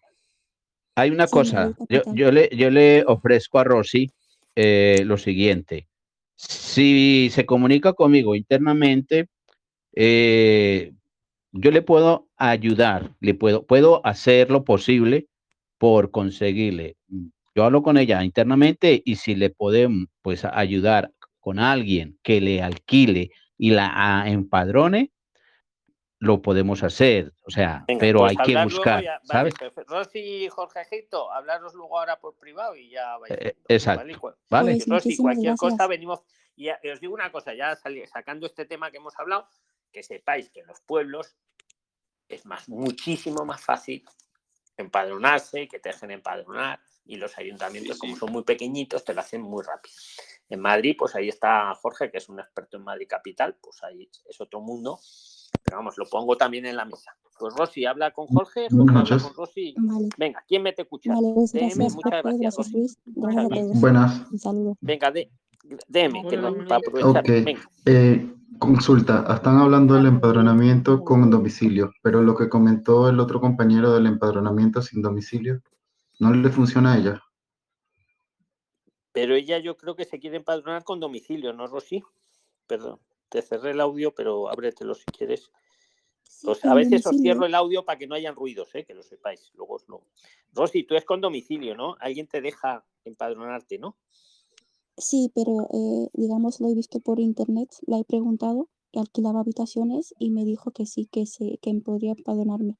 [0.94, 4.10] hay una cosa, yo, le, yo le ofrezco a Rosy
[4.54, 5.88] eh, lo siguiente.
[6.34, 9.28] Si se comunica conmigo internamente,
[9.94, 10.92] eh,
[11.52, 15.26] yo le puedo ayudar, le puedo, puedo hacer lo posible
[15.78, 16.96] por conseguirle.
[17.54, 22.62] Yo hablo con ella internamente y si le podemos pues ayudar con alguien que le
[22.62, 23.30] alquile
[23.60, 25.12] y la empadrone,
[26.18, 29.54] lo podemos hacer, o sea, pero pues hay que buscar, ¿sabes?
[29.86, 33.32] Rosy y Jorge Egipto, hablaros luego ahora por privado y ya vais.
[33.32, 34.34] Eh, exacto.
[34.48, 34.72] ¿vale?
[34.72, 36.20] Pues Rosy, cualquier cosa venimos.
[36.56, 37.78] Y, os digo una cosa, ya
[38.10, 39.46] sacando este tema que hemos hablado,
[39.92, 41.36] que sepáis que en los pueblos
[42.28, 44.02] es más, muchísimo más fácil
[44.78, 49.42] empadronarse, que te dejen empadronar, y los ayuntamientos, como son muy pequeñitos, te lo hacen
[49.42, 49.96] muy rápido.
[50.50, 54.10] En Madrid, pues ahí está Jorge, que es un experto en Madrid Capital, pues ahí
[54.28, 54.98] es otro mundo
[55.64, 57.16] pero vamos, lo pongo también en la mesa.
[57.38, 59.74] Pues Rosy, habla con Jorge, Jorge habla con Rosy.
[60.18, 61.14] Venga, ¿quién me te escucha?
[61.14, 62.86] Vale, pues gracias, muchas gracias, Rosy.
[63.80, 64.30] Buenas.
[64.30, 64.76] Un saludo.
[64.80, 65.30] Venga, de,
[65.88, 67.22] déme, que no, para aprovechar.
[67.22, 67.56] Okay.
[67.86, 73.92] Eh, consulta, están hablando del empadronamiento con domicilio, pero lo que comentó el otro compañero
[73.92, 75.62] del empadronamiento sin domicilio,
[76.18, 77.22] ¿no le funciona a ella?
[79.12, 82.02] Pero ella yo creo que se quiere empadronar con domicilio, ¿no, Rosy?
[82.66, 83.00] Perdón
[83.30, 85.50] te cerré el audio, pero ábretelo si quieres.
[86.64, 88.84] a veces os cierro el audio para que no hayan ruidos, ¿eh?
[88.84, 89.50] que lo sepáis.
[89.54, 90.02] Luego os lo...
[90.52, 91.96] Rosy, tú es con domicilio, ¿no?
[92.00, 93.96] Alguien te deja empadronarte, ¿no?
[94.96, 100.12] Sí, pero eh, digamos, lo he visto por internet, la he preguntado, que alquilaba habitaciones
[100.18, 102.76] y me dijo que sí, que, se, que podría empadronarme.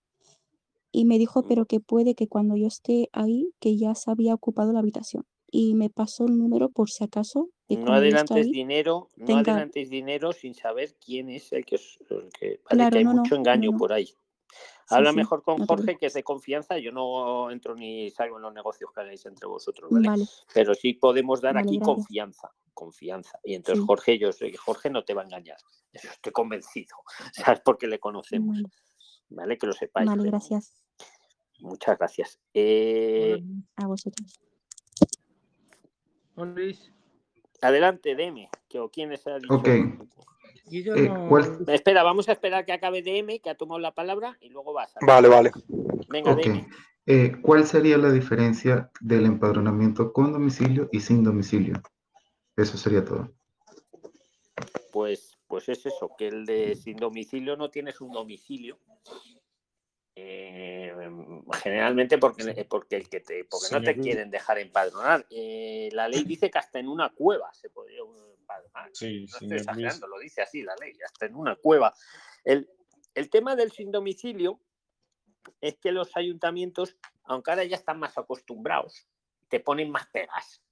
[0.91, 1.47] Y me dijo, mm.
[1.49, 5.25] pero que puede que cuando yo esté ahí, que ya se había ocupado la habitación.
[5.51, 10.55] Y me pasó el número por si acaso no adelantes dinero, no adelantes dinero sin
[10.55, 11.79] saber quién es el que,
[12.39, 14.13] que, hay mucho engaño por ahí.
[14.89, 16.79] Habla mejor con Jorge, que es de confianza.
[16.79, 20.25] Yo no entro ni salgo en los negocios que hagáis entre vosotros, ¿vale?
[20.53, 23.39] Pero sí podemos dar aquí confianza, confianza.
[23.45, 25.59] Y entonces Jorge, yo sé que Jorge no te va a engañar.
[25.93, 26.97] Eso estoy convencido.
[27.33, 27.61] ¿Sabes?
[27.65, 28.59] Porque le conocemos.
[29.29, 30.09] Vale, que lo sepáis.
[30.09, 30.75] Vale, gracias.
[31.61, 32.41] Muchas gracias.
[32.53, 33.41] Eh,
[33.77, 34.41] a vosotros.
[36.45, 36.93] Luis.
[37.63, 38.15] Adelante,
[38.79, 39.55] o quién dicho.
[39.55, 39.69] Ok.
[40.73, 41.11] Eh,
[41.69, 44.97] Espera, vamos a esperar que acabe DM, que ha tomado la palabra, y luego vas.
[44.97, 45.05] A...
[45.05, 45.51] Vale, vale.
[46.09, 46.65] Venga, okay.
[47.07, 51.83] Eh, ¿Cuál sería la diferencia del empadronamiento con domicilio y sin domicilio?
[52.57, 53.33] Eso sería todo.
[54.93, 58.79] Pues, pues es eso, que el de sin domicilio no tienes un domicilio,
[60.23, 60.93] eh,
[61.63, 65.27] generalmente porque, porque, el que te, porque no te quieren dejar empadronar.
[65.31, 68.01] Eh, la ley dice que hasta en una cueva se podría
[68.39, 68.91] empadronar.
[68.93, 71.95] Sí, no estoy exagerando, lo dice así la ley, hasta en una cueva.
[72.45, 72.69] El,
[73.15, 74.61] el tema del sin domicilio
[75.61, 79.07] es que los ayuntamientos, aunque ahora ya están más acostumbrados,
[79.49, 80.63] te ponen más pegas.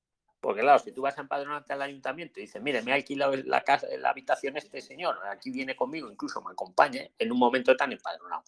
[0.40, 3.34] Porque claro, si tú vas a empadronarte al ayuntamiento y dices, mire, me ha alquilado
[3.34, 7.76] la, casa, la habitación este señor, aquí viene conmigo, incluso me acompaña, en un momento
[7.76, 8.44] tan empadronado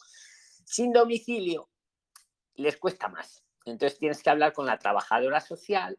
[0.71, 1.69] sin domicilio
[2.55, 3.45] les cuesta más.
[3.65, 5.99] Entonces tienes que hablar con la trabajadora social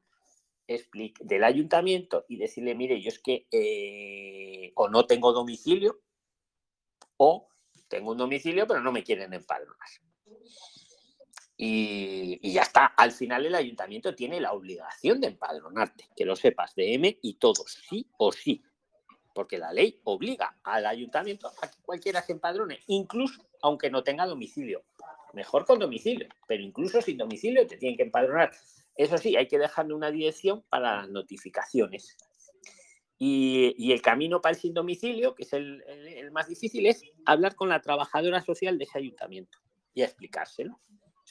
[0.65, 5.99] del ayuntamiento y decirle, mire, yo es que eh, o no tengo domicilio
[7.17, 7.49] o
[7.89, 9.89] tengo un domicilio pero no me quieren empadronar.
[11.57, 12.85] Y, ya está.
[12.85, 17.33] Al final el ayuntamiento tiene la obligación de empadronarte, que lo sepas, de M y
[17.33, 18.63] todos, sí o sí.
[19.33, 24.25] Porque la ley obliga al ayuntamiento a que cualquiera se empadrone, incluso aunque no tenga
[24.25, 24.83] domicilio.
[25.33, 28.51] Mejor con domicilio, pero incluso sin domicilio te tienen que empadronar.
[28.95, 32.17] Eso sí, hay que dejarle una dirección para las notificaciones.
[33.17, 35.83] Y, el camino para el sin domicilio, que es el,
[36.31, 39.59] más difícil, es hablar con la trabajadora social de ese ayuntamiento
[39.93, 40.79] y explicárselo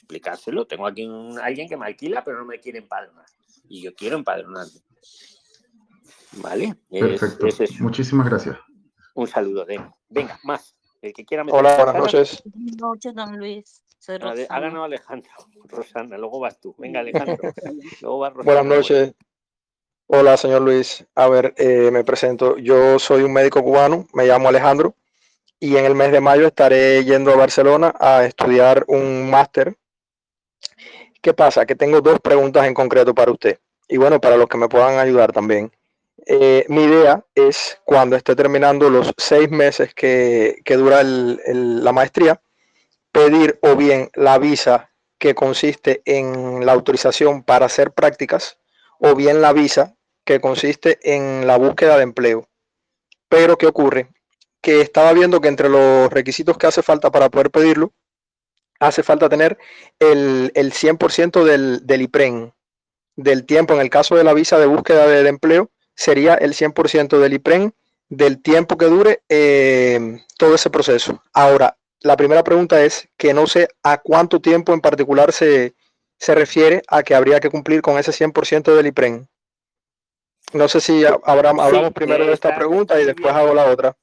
[0.01, 0.65] explicárselo.
[0.65, 3.25] Tengo aquí un, alguien que me alquila, pero no me quiere empadronar.
[3.69, 4.79] Y yo quiero empadronarme.
[6.33, 6.75] ¿Vale?
[6.89, 7.47] Perfecto.
[7.79, 8.57] Muchísimas gracias.
[9.15, 9.65] Un saludo,
[10.09, 10.75] Venga, más.
[11.01, 12.43] El que quiera Hola, buenas noches.
[12.45, 13.83] Buenas noches, don Luis.
[13.99, 14.47] Soy Rosana.
[14.49, 15.31] Ha ganado Alejandro.
[15.65, 16.75] Rosana, luego vas tú.
[16.77, 17.51] Venga, Alejandro.
[18.01, 18.61] luego vas Rosana.
[18.61, 19.13] Buenas noches.
[20.07, 21.05] Hola, señor Luis.
[21.15, 22.57] A ver, eh, me presento.
[22.57, 24.95] Yo soy un médico cubano, me llamo Alejandro
[25.59, 29.77] y en el mes de mayo estaré yendo a Barcelona a estudiar un máster
[31.21, 31.67] ¿Qué pasa?
[31.67, 34.97] Que tengo dos preguntas en concreto para usted y bueno, para los que me puedan
[34.97, 35.71] ayudar también.
[36.25, 42.41] Eh, mi idea es cuando esté terminando los seis meses que, dura la maestría,
[43.11, 48.57] pedir o bien la visa que consiste en la autorización para hacer prácticas
[48.99, 49.95] o bien la visa
[50.25, 52.47] que consiste en la búsqueda de empleo.
[53.29, 54.09] Pero ¿qué ocurre?
[54.61, 57.93] Que estaba viendo que entre los requisitos que hace falta para poder pedirlo,
[58.79, 59.57] hace falta tener
[59.99, 62.53] el, el 100% del, del IPREN,
[63.15, 67.19] del tiempo, en el caso de la visa de búsqueda de, empleo, sería el 100%
[67.19, 67.73] del IPREN,
[68.09, 71.23] del tiempo que dure eh, todo ese proceso.
[71.33, 75.75] Ahora, la primera pregunta es que no sé a cuánto tiempo en particular se,
[76.17, 79.27] se refiere a que habría que cumplir con ese 100% del IPREN.
[80.53, 83.95] No sé si hablamos primero de esta pregunta y después hago la otra.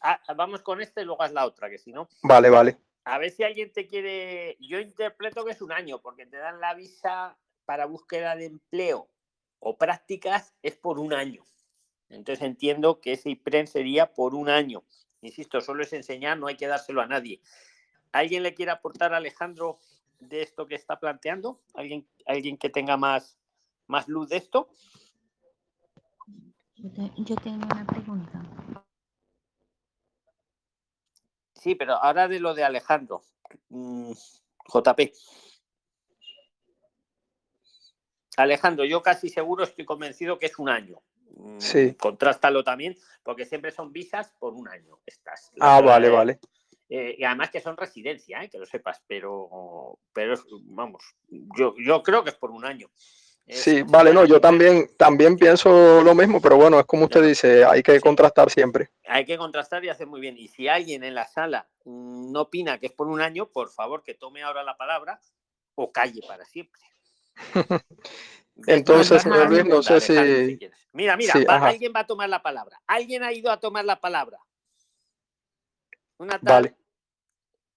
[0.00, 2.08] Ah, vamos con esta y luego haz la otra, que si no.
[2.22, 4.56] Vale, vale a ver si alguien te quiere.
[4.60, 9.08] Yo interpreto que es un año, porque te dan la visa para búsqueda de empleo
[9.64, 11.42] o prácticas es por un año.
[12.10, 14.84] Entonces entiendo que ese IPREN sería por un año.
[15.22, 17.40] Insisto, solo es enseñar, no hay que dárselo a nadie.
[18.12, 19.78] ¿Alguien le quiere aportar a Alejandro
[20.20, 21.62] de esto que está planteando?
[21.72, 23.38] ¿Alguien, alguien que tenga más,
[23.86, 24.68] más luz de esto?
[26.76, 28.42] Yo tengo una pregunta.
[31.54, 33.22] Sí, pero ahora de lo de Alejandro.
[33.70, 34.12] Mm,
[34.66, 35.12] JP.
[38.36, 41.00] Alejandro, yo casi seguro estoy convencido que es un año.
[41.36, 41.94] Mm, sí.
[41.94, 44.98] Contrástalo también, porque siempre son visas por un año.
[45.06, 45.52] Estas.
[45.60, 46.40] Ah, vale, vale.
[46.88, 50.34] Eh, y además que son residencia, eh, que lo sepas, pero, pero
[50.64, 52.90] vamos, yo, yo creo que es por un año.
[53.46, 57.64] Sí, vale, no, yo también, también pienso lo mismo, pero bueno, es como usted dice,
[57.64, 58.90] hay que contrastar siempre.
[59.06, 60.38] Hay que contrastar y hacer muy bien.
[60.38, 64.02] Y si alguien en la sala no opina que es por un año, por favor
[64.02, 65.20] que tome ahora la palabra
[65.74, 66.80] o calle para siempre.
[68.66, 70.12] Entonces, señor Luis, no sé si...
[70.92, 72.80] Mira, mira, alguien va a tomar la palabra.
[72.86, 74.38] Alguien ha ido a tomar la palabra.
[76.18, 76.76] Una tal vale.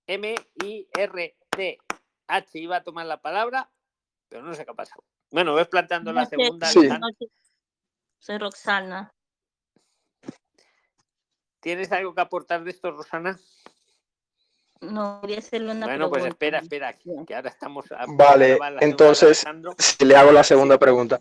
[0.05, 1.79] M-I-R-T-H
[2.59, 3.69] iba a tomar la palabra,
[4.29, 5.03] pero no sé qué ha pasado.
[5.31, 6.67] Bueno, ves planteando la segunda.
[8.19, 9.13] Soy Roxana.
[11.59, 13.37] ¿Tienes algo que aportar de esto, Rosana?
[14.81, 16.93] No, quería hacerle una Bueno, pues espera, espera,
[17.25, 17.85] que ahora estamos.
[18.09, 19.45] vale, entonces,
[19.77, 21.19] si le hago la segunda pregunta.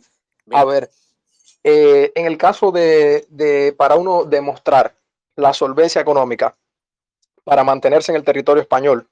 [0.53, 0.91] A ver,
[1.65, 4.95] eh, en el caso de, de, para uno demostrar
[5.35, 6.57] la solvencia económica
[7.45, 9.09] para mantenerse en el territorio español,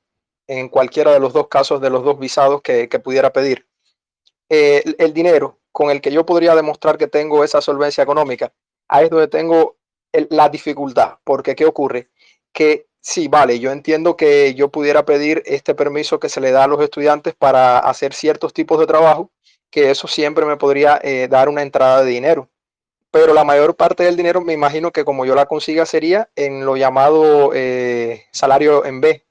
[0.46, 3.66] en cualquiera de los dos casos de los dos visados que, que pudiera pedir,
[4.48, 8.52] eh, el dinero con el que yo podría demostrar que tengo esa solvencia económica,
[8.88, 9.76] ahí es donde tengo
[10.30, 12.10] la dificultad, porque ¿qué ocurre?
[12.52, 16.64] Que sí, vale, yo entiendo que yo pudiera pedir este permiso que se le da
[16.64, 19.30] a los estudiantes para hacer ciertos tipos de trabajo,
[19.70, 22.48] que eso siempre me podría eh, dar una entrada de dinero.
[23.10, 26.64] Pero la mayor parte del dinero me imagino que como yo la consiga sería en
[26.64, 29.24] lo llamado eh, salario en B.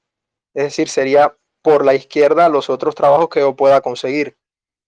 [0.54, 4.36] Es decir, sería por la izquierda los otros trabajos que yo pueda conseguir.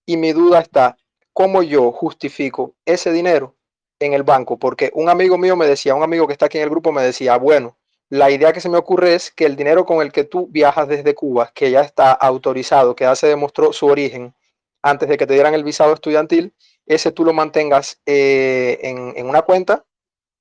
[0.07, 0.97] Y mi duda está,
[1.33, 3.57] ¿cómo yo justifico ese dinero
[3.99, 4.59] en el banco?
[4.59, 7.03] Porque un amigo mío me decía, un amigo que está aquí en el grupo me
[7.03, 7.77] decía, bueno,
[8.09, 10.89] la idea que se me ocurre es que el dinero con el que tú viajas
[10.89, 14.35] desde Cuba, que ya está autorizado, que ya se demostró su origen
[14.83, 16.55] antes de que te dieran el visado estudiantil,
[16.87, 19.85] ese tú lo mantengas eh, en, una cuenta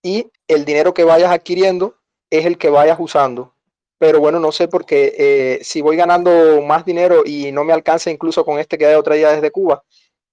[0.04, 1.98] y el dinero que vayas adquiriendo
[2.30, 3.56] es el que vayas usando
[3.98, 8.12] pero bueno, no sé porque eh, si voy ganando más dinero y no me alcanza
[8.12, 9.84] incluso con este que hay otra idea desde Cuba,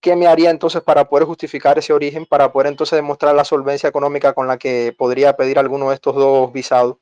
[0.01, 3.89] ¿qué me haría entonces para poder justificar ese origen, para poder entonces demostrar la solvencia
[3.89, 6.97] económica con la que podría pedir alguno de estos dos visados?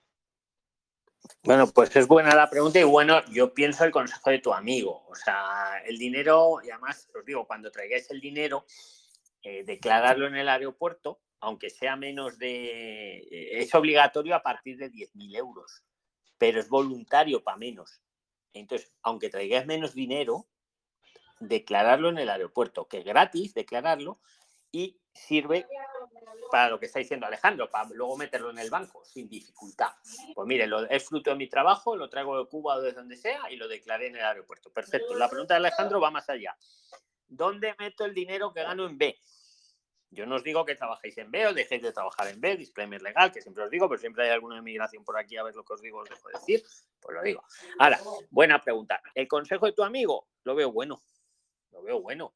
[1.42, 5.04] Bueno, pues es buena la pregunta y bueno, yo pienso el consejo de tu amigo.
[5.08, 8.66] O sea, el dinero, y además os digo, cuando traigáis el dinero,
[9.42, 13.18] eh, declararlo en el aeropuerto, aunque sea menos de...
[13.18, 15.82] Eh, es obligatorio a partir de 10.000 euros,
[16.36, 18.02] pero es voluntario para menos.
[18.52, 20.46] Entonces, aunque traigáis menos dinero,
[21.38, 24.20] declararlo en el aeropuerto, que es gratis declararlo
[24.70, 25.66] y sirve
[26.50, 29.92] para lo que está diciendo Alejandro, para luego meterlo en el banco sin dificultad.
[30.34, 33.16] Pues mire, lo, es fruto de mi trabajo, lo traigo de Cuba o de donde
[33.16, 34.70] sea y lo declaré en el aeropuerto.
[34.70, 35.14] Perfecto.
[35.14, 36.56] La pregunta de Alejandro va más allá.
[37.28, 39.18] ¿Dónde meto el dinero que gano en B?
[40.12, 43.00] Yo no os digo que trabajéis en B o dejéis de trabajar en B, disclaimer
[43.00, 45.64] legal, que siempre os digo, pero siempre hay alguna inmigración por aquí, a ver lo
[45.64, 46.64] que os digo, os dejo decir,
[47.00, 47.44] pues lo digo.
[47.78, 49.00] Ahora, buena pregunta.
[49.14, 50.26] ¿El consejo de tu amigo?
[50.42, 51.00] Lo veo bueno,
[51.70, 52.34] lo veo bueno.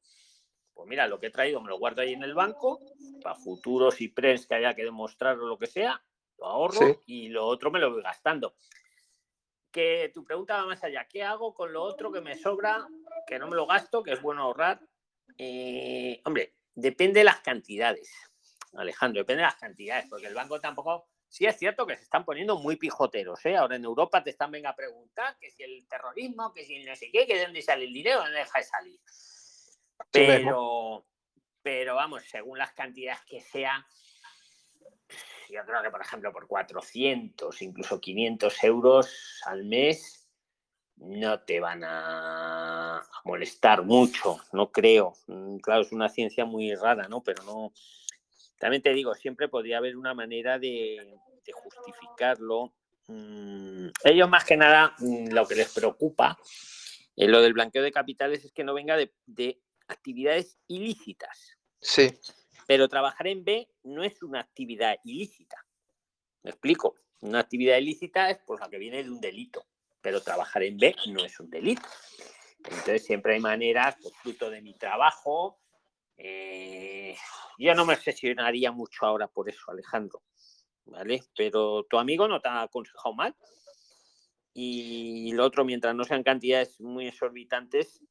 [0.75, 2.81] Pues mira, lo que he traído me lo guardo ahí en el banco,
[3.23, 6.03] para futuros y pres que haya que demostrar o lo que sea,
[6.37, 8.55] lo ahorro y lo otro me lo voy gastando.
[9.71, 11.07] Que tu pregunta va más allá.
[11.07, 12.85] ¿Qué hago con lo otro que me sobra,
[13.25, 14.81] que no me lo gasto, que es bueno ahorrar?
[15.37, 18.13] Eh, hombre, depende de las cantidades,
[18.73, 21.07] Alejandro, depende de las cantidades, porque el banco tampoco.
[21.27, 23.57] Sí es cierto que se están poniendo muy pijoteros, ¿eh?
[23.57, 26.95] Ahora en Europa te están venga a preguntar que si el terrorismo, que si no
[26.95, 28.99] sé qué, que de dónde sale el dinero, dónde deja de salir.
[30.11, 31.05] Pero,
[31.61, 33.85] pero vamos, según las cantidades que sea,
[35.49, 40.25] yo creo que, por ejemplo, por 400, incluso 500 euros al mes,
[40.97, 45.13] no te van a molestar mucho, no creo.
[45.27, 47.21] Mm, claro, es una ciencia muy rara, ¿no?
[47.21, 47.73] Pero no.
[48.59, 51.17] También te digo, siempre podría haber una manera de,
[51.53, 52.73] justificarlo.
[53.07, 56.39] Mm, ellos, más que nada, mm, lo que les preocupa,
[57.17, 61.57] en lo del blanqueo de capitales es que no venga de, de actividades ilícitas.
[61.81, 62.11] Sí.
[62.67, 65.57] Pero trabajar en B no es una actividad ilícita.
[66.43, 66.95] ¿Me explico?
[67.21, 69.65] Una actividad ilícita es por la que viene de un delito,
[70.01, 71.87] pero trabajar en B no es un delito.
[72.59, 75.59] Entonces siempre hay maneras, pues, fruto de mi trabajo.
[76.17, 77.15] Eh,
[77.57, 80.23] yo no me obsesionaría mucho ahora por eso, Alejandro.
[80.85, 81.23] ¿Vale?
[81.35, 83.35] Pero tu amigo no te ha aconsejado mal.
[84.53, 88.01] Y lo otro, mientras no sean cantidades muy exorbitantes,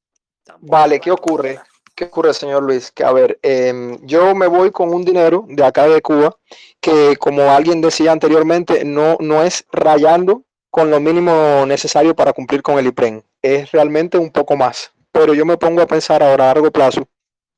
[0.60, 1.60] Vale, ¿qué ocurre?
[1.94, 2.90] ¿Qué ocurre, señor Luis?
[2.90, 6.36] Que a ver, em, yo me voy con un dinero de acá de Cuba
[6.80, 12.62] que, como alguien decía anteriormente, no, no es rayando con lo mínimo necesario para cumplir
[12.62, 13.22] con el IPREN.
[13.42, 14.92] Es realmente un poco más.
[15.12, 17.06] Pero yo me pongo a pensar ahora a largo plazo.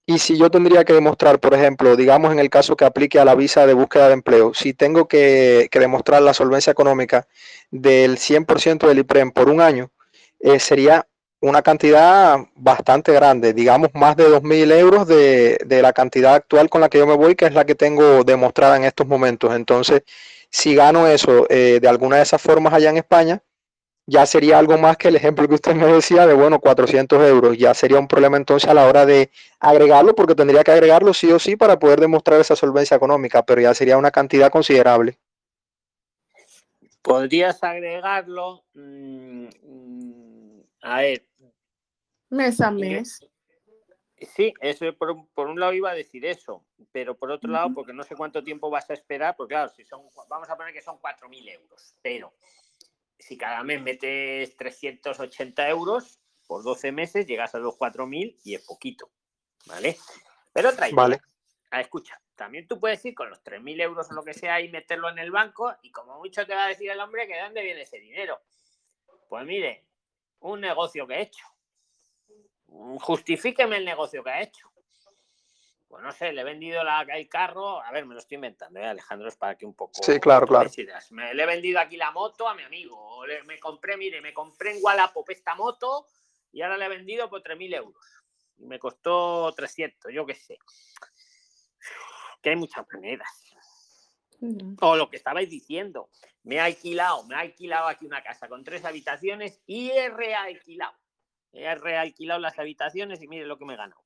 [0.05, 3.25] Y si yo tendría que demostrar, por ejemplo, digamos en el caso que aplique a
[3.25, 7.27] la visa de búsqueda de empleo, si tengo que, demostrar la solvencia económica
[7.71, 9.91] del 100% del IPREN por un año,
[10.39, 11.09] eh, sería
[11.49, 16.89] una cantidad bastante grande, digamos más de 2.000 euros de, la cantidad actual con la
[16.89, 19.55] que yo me voy, que es la que tengo demostrada en estos momentos.
[19.55, 20.03] Entonces,
[20.51, 23.43] si gano eso eh, de alguna de esas formas allá en España,
[24.07, 27.59] ya sería algo más que el ejemplo que usted me decía de, bueno, 400 euros.
[27.59, 31.31] Ya sería un problema entonces a la hora de agregarlo, porque tendría que agregarlo sí
[31.33, 35.19] o sí para poder demostrar esa solvencia económica, pero ya sería una cantidad considerable.
[37.03, 38.65] Podrías agregarlo.
[38.75, 41.26] Mm, mm, a ver,
[42.31, 43.21] Mes a mes.
[44.35, 48.03] Sí, eso por, un lado iba a decir eso, pero por otro lado, porque no
[48.03, 50.99] sé cuánto tiempo vas a esperar, porque claro, si son, vamos a poner que son
[50.99, 52.33] 4.000 euros, pero
[53.19, 58.65] si cada mes metes 380 euros por 12 meses, llegas a los 4.000 y es
[58.65, 59.11] poquito,
[59.67, 59.99] ¿vale?
[60.55, 60.97] Pero otra idea.
[60.97, 61.21] Vale.
[61.71, 64.71] Ah, escucha, también tú puedes ir con los 3.000 euros o lo que sea y
[64.71, 67.43] meterlo en el banco y como mucho te va a decir el hombre que de
[67.43, 68.41] dónde viene ese dinero.
[69.29, 69.85] Pues mire,
[70.41, 71.45] un negocio que he hecho
[73.01, 74.71] justifíqueme el negocio que ha hecho.
[75.89, 78.81] Pues no sé, le he vendido la, el carro, a ver, me lo estoy inventando,
[78.81, 80.03] ¿eh, Alejandro, es para que un poco...
[80.03, 80.69] Sí, claro, claro.
[81.11, 84.77] Me, le he vendido aquí la moto a mi amigo, me compré, mire, me compré
[84.77, 86.07] en Wallapop esta moto
[86.51, 88.05] y ahora le he vendido por 3.000 euros.
[88.59, 90.59] Y me costó 300, yo qué sé.
[92.43, 93.29] Que hay muchas maneras.
[94.81, 96.11] O lo que estabais diciendo,
[96.43, 100.97] me ha alquilado, me ha alquilado aquí una casa con tres habitaciones y he realquilado
[101.57, 104.03] He realquilado las habitaciones y mire lo que me he ganado.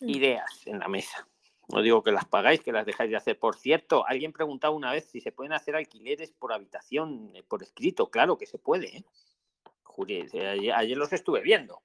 [0.00, 0.08] Mm.
[0.08, 1.28] Ideas en la mesa.
[1.68, 3.38] No digo que las pagáis, que las dejáis de hacer.
[3.38, 7.62] Por cierto, alguien preguntaba una vez si se pueden hacer alquileres por habitación, eh, por
[7.62, 8.10] escrito.
[8.10, 8.96] Claro que se puede.
[8.96, 9.04] ¿eh?
[10.08, 11.82] Eh, ayer, los estuve viendo.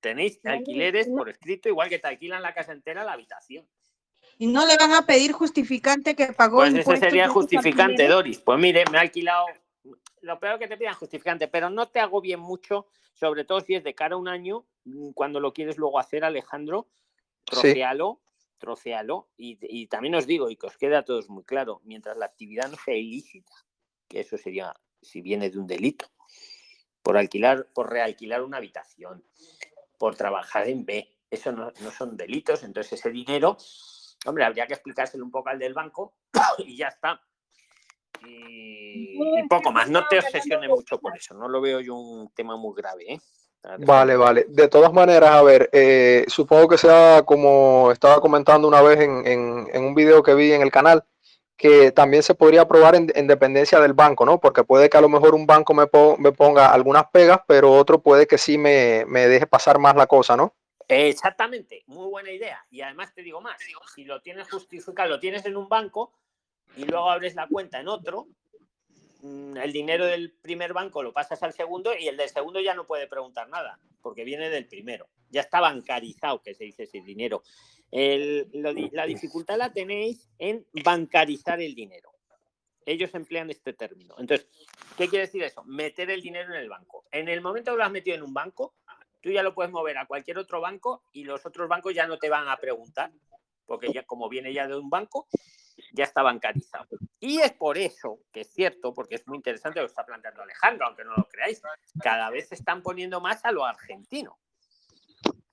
[0.00, 3.66] tenéis alquileres por escrito, igual que te alquilan la casa entera, la habitación.
[4.36, 6.58] Y no le van a pedir justificante que pagó.
[6.58, 8.38] Pues ese sería justificante, Doris.
[8.40, 9.46] Pues mire, me ha alquilado
[10.22, 13.74] lo peor que te pidan justificante, pero no te hago bien mucho, sobre todo si
[13.74, 16.88] es de cara a un año, mm, cuando lo quieres luego hacer, Alejandro,
[17.44, 18.20] trocealo
[18.58, 22.16] trocealo y, y, también os digo, y que os queda a todos muy claro, mientras
[22.16, 23.52] la actividad no sea ilícita,
[24.08, 26.06] que eso sería si viene de un delito,
[27.02, 29.24] por alquilar, por realquilar una habitación,
[29.96, 33.56] por trabajar en B, eso no, no son delitos, entonces ese dinero,
[34.26, 36.14] hombre, habría que explicárselo un poco al del banco
[36.58, 37.22] y ya está.
[38.26, 42.30] Y, y, poco más, no te obsesiones mucho por eso, no lo veo yo un
[42.30, 43.14] tema muy grave.
[43.14, 43.20] ¿eh?
[43.78, 44.46] Vale, vale.
[44.48, 49.26] De todas maneras, a ver, eh, supongo que sea como estaba comentando una vez en,
[49.26, 51.04] en, en, un video que vi en el canal,
[51.56, 54.38] que también se podría aprobar en, en, dependencia del banco, ¿no?
[54.38, 57.72] Porque puede que a lo mejor un banco me, po me ponga algunas pegas, pero
[57.72, 60.54] otro puede que sí me, me, deje pasar más la cosa, ¿no?
[60.86, 62.64] Exactamente, muy buena idea.
[62.70, 63.60] Y además te digo más,
[63.94, 66.12] si lo tienes justificado, lo tienes en un banco
[66.76, 68.28] y luego abres la cuenta en otro,
[69.20, 72.74] Mm, el dinero del primer banco lo pasas al segundo y el del segundo ya
[72.74, 75.08] no puede preguntar nada, porque viene del primero.
[75.30, 77.42] Ya está bancarizado, que se dice ese dinero.
[77.90, 82.12] El, lo, la dificultad la tenéis en bancarizar el dinero.
[82.86, 84.14] Ellos emplean este término.
[84.18, 84.48] Entonces,
[84.96, 85.62] ¿qué quiere decir eso?
[85.64, 87.04] Meter el dinero en el banco.
[87.10, 88.74] En el momento que lo has metido en un banco,
[89.20, 92.18] tú ya lo puedes mover a cualquier otro banco y los otros bancos ya no
[92.18, 93.10] te van a preguntar,
[93.66, 95.28] porque ya como viene ya de un banco,
[95.92, 96.86] ya está bancarizado.
[97.20, 100.42] Y es por eso que es cierto, porque es muy interesante lo que está planteando
[100.42, 101.60] Alejandro, aunque no lo creáis,
[102.02, 104.38] cada vez se están poniendo más a lo argentino.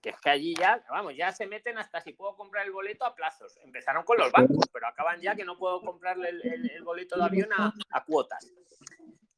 [0.01, 3.05] Que es que allí ya, vamos, ya se meten hasta si puedo comprar el boleto
[3.05, 3.57] a plazos.
[3.63, 7.23] Empezaron con los bancos, pero acaban ya que no puedo comprarle el, el, boleto de
[7.23, 8.47] avión a, cuotas.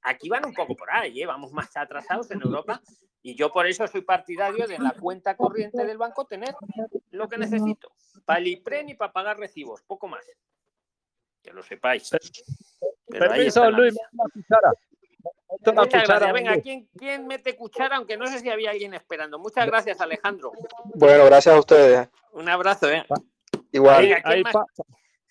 [0.02, 1.26] Aquí van un poco por ahí, ¿eh?
[1.26, 2.82] vamos más atrasados en Europa
[3.22, 6.56] y yo por eso soy partidario de la cuenta corriente del banco tener
[7.12, 7.92] lo que necesito,
[8.24, 10.26] para el IPREN y para pagar recibos, poco más
[11.48, 12.12] que lo sepáis.
[13.08, 14.74] Pero Permiso, Luis, la cuchara.
[15.50, 16.34] Muchas cuchara, gracias.
[16.34, 17.96] Venga, ¿quién, ¿quién, mete cuchara?
[17.96, 19.40] Aunque no sé si había alguien esperando.
[19.40, 20.52] Muchas gracias, Alejandro.
[20.94, 22.10] Bueno, gracias a ustedes.
[22.34, 23.06] Un abrazo, ¿eh?
[23.72, 24.02] Igual.
[24.04, 24.66] Venga, ahí, pa,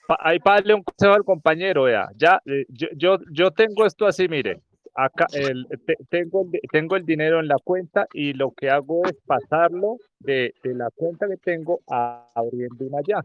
[0.07, 2.09] pa, ahí para darle un consejo al compañero, vea.
[2.17, 4.63] Ya, eh, yo, yo, yo tengo esto así, mire.
[4.95, 9.19] Acá el, te, tengo, tengo el dinero en la cuenta y lo que hago es
[9.27, 13.23] pasarlo de, de la cuenta que tengo a abriendo una ya.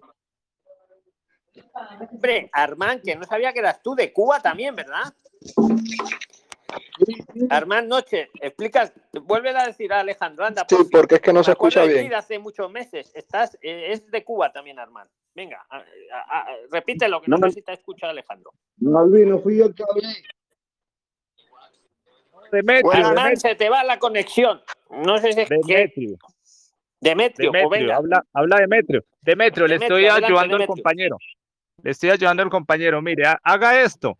[2.11, 5.13] Hombre, Armán, que no sabía que eras tú de Cuba también, ¿verdad?
[7.49, 10.65] Armán Noche, explicas, vuelve a decir a Alejandro, anda.
[10.65, 12.13] Por sí, porque es que no se escucha bien.
[12.13, 15.07] hace muchos meses, estás, eh, es de Cuba también, Armán.
[15.33, 18.53] Venga, a, a, a, repite lo que no, no necesita escuchar Alejandro.
[18.77, 20.07] No, no fui yo que hablé.
[22.51, 23.39] Demetrio, Armán, Demetrio.
[23.39, 24.61] se te va la conexión.
[24.89, 26.17] No sé si es Demetrio.
[26.17, 26.31] que...
[26.99, 27.95] Demetrio, Demetrio pues venga.
[27.95, 29.05] Habla, habla Demetrio.
[29.21, 30.63] Demetrio, le Demetrio, estoy adelante, ayudando Demetrio.
[30.63, 31.17] al compañero.
[31.83, 33.01] Le estoy ayudando al compañero.
[33.01, 34.17] Mire, ha- haga esto.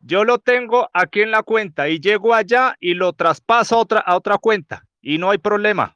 [0.00, 4.00] Yo lo tengo aquí en la cuenta y llego allá y lo traspaso a otra,
[4.00, 5.94] a otra cuenta y no hay problema.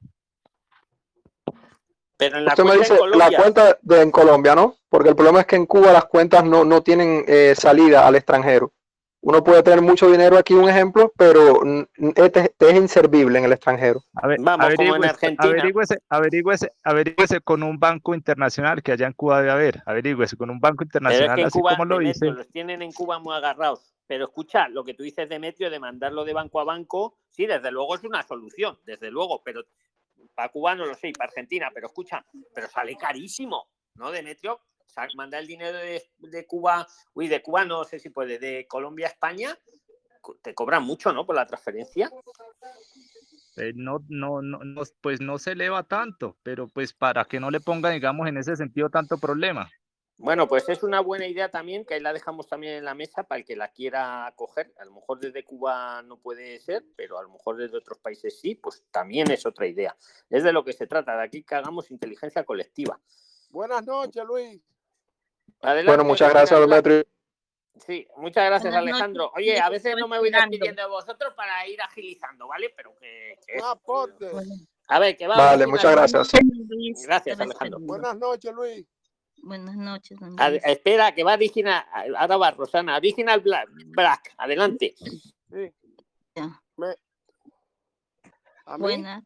[2.17, 3.31] Pero en la Usted me cuenta dice en Colombia.
[3.31, 4.77] la cuenta de en Colombia, ¿no?
[4.89, 8.15] Porque el problema es que en Cuba las cuentas no, no tienen eh, salida al
[8.17, 8.73] extranjero.
[9.23, 11.61] Uno puede tener mucho dinero aquí, un ejemplo, pero
[12.15, 14.05] este, este es inservible en el extranjero.
[14.15, 15.49] A ver, Vamos, como en Argentina.
[15.49, 19.83] averígüese, averígüese, averígüese con un banco internacional que allá en Cuba debe haber.
[19.85, 22.27] Averígüese con un banco Pero es internacional, que en así Cuba, como lo dice.
[22.27, 23.93] los tienen en Cuba muy agarrados.
[24.07, 27.73] Pero escucha, lo que tú dices, Demetrio, de mandarlo de banco a banco, sí, desde
[27.73, 29.63] luego es una solución, desde luego, pero
[30.35, 32.25] para Cuba no lo sé, y para Argentina, pero escucha,
[32.55, 34.61] pero sale carísimo, ¿no, Demetrio?
[34.87, 38.39] O sea, mandar el dinero de, de Cuba, uy, de Cuba no sé si puede,
[38.39, 39.59] de Colombia a España,
[40.43, 41.27] te cobran mucho, ¿no?
[41.27, 42.11] Por la transferencia.
[43.57, 47.51] Eh, no, no, no, no, pues no se eleva tanto, pero pues para que no
[47.51, 49.71] le ponga, digamos, en ese sentido tanto problema.
[50.19, 53.25] Bueno, pues es una buena idea también, que ahí la dejamos también en la mesa
[53.25, 54.73] para el que la quiera coger.
[54.79, 58.41] A lo mejor desde Cuba no puede ser, pero a lo mejor desde otros países
[58.41, 59.95] sí, pues también es otra idea.
[60.31, 62.99] Es de lo que se trata, de aquí que hagamos inteligencia colectiva.
[63.51, 64.63] Buenas noches, Luis.
[65.63, 66.61] Adelante, Bueno, muchas gracias.
[66.61, 67.05] Demetrio.
[67.85, 69.31] Sí, muchas gracias, Alejandro.
[69.35, 72.73] Oye, a veces no me voy despidiendo de vosotros para ir agilizando, ¿vale?
[72.75, 73.39] Pero que...
[73.47, 73.61] que-.
[74.89, 75.37] A ver, que va.
[75.37, 76.31] Vale, muchas gracias.
[76.69, 77.79] Luis, Gracias, Alejandro.
[77.81, 78.87] Buenas noches, Luis.
[79.43, 80.37] Buenas noches, Luis.
[80.65, 81.85] espera, que va Original.
[82.17, 82.97] Ahora va Rosana.
[82.97, 83.69] Original Black.
[83.87, 84.35] Black.
[84.39, 84.95] Adelante.
[84.97, 85.73] Sí.
[86.35, 86.63] Ya.
[86.77, 86.95] Me...
[88.69, 88.83] ¿A mí?
[88.83, 89.23] Buenas.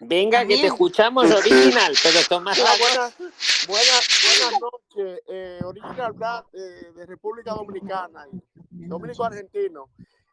[0.00, 2.78] Venga, que te escuchamos original, pero con más Ah, agua.
[2.78, 3.18] buenas,
[3.66, 5.22] buenas, buenas noches.
[5.28, 8.26] Eh, Original Black eh, de República Dominicana,
[8.70, 9.90] Dominico Argentino.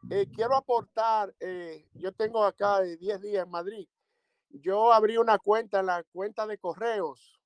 [0.08, 3.88] Eh, quiero aportar, eh, yo tengo acá eh, 10 días en Madrid.
[4.50, 7.40] Yo abrí una cuenta en la cuenta de correos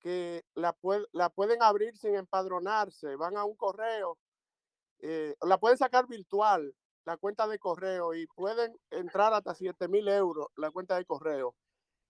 [0.00, 0.74] que la,
[1.12, 3.14] la pueden abrir sin empadronarse.
[3.14, 4.18] Van a un correo,
[4.98, 6.74] eh, la pueden sacar virtual,
[7.04, 11.54] la cuenta de correo, y pueden entrar hasta 7 mil euros la cuenta de correo.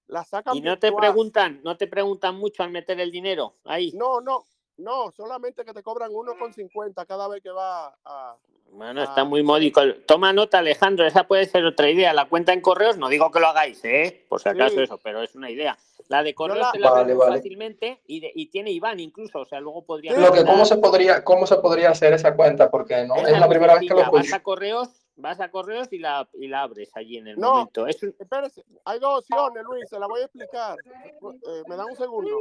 [0.06, 3.92] La sacan y no te preguntan, no te preguntan mucho al meter el dinero ahí.
[3.92, 4.44] No, no,
[4.76, 8.36] no, solamente que te cobran 1,50 cada vez que va a.
[8.72, 9.80] Bueno, está muy módico.
[10.06, 12.12] Toma nota, Alejandro, esa puede ser otra idea.
[12.12, 14.24] La cuenta en correos, no digo que lo hagáis, ¿eh?
[14.28, 15.78] Por si acaso eso, pero es una idea.
[16.08, 20.18] La de correos se la vale, fácilmente y, tiene Iván incluso, o sea, luego podría...
[20.18, 22.70] Lo que, ¿cómo, se podría, ¿Cómo se podría hacer esa cuenta?
[22.70, 24.24] Porque no es, la primera vez que lo escucho.
[24.24, 27.86] Vas a correos, vas a correos y la, y la abres allí en el momento.
[27.86, 30.76] Es Espérese, hay dos opciones, Luis, se la voy a explicar.
[30.84, 32.36] Eh, me da un segundo.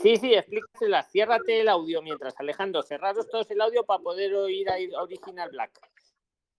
[0.00, 1.04] Sí, sí, explícasela.
[1.04, 2.82] Ciérrate el audio mientras, Alejandro.
[2.82, 5.78] Cerraros todos el audio para poder oír a Original Black.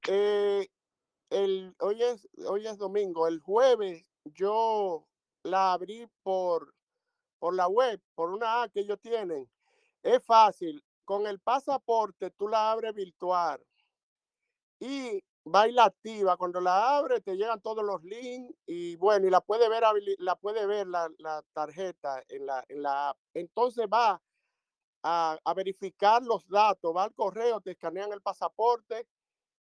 [0.07, 0.68] Eh,
[1.30, 3.28] el, hoy, es, hoy es domingo.
[3.28, 5.06] El jueves yo
[5.44, 6.74] la abrí por,
[7.40, 9.49] por la web, por una app que ellos tienen.
[10.02, 10.84] Es fácil.
[11.06, 13.61] Con el pasaporte tú la abres virtual
[14.84, 16.38] y va la activa.
[16.38, 19.84] Cuando la abres te llegan todos los links y bueno, y la puede ver,
[20.20, 21.10] la puede ver la,
[21.53, 23.18] tarjeta en la, en la app.
[23.34, 24.22] Entonces va
[25.03, 29.07] a, a, verificar los datos, va al correo, te escanean el pasaporte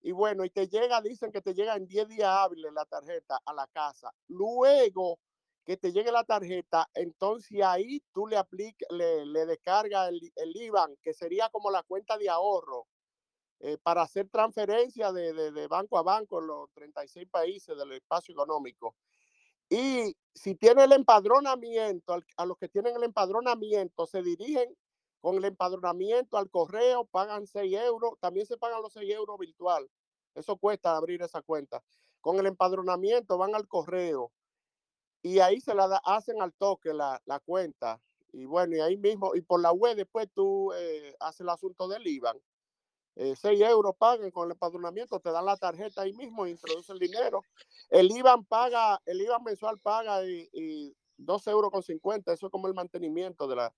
[0.01, 3.39] y bueno, y te llega, dicen que te llega en 10 días hábiles la tarjeta
[3.45, 4.11] a la casa.
[4.27, 5.19] Luego
[5.65, 10.55] que te llegue la tarjeta, entonces ahí tú le aplicas, le, le descargas el, el,
[10.57, 12.85] IBAN, que sería como la cuenta de ahorro,
[13.65, 18.33] eh, para hacer transferencia de, de, banco a banco en los 36 países del espacio
[18.33, 18.93] económico.
[19.69, 24.75] Y si tiene el empadronamiento, a los que tienen el empadronamiento, se dirigen
[25.21, 29.89] con el empadronamiento al correo, pagan 6 euros, también se pagan los 6 euros virtual.
[30.35, 31.81] Eso cuesta abrir esa cuenta.
[32.19, 34.33] Con el empadronamiento van al correo,
[35.21, 38.01] y ahí se la hacen al toque la, la, cuenta.
[38.33, 41.87] Y bueno, y ahí mismo, y por la web después tú eh, haces el asunto
[41.87, 42.37] del IBAN.
[43.15, 46.99] Eh, 6 euros pagan con el empadronamiento, te dan la tarjeta ahí mismo, introduce el
[46.99, 47.43] dinero.
[47.89, 52.51] El IBAN paga, el IBAN mensual paga y, y 2 euros con 50, eso es
[52.51, 53.73] como el mantenimiento de la,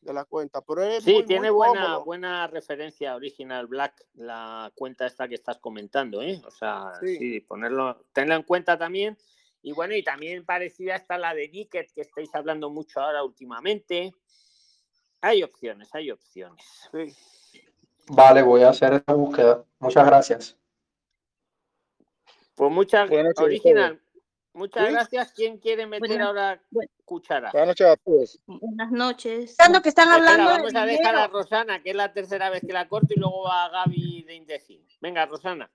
[0.00, 0.60] de la cuenta.
[0.60, 6.20] Pero es sí, tiene buena, buena referencia original Black, la cuenta esta que estás comentando,
[6.20, 6.42] ¿eh?
[6.46, 9.16] O sea, sí, sí ponerlo, tenlo en cuenta también
[9.66, 14.14] y bueno, y también parecida está la de Nicket, que estáis hablando mucho ahora últimamente.
[15.20, 16.88] Hay opciones, hay opciones.
[18.08, 19.64] Vale, voy a hacer esa búsqueda.
[19.80, 20.56] Muchas gracias.
[22.54, 24.00] Pues muchas gracias, original.
[24.54, 25.32] Muchas gracias.
[25.32, 26.62] ¿Quién quiere meter ahora
[27.04, 27.50] cuchara?
[27.52, 28.40] Buenas noches a todos.
[28.46, 29.56] Buenas noches.
[29.82, 32.88] que están hablando vamos a dejar a Rosana, que es la tercera vez que la
[32.88, 34.86] corto, y luego a Gaby de Indecin.
[35.00, 35.70] Venga, Rosana.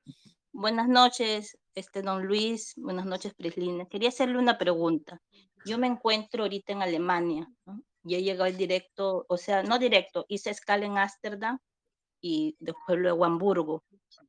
[0.52, 2.74] Buenas noches, este don Luis.
[2.78, 3.86] Buenas noches, Prislina.
[3.86, 5.22] Quería hacerle una pregunta.
[5.66, 7.84] Yo me encuentro ahorita en Alemania ¿no?
[8.04, 11.60] y he llegado directo, o sea, no directo, hice escala en Ámsterdam
[12.22, 13.84] y después luego a Hamburgo,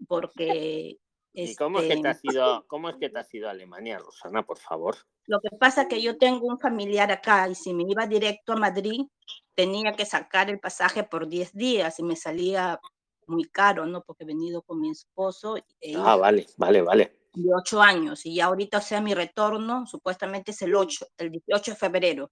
[0.08, 0.98] porque...
[1.34, 3.98] ¿Y cómo, es que te has ido, cómo es que te has ido a Alemania,
[3.98, 4.96] Rosana, por favor?
[5.26, 8.52] Lo que pasa es que yo tengo un familiar acá y si me iba directo
[8.52, 9.06] a Madrid,
[9.54, 12.78] tenía que sacar el pasaje por 10 días y me salía
[13.26, 14.02] muy caro, ¿no?
[14.02, 15.56] Porque he venido con mi esposo.
[15.56, 17.18] E ah, vale, vale, vale.
[17.32, 21.30] De ocho años y ya ahorita, o sea, mi retorno supuestamente es el 8, el
[21.30, 22.30] 18 de febrero.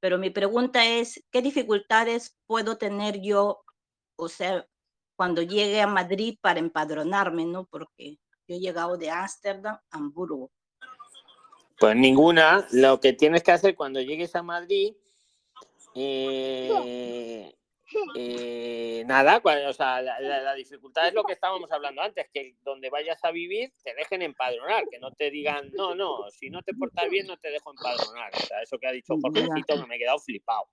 [0.00, 3.64] Pero mi pregunta es, ¿qué dificultades puedo tener yo,
[4.16, 4.66] o sea,
[5.16, 7.66] cuando llegue a Madrid para empadronarme, ¿no?
[7.66, 10.50] Porque yo he llegado de Ámsterdam a Hamburgo.
[11.78, 12.66] Pues ninguna.
[12.72, 14.94] Lo que tienes que hacer cuando llegues a Madrid,
[15.94, 17.54] eh,
[18.16, 23.22] eh, nada, o sea, la, dificultad es lo que estábamos hablando antes, que donde vayas
[23.24, 27.08] a vivir te dejen empadronar, que no te digan, no, no, si no te portas
[27.10, 28.32] bien no te dejo empadronar.
[28.34, 30.68] O sea, eso que ha dicho Jorgecito me he quedado flipado.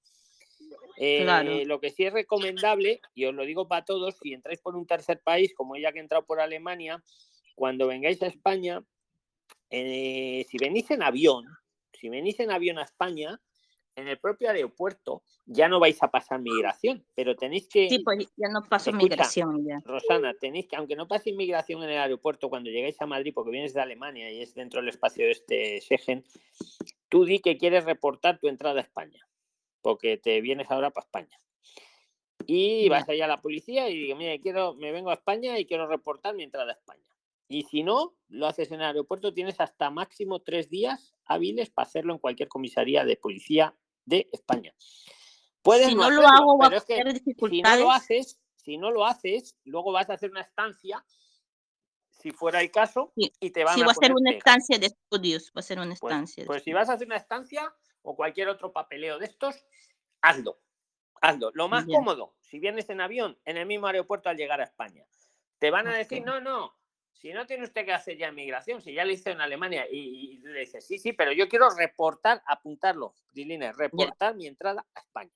[0.98, 4.76] Eh, lo que sí es recomendable, y os lo digo para todos, si entráis por
[4.76, 7.04] un tercer país, como ella que ha entrado por Alemania,
[7.56, 8.84] cuando vengáis a España,
[9.70, 11.46] eh, si venís en avión,
[11.94, 13.40] si venís en avión a España,
[13.96, 17.90] en el propio aeropuerto ya no vais a pasar migración, pero tenéis que...
[17.90, 19.80] Sí, pues ya no paso migración ya.
[19.84, 23.52] Rosana, tenéis que, aunque no pase inmigración en el aeropuerto cuando llegáis a Madrid, porque
[23.52, 26.24] vienes de Alemania y es dentro del espacio de este Schengen,
[27.10, 29.28] tú di que quieres reportar tu entrada a España,
[29.82, 31.40] porque te vienes ahora para España.
[32.48, 35.66] Y vas allá a la policía y digo, mire, quiero, me vengo a España y
[35.66, 37.06] quiero reportar mi entrada a España.
[37.48, 41.88] Y si no, lo haces en el aeropuerto, tienes hasta máximo tres días hábiles para
[41.88, 43.76] hacerlo en cualquier comisaría de policía
[44.06, 44.74] de España.
[45.62, 47.04] Puedes si no, lo hago, pero es que
[47.50, 51.06] si no lo haces, si no lo haces, luego vas a hacer una estancia,
[52.10, 53.76] si fuera el caso, y te van a.
[53.76, 56.46] Si va a ser una estancia de estudios, va a ser una pues, estancia.
[56.46, 59.66] Pues, si vas a hacer una estancia o cualquier otro papeleo de estos,
[60.22, 60.60] hazlo.
[61.22, 61.52] Hazlo.
[61.54, 65.06] Lo más cómodo, si vienes en avión, en el mismo aeropuerto al llegar a España.
[65.60, 66.76] Te van a decir, no, no,
[67.14, 70.40] si no tiene usted que hacer ya migración, si ya lo hizo en Alemania y,
[70.40, 75.32] le dice, sí, sí, pero yo quiero reportar, apuntarlo, Diline, reportar mi entrada a España.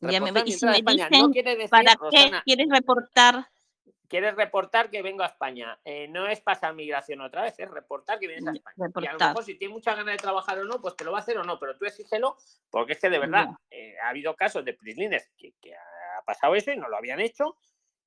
[0.00, 3.46] Ya me, y si me dicen, ¿para qué quieres reportar?
[4.12, 5.80] Quieres reportar que vengo a España.
[5.84, 8.90] Eh, no es pasar migración otra vez, es reportar que vienes a España.
[9.00, 11.12] Y a lo mejor si tiene mucha ganas de trabajar o no, pues te lo
[11.12, 12.36] va a hacer o no, pero tú exígelo,
[12.70, 16.54] porque es que de verdad eh, ha habido casos de prislines que, que ha pasado
[16.54, 17.56] eso y no lo habían hecho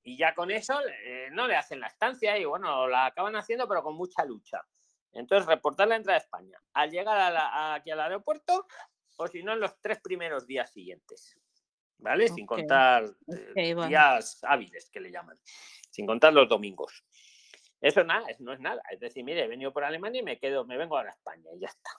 [0.06, 3.68] y ya con eso eh, no le hacen la estancia y bueno, la acaban haciendo
[3.68, 4.64] pero con mucha lucha.
[5.12, 7.36] Entonces, reportar la entrada a España al llegar
[7.74, 8.68] aquí al aeropuerto
[9.18, 11.36] o si no en los tres primeros días siguientes.
[11.98, 12.28] ¿Vale?
[12.28, 13.10] Sin contar
[13.88, 15.40] días hábiles que le llaman.
[15.96, 17.04] Sin contar los domingos.
[17.80, 18.82] Eso nada, no es nada.
[18.92, 21.50] Es decir, mire, he venido por Alemania y me quedo, me vengo ahora a España
[21.56, 21.92] y ya está.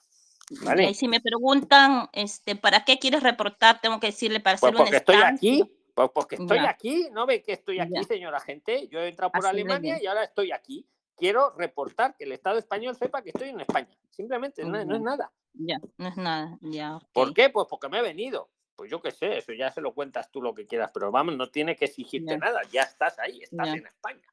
[0.63, 0.89] ¿Vale?
[0.89, 3.81] Y si me preguntan, este, ¿para qué quieres reportar?
[3.81, 5.63] Tengo que decirle para pues hacer porque estoy aquí
[5.97, 8.87] pues porque estoy aquí, ¿no ve que estoy aquí, señora gente?
[8.89, 10.87] Yo he entrado por Alemania y ahora estoy aquí.
[11.15, 13.97] Quiero reportar que el Estado español sepa que estoy en España.
[14.11, 15.31] Simplemente, no, es nada.
[15.53, 16.99] Ya, no es nada, ya.
[17.13, 17.49] ¿Por qué?
[17.49, 18.51] Pues porque me he venido.
[18.77, 21.35] Pues yo qué sé, eso ya se lo cuentas tú lo que quieras, pero vamos,
[21.35, 24.27] no tiene que exigirte nada, ya estás ahí, estás en España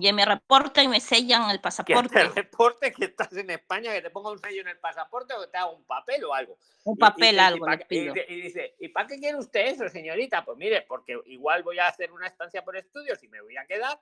[0.00, 2.08] y me reporta y me sellan el pasaporte.
[2.08, 5.34] Que te reporte que estás en España, que te ponga un sello en el pasaporte
[5.34, 6.58] o que te haga un papel o algo.
[6.82, 7.66] Un papel, algo.
[7.88, 10.44] Y, dice, ¿y para qué quiere usted eso, señorita?
[10.44, 13.66] Pues mire, porque igual voy a hacer una estancia por estudios y me voy a
[13.66, 14.00] quedar.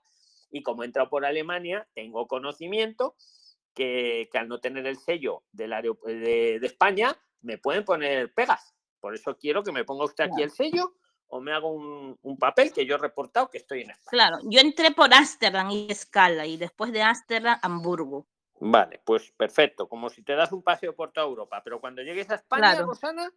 [0.50, 3.14] Y como he entrado por Alemania, tengo conocimiento
[3.74, 8.74] que, al no tener el sello del de, de, España, me pueden poner pegas.
[9.02, 10.94] Por eso quiero que me ponga usted aquí el sello
[11.26, 14.10] o me hago un, papel que yo he reportado que estoy en España.
[14.10, 18.28] Claro, yo entré por Ámsterdam y Escala y después de Ámsterdam, Hamburgo.
[18.60, 22.30] Vale, pues perfecto, como si te das un paseo por toda Europa, pero cuando llegues
[22.30, 23.32] a España, Rosana,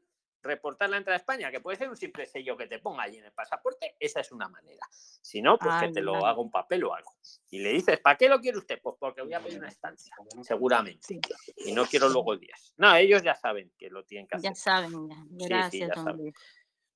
[0.45, 3.17] reportar la entrada a España, que puede ser un simple sello que te ponga allí
[3.17, 4.85] en el pasaporte, esa es una manera.
[4.91, 7.11] Si no, pues que te lo haga un papel o algo.
[7.49, 8.79] Y le dices, ¿para qué lo quiere usted?
[8.81, 11.19] Pues porque voy a pedir una estancia, seguramente.
[11.57, 12.73] Y no quiero luego días.
[12.77, 14.51] No, ellos ya saben que lo tienen que hacer.
[14.51, 15.91] Ya saben, Gracias,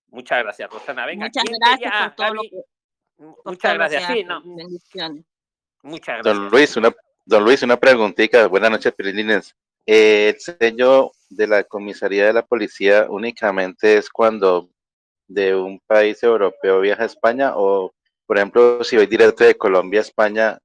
[0.07, 1.05] Muchas gracias, Rosana.
[1.05, 2.63] Venga, muchas gracias por todo lo que...
[3.45, 4.07] Muchas gracias.
[4.07, 4.41] Sí, no.
[5.84, 6.23] Muchas gracias.
[6.23, 6.95] Don Luis, una,
[7.26, 8.47] don Luis, una preguntita.
[8.47, 9.55] Buenas noches, Pirilines.
[9.85, 14.69] Eh, el sello de la comisaría de la policía únicamente es cuando
[15.27, 17.93] de un país europeo viaja a España o,
[18.26, 20.60] por ejemplo, si voy directo de Colombia a España,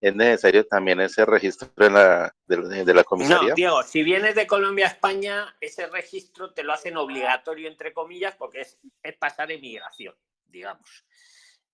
[0.00, 3.50] ¿es necesario también ese registro de la, comisaría?
[3.50, 7.92] No, Diego, si vienes de Colombia a España, ese registro te lo hacen obligatorio, entre
[7.92, 10.14] comillas, porque es, es pasar emigración,
[10.46, 11.04] digamos.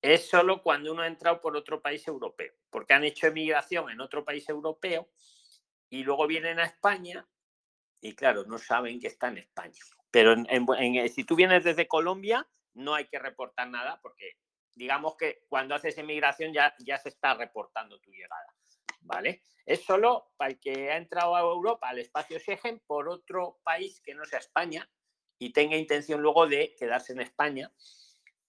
[0.00, 4.00] Es solo cuando uno ha entrado por otro país europeo, porque han hecho emigración en
[4.00, 5.08] otro país europeo
[5.92, 7.28] y luego vienen a España
[8.00, 9.78] y, claro, no saben que está en España.
[10.10, 10.34] Pero
[11.14, 14.38] si tú vienes desde Colombia, no hay que reportar nada porque
[14.74, 18.56] digamos que cuando haces emigración ya, ya se está reportando tu llegada,
[19.02, 19.42] ¿vale?
[19.66, 24.00] Es solo para el que ha entrado a Europa, al espacio Schengen, por otro país
[24.00, 24.90] que no sea España
[25.38, 27.70] y tenga intención luego de quedarse en España,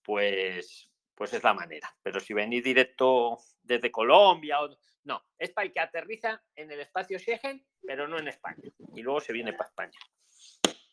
[0.01, 1.93] pues, pues es la manera.
[2.01, 4.69] Pero si venís directo desde Colombia o...
[5.05, 8.63] No, es para el que aterriza en el espacio Schengen, pero no en España.
[8.95, 9.99] Y luego se viene para España.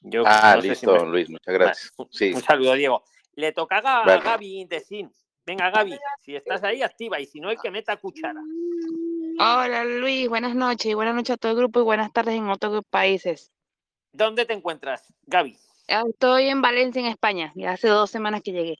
[0.01, 1.93] Yo, ah, listo, Luis, muchas gracias.
[1.97, 3.05] Un saludo, Diego.
[3.35, 5.13] Le toca a Gaby de Sin.
[5.47, 7.21] Venga, Gaby, si estás ahí, activa.
[7.21, 8.41] Y si no, hay que meta cuchara.
[9.39, 10.29] Hola, Luis.
[10.29, 10.87] Buenas noches.
[10.87, 13.53] Y buenas noches a todo el grupo y buenas tardes en otros países.
[14.13, 15.57] ¿Dónde te encuentras, Gaby?
[15.87, 17.53] Estoy en Valencia, en España.
[17.55, 18.79] Ya hace dos semanas que llegué.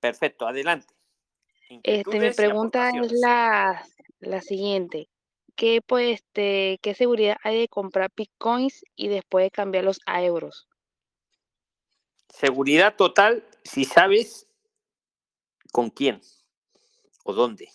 [0.00, 0.94] Perfecto, adelante.
[1.68, 3.86] Este, mi pregunta es la,
[4.20, 5.08] la siguiente.
[5.56, 10.68] ¿Qué, pues, este, ¿Qué seguridad hay de comprar bitcoins y después cambiarlos a euros?
[12.28, 14.48] Seguridad total si sabes
[15.70, 16.20] con quién
[17.24, 17.68] o dónde.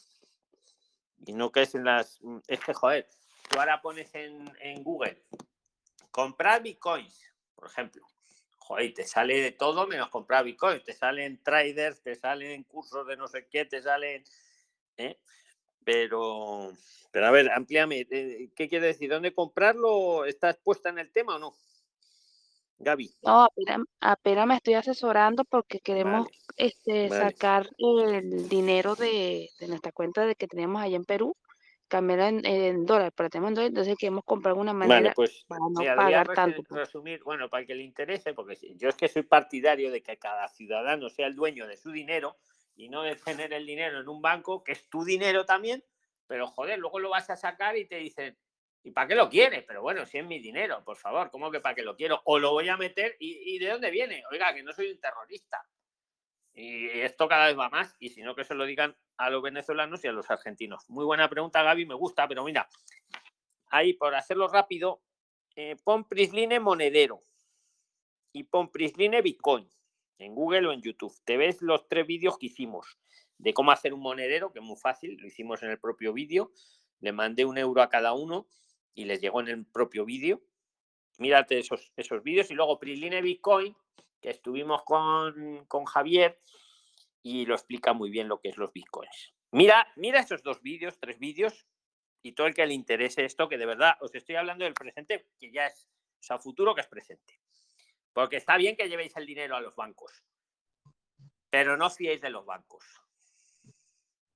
[1.26, 2.20] Y no caes en las...
[2.48, 3.10] Es que, joder,
[3.50, 5.24] tú ahora pones en, Google
[6.12, 7.22] comprar bitcoins,
[7.56, 8.06] por ejemplo.
[8.70, 10.84] Joder, te sale de todo menos comprar bitcoins.
[10.84, 14.24] Te salen traders, te salen cursos de no sé qué, te salen...
[14.96, 15.18] ¿eh?
[15.84, 16.72] Pero,
[17.10, 18.06] pero a ver, amplíame.
[18.12, 19.10] Eh, ¿Qué quiere decir?
[19.10, 20.24] ¿Dónde comprarlo?
[20.24, 21.56] ¿Estás puesta en el tema o no?
[22.78, 23.12] Gaby.
[23.24, 23.48] No,
[24.02, 30.48] apenas, me estoy asesorando porque queremos este, sacar el dinero de, nuestra cuenta de que
[30.48, 31.36] tenemos allá en Perú,
[31.90, 35.82] cambiarla en, dólares, pero tenemos en dólares, entonces queremos comprar una manera pues, para no
[35.96, 36.64] pagar tanto.
[36.64, 36.80] Pues.
[36.80, 40.48] Resumir, bueno, para que le interese, porque yo es que soy partidario de que cada
[40.48, 42.38] ciudadano sea el dueño de su dinero
[42.76, 45.84] y no de tener el dinero en un banco, que es tu dinero también,
[46.28, 48.38] pero joder, luego lo vas a sacar y te dicen,
[48.82, 49.64] ¿Y para qué lo quiere?
[49.64, 52.22] Pero bueno, si es mi dinero, por favor, ¿cómo que para qué lo quiero?
[52.24, 54.24] O lo voy a meter y, ¿y de dónde viene?
[54.32, 55.62] Oiga, que no soy un terrorista.
[56.54, 59.42] Y esto cada vez va más, y si no que se lo digan a los
[59.42, 60.90] venezolanos y a los argentinos.
[60.90, 62.68] Muy buena pregunta, Gaby, me gusta, pero mira,
[63.68, 65.02] ahí por hacerlo rápido,
[65.56, 67.24] eh, pon Prisline monedero
[68.34, 69.70] y pon Prisline Bitcoin
[70.18, 71.14] en Google o en YouTube.
[71.24, 72.98] Te ves los tres vídeos que hicimos
[73.38, 76.52] de cómo hacer un monedero, que es muy fácil, lo hicimos en el propio vídeo.
[77.00, 78.48] Le mandé un euro a cada uno
[78.94, 80.42] y les llegó en el propio vídeo.
[81.18, 83.76] Mírate esos, esos vídeos y luego Prisline Bitcoin,
[84.22, 86.40] que estuvimos con, con Javier
[87.22, 89.34] y lo explica muy bien lo que es los bitcoins.
[89.52, 91.66] Mira, mira esos dos vídeos, tres vídeos,
[92.22, 95.28] y todo el que le interese esto, que de verdad os estoy hablando del presente,
[95.40, 95.90] que ya es,
[96.20, 97.40] o sea, futuro que es presente.
[98.14, 100.24] Porque está bien que llevéis el dinero a los bancos,
[101.50, 102.84] pero no fiéis de los bancos.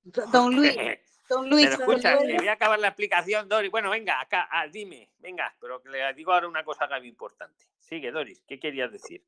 [0.02, 0.76] Don Luis,
[1.28, 1.68] don Luis.
[1.70, 3.70] Pero escucha, le voy a acabar la explicación, Doris.
[3.70, 7.66] Bueno, venga, acá, ah, dime, venga, pero que le digo ahora una cosa muy importante.
[7.78, 9.24] Sigue, Doris, ¿qué querías decir?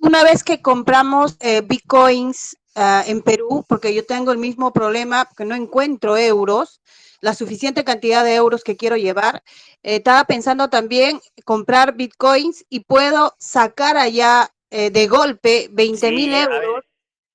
[0.00, 5.28] Una vez que compramos eh, bitcoins ah, en Perú, porque yo tengo el mismo problema,
[5.36, 6.80] que no encuentro euros,
[7.20, 9.42] la suficiente cantidad de euros que quiero llevar.
[9.82, 16.34] Eh, estaba pensando también comprar bitcoins y puedo sacar allá eh, de golpe 20 mil
[16.34, 16.84] euros.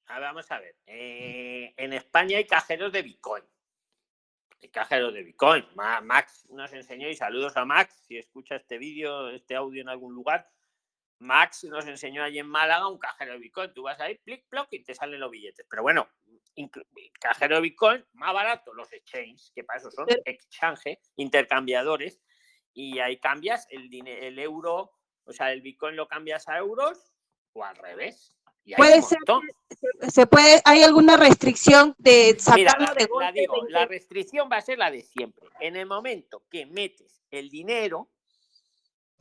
[0.07, 0.75] vamos a ver.
[0.85, 3.43] En España hay cajeros de bitcoin.
[4.61, 5.65] Hay cajeros de bitcoin.
[5.75, 10.13] Max nos enseñó y saludos a Max si escucha este vídeo, este audio en algún
[10.13, 10.47] lugar.
[11.23, 13.73] Max nos enseñó allí en Málaga un cajero de Bitcoin.
[13.73, 15.65] Tú vas ahí, plic, ploc, y te salen los billetes.
[15.69, 16.07] Pero bueno,
[17.19, 22.21] cajero de Bitcoin, más barato, los exchanges, que para eso son exchange, intercambiadores,
[22.73, 24.91] y ahí cambias el, el euro,
[25.25, 27.13] o sea, el Bitcoin lo cambias a euros
[27.53, 28.35] o al revés.
[28.75, 29.19] puede ser,
[30.09, 33.47] se puede, hay alguna restricción de sacarlo de golpe.
[33.69, 35.47] la restricción va a ser la de siempre.
[35.59, 38.09] En el momento que metes el dinero,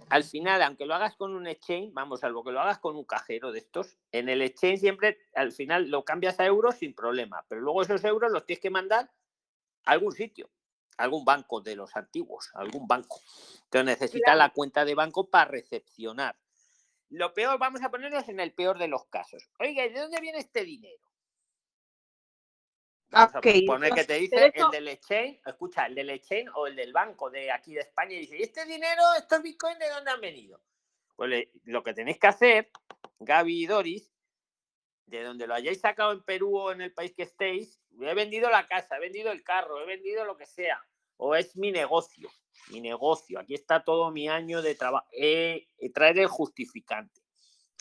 [0.09, 3.05] al final, aunque lo hagas con un exchange, vamos, salvo que lo hagas con un
[3.05, 7.45] cajero de estos, en el exchange siempre, al final lo cambias a euros sin problema,
[7.49, 9.11] pero luego esos euros los tienes que mandar
[9.85, 10.51] a algún sitio,
[10.97, 13.21] a algún banco de los antiguos, algún banco.
[13.65, 16.37] Entonces necesita la cuenta de banco para recepcionar.
[17.09, 19.51] Lo peor, vamos a ponernos en el peor de los casos.
[19.59, 21.12] Oiga, ¿de dónde viene este dinero?
[23.13, 23.33] Vamos
[23.67, 27.29] poner que te dice el del exchange, escucha, el del exchange o el del banco
[27.29, 30.63] de aquí de España y dice, ¿y este dinero, estos bitcoins, de dónde han venido?
[31.15, 32.71] Pues lo que tenéis que hacer,
[33.21, 34.11] Gaby y Doris,
[35.05, 38.49] de donde lo hayáis sacado en Perú o en el país que estéis, he vendido
[38.49, 40.83] la casa, he vendido el carro, he vendido lo que sea,
[41.19, 42.31] o es mi negocio,
[42.69, 47.21] mi negocio, aquí está todo mi año de trabajo, eh, traer el justificante.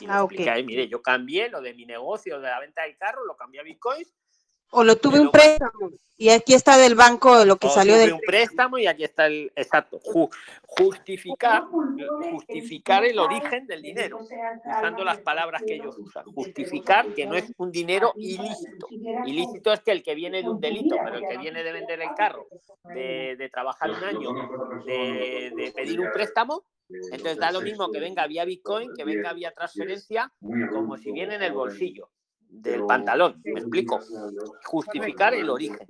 [0.02, 0.28] Y ah,
[0.66, 3.64] mire, yo cambié lo de mi negocio, de la venta del carro, lo cambié a
[3.64, 4.14] bitcoins
[4.72, 5.92] o lo tuve un préstamo
[6.22, 9.52] y aquí está del banco lo que salió de un préstamo y aquí está el
[9.56, 10.00] exacto
[10.68, 11.64] justificar
[12.32, 17.52] justificar el origen del dinero usando las palabras que ellos usan justificar que no es
[17.58, 18.88] un dinero ilícito.
[19.26, 22.02] Ilícito es que el que viene de un delito pero el que viene de vender
[22.02, 22.48] el carro
[22.84, 24.30] de, trabajar un año
[24.86, 29.34] de, de pedir un préstamo entonces da lo mismo que venga vía Bitcoin que venga
[29.34, 32.12] vía transferencia como si viene en el bolsillo
[32.52, 34.00] del pantalón, me explico,
[34.66, 35.88] justificar el origen.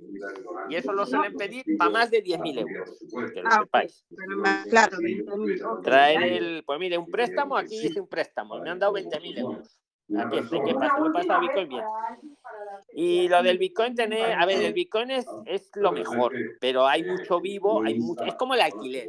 [0.68, 2.98] Y eso lo suelen pedir para más de 10.000 euros,
[3.34, 4.04] que lo ah, sepáis.
[4.70, 4.96] Claro,
[5.82, 9.78] Traer el, pues mire, un préstamo, aquí dice un préstamo, me han dado 20.000 euros.
[10.18, 10.96] Aquí este, ¿qué pasa?
[11.02, 11.68] ¿Qué pasa Bitcoin?
[11.68, 11.84] Bien.
[12.94, 17.02] Y lo del Bitcoin, tener, a ver, el Bitcoin es, es lo mejor, pero hay
[17.02, 19.08] mucho vivo, hay mucho, es como el alquiler.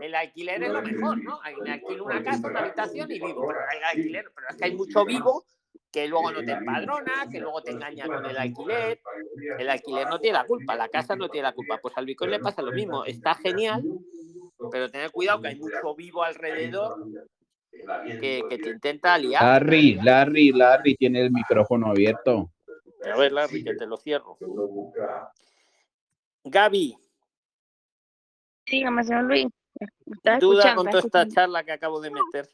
[0.00, 1.40] El alquiler es lo mejor, ¿no?
[1.62, 4.74] Me alquilo una casa, una habitación y vivo, pero hay alquiler, pero es que hay
[4.74, 5.44] mucho vivo
[5.90, 9.00] que luego no te empadrona, que luego te engaña con el alquiler.
[9.58, 11.78] El alquiler no tiene la culpa, la casa no tiene la culpa.
[11.78, 13.04] Pues al Bitcoin le pasa lo mismo.
[13.04, 13.82] Está genial,
[14.70, 16.96] pero tener cuidado que hay mucho vivo alrededor
[18.20, 19.42] que, te intenta liar.
[19.42, 22.50] Larry, Larry, Larry tiene el micrófono abierto.
[23.12, 24.38] A ver, Larry, que te lo cierro.
[26.44, 26.96] Gaby.
[28.66, 29.46] Dígame, señor Luis.
[30.40, 32.48] Duda con toda esta charla que acabo de meter.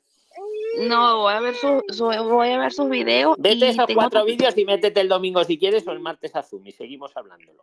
[0.80, 3.36] No, voy a ver, su, voy a ver sus videos.
[3.38, 6.66] Vete esos cuatro vídeos y métete el domingo si quieres o el martes a Zoom
[6.66, 7.58] y seguimos hablándolo.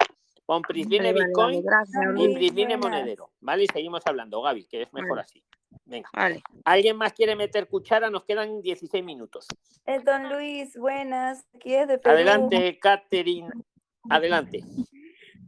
[0.45, 1.63] Con Prisline Bitcoin
[2.17, 3.31] y Prisline Monedero.
[3.39, 3.63] ¿Vale?
[3.63, 5.43] Y seguimos hablando, Gaby, que es mejor así.
[5.85, 6.09] Venga.
[6.13, 6.41] Vale.
[6.63, 8.09] ¿Alguien más quiere meter cuchara?
[8.09, 9.47] Nos quedan 16 minutos.
[9.85, 11.45] El don Luis, buenas.
[11.55, 12.15] Aquí es de Perú.
[12.15, 13.49] Adelante, Catherine.
[14.09, 14.63] Adelante.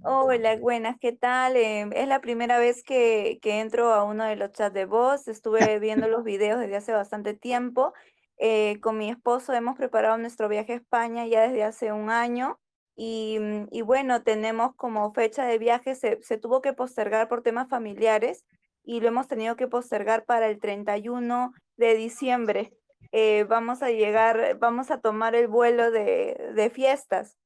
[0.03, 1.55] Hola, buenas, ¿qué tal?
[1.55, 5.27] Em, es la primera vez que, que, entro a uno de los chats de voz.
[5.27, 7.93] Estuve viendo los videos desde hace bastante tiempo.
[8.37, 12.59] Eh, con mi esposo hemos preparado nuestro viaje a España ya desde hace un año.
[12.95, 17.41] Y, mm, y bueno, tenemos como fecha de viaje, se, se, tuvo que postergar por
[17.41, 18.45] temas familiares
[18.83, 22.73] y lo hemos tenido que postergar para el 31 de diciembre.
[23.11, 27.37] eh, vamos a llegar, vamos a tomar el vuelo de, de fiestas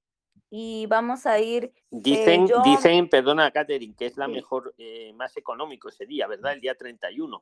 [0.51, 1.63] y vamos a ir.
[1.63, 6.53] Eh, dicen, dicen, perdona, Catherine, que es la mejor, eh, más económico ese día, ¿verdad?
[6.53, 7.41] El día 31.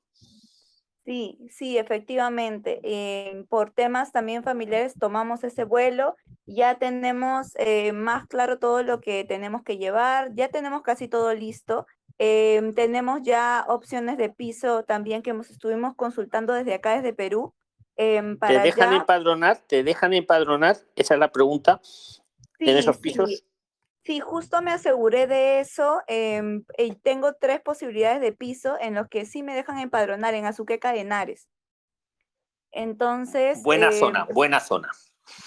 [1.04, 2.80] Sí, sí, efectivamente.
[3.50, 6.16] por temas también familiares tomamos ese vuelo.
[6.46, 7.54] Ya tenemos
[7.94, 10.36] más claro todo lo que tenemos que llevar.
[10.36, 11.88] Ya tenemos casi todo listo.
[12.22, 17.54] Em, tenemos ya opciones de piso también que hemos, estuvimos consultando desde acá, desde Perú.
[17.96, 19.58] Em, ¿Te dejan empadronar?
[19.58, 20.78] ¿Te dejan empadronar?
[20.96, 21.80] Esa es la pregunta.
[22.60, 23.44] ¿En esos pisos?
[24.04, 24.20] Sí.
[24.20, 26.02] justo me aseguré de eso.
[26.08, 30.46] Em, y tengo tres posibilidades de piso en los que sí me dejan empadronar en
[30.46, 31.48] Azuqueca de Henares.
[32.72, 33.64] Entonces.
[33.64, 34.92] Buena zona, buena zona.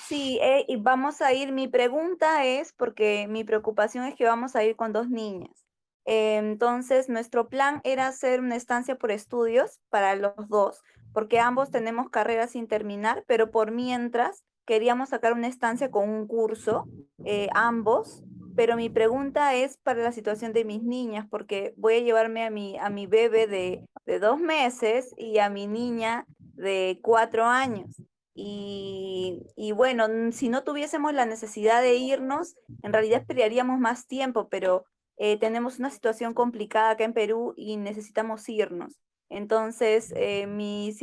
[0.06, 1.52] Sí, eh, y vamos a ir.
[1.52, 5.66] Mi pregunta es, porque mi preocupación es que vamos a ir con dos niñas.
[6.04, 10.82] Entonces, nuestro plan era hacer una estancia por estudios para los dos,
[11.12, 16.26] porque ambos tenemos carreras sin terminar, pero por mientras queríamos sacar una estancia con un
[16.26, 16.86] curso,
[17.24, 18.22] eh, ambos.
[18.54, 22.50] Pero mi pregunta es para la situación de mis niñas, porque voy a llevarme a
[22.50, 28.02] mi, a mi bebé de, de dos meses y a mi niña de cuatro años.
[28.34, 34.48] Y, y, bueno, si no tuviésemos la necesidad de irnos, en realidad esperaríamos más tiempo,
[34.48, 34.84] pero
[35.18, 38.98] eh, tenemos una situación complicada acá en Perú y necesitamos irnos.
[39.28, 40.94] Entonces, eh, mi,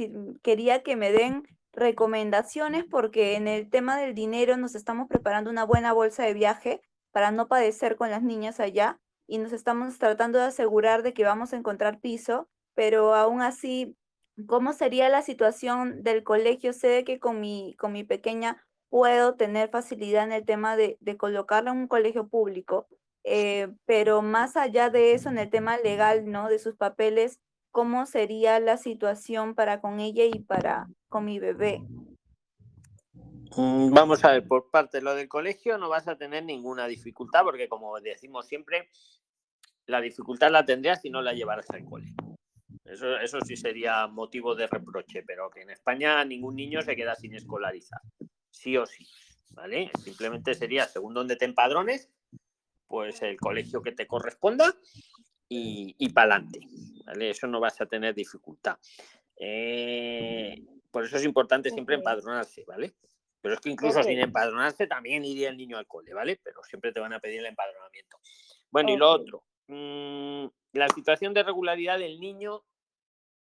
[0.41, 1.43] quería que me den
[1.79, 6.81] recomendaciones porque en el tema del dinero nos estamos preparando una buena bolsa de viaje
[7.11, 11.23] para no padecer con las niñas allá y nos estamos tratando de asegurar de que
[11.23, 13.95] vamos a encontrar piso, pero aún así,
[14.47, 16.73] ¿cómo sería la situación del colegio?
[16.73, 21.17] Sé que con mi, con mi pequeña puedo tener facilidad en el tema de, de
[21.17, 22.87] colocarla en un colegio público,
[23.23, 26.49] eh, pero más allá de eso, en el tema legal, ¿no?
[26.49, 27.39] De sus papeles,
[27.71, 31.81] ¿cómo sería la situación para con ella y para con mi bebé?
[33.55, 36.87] Mm, vamos a ver, por parte de lo del colegio no vas a tener ninguna
[36.87, 38.89] dificultad porque como decimos siempre,
[39.85, 42.15] la dificultad la tendrías si no la llevaras al colegio.
[42.85, 47.15] Eso, eso sí sería motivo de reproche, pero que en España ningún niño se queda
[47.15, 48.01] sin escolarizar,
[48.49, 49.07] sí o sí,
[49.51, 49.91] ¿vale?
[50.03, 52.09] Simplemente sería según donde te empadrones,
[52.87, 54.75] pues el colegio que te corresponda
[55.49, 56.61] y, y para adelante.
[57.05, 57.31] ¿vale?
[57.31, 58.77] Eso no vas a tener dificultad.
[59.35, 60.61] Eh,
[60.91, 62.93] por eso es importante siempre empadronarse, ¿vale?
[63.41, 66.39] Pero es que incluso sin empadronarse también iría el niño al cole, ¿vale?
[66.43, 68.17] Pero siempre te van a pedir el empadronamiento.
[68.69, 72.63] Bueno, y lo otro, mm, la situación de regularidad del niño,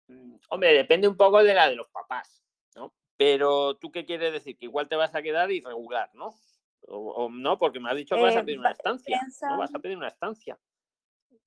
[0.06, 2.44] mm, hombre, depende un poco de la de los papás,
[2.76, 2.94] ¿no?
[3.16, 6.32] Pero tú qué quieres decir, que igual te vas a quedar irregular, ¿no?
[6.88, 9.20] O, no, porque me has dicho que vas a eh, pedir una estancia.
[9.42, 10.58] No vas a pedir una estancia.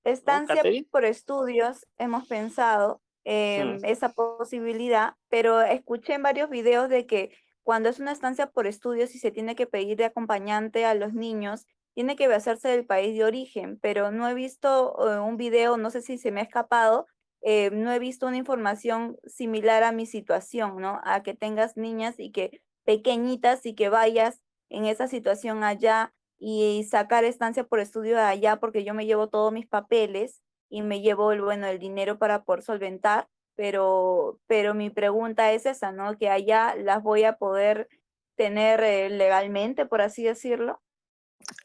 [0.05, 0.61] Estancia
[0.91, 3.85] por estudios, hemos pensado en mm.
[3.85, 7.31] esa posibilidad, pero escuché en varios videos de que
[7.63, 11.13] cuando es una estancia por estudios y se tiene que pedir de acompañante a los
[11.13, 11.65] niños,
[11.95, 15.89] tiene que hacerse del país de origen, pero no he visto eh, un video, no
[15.89, 17.07] sé si se me ha escapado,
[17.41, 21.01] eh, no he visto una información similar a mi situación, ¿no?
[21.03, 26.13] A que tengas niñas y que pequeñitas y que vayas en esa situación allá
[26.47, 30.83] y sacar estancia por estudio de allá porque yo me llevo todos mis papeles y
[30.83, 35.91] me llevo el, bueno, el dinero para poder solventar, pero, pero mi pregunta es esa,
[35.91, 36.15] ¿no?
[36.19, 37.89] Que allá las voy a poder
[38.35, 40.83] tener eh, legalmente, por así decirlo.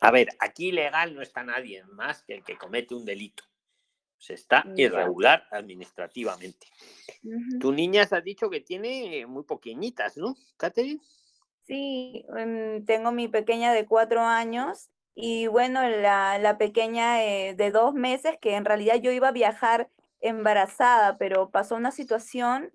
[0.01, 3.45] A ver, aquí legal no está nadie más que el que comete un delito.
[4.17, 6.67] Se está irregular administrativamente.
[7.61, 11.01] Tu niña se ha dicho que tiene muy pequeñitas, ¿no, Catherine?
[11.71, 17.71] Sí, em, tengo mi pequeña de cuatro años y bueno, la, la pequeña eh, de
[17.71, 19.89] dos meses, que en realidad yo iba a viajar
[20.21, 22.73] embarazada, pero pasó una situación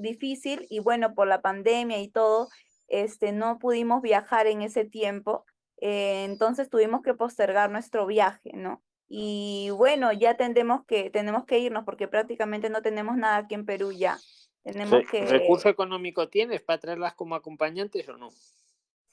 [0.00, 2.48] difícil y bueno, por la pandemia y todo,
[2.88, 5.44] este, no pudimos viajar en ese tiempo,
[5.80, 8.82] eh, entonces tuvimos que postergar nuestro viaje, ¿no?
[9.08, 13.66] Y bueno, ya tendremos que, tenemos que irnos porque prácticamente no tenemos nada aquí en
[13.66, 14.18] Perú ya.
[14.62, 15.26] Tenemos que...
[15.26, 18.30] ¿Recurso económico tienes para traerlas como acompañantes o no?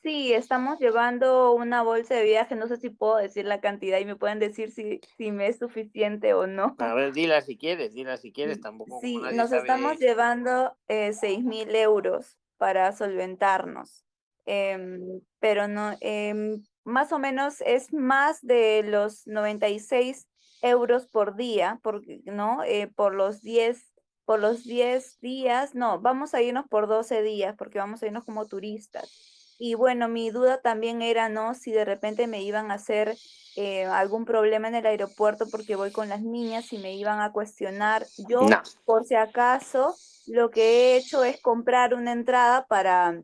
[0.02, 4.06] Sí, estamos llevando una bolsa de viaje, no sé si puedo decir la cantidad y
[4.06, 6.76] me pueden decir si, si me es suficiente o no.
[6.80, 9.00] A ver, dila si quieres, dila si quieres, tampoco.
[9.02, 14.06] Sí, nos estamos llevando eh, seis mil euros para solventarnos,
[14.46, 20.30] em, pero no, em, más o menos es más de los 96
[20.62, 22.64] euros por día, por, ¿no?
[22.64, 23.89] Eh, por los 10
[24.30, 28.26] por los 10 días, no, vamos a irnos por 12 días porque vamos a irnos
[28.26, 29.10] como turistas.
[29.58, 31.56] Y bueno, mi duda también era, ¿no?
[31.56, 33.18] Si de repente me iban a hacer
[33.56, 37.32] eh, algún problema en el aeropuerto porque voy con las niñas y me iban a
[37.32, 38.06] cuestionar.
[38.28, 38.46] Yo,
[38.86, 39.96] por si acaso,
[40.28, 43.24] lo que he hecho es comprar una entrada para,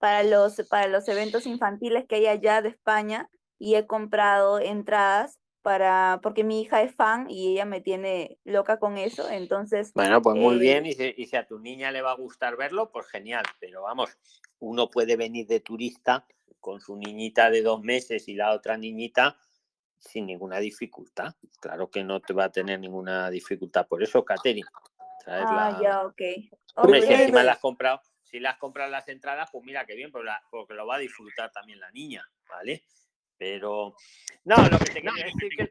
[0.00, 5.38] para, los, para los eventos infantiles que hay allá de España y he comprado entradas
[5.62, 9.92] para, porque mi hija es fan y ella me tiene loca con eso, entonces...
[9.94, 10.92] Bueno, pues muy eh, bien, y
[11.26, 14.16] si, a tu niña le va a gustar verlo, pues genial, pero vamos,
[14.58, 16.26] uno puede venir de turista
[16.60, 19.36] con su niñita de dos meses y la otra niñita
[19.98, 21.34] sin ninguna dificultad.
[21.60, 23.86] Claro que no te va a tener ninguna dificultad.
[23.86, 24.66] Por eso, Katherine.
[25.26, 26.20] Ah, ya, ok.
[26.76, 30.10] Hombre, si encima las has comprado, si las compras las entradas, pues mira qué bien,
[30.50, 32.84] porque lo va a disfrutar también la niña, ¿vale?
[33.40, 33.94] Pero,
[34.44, 35.66] no, lo que te quería decir que...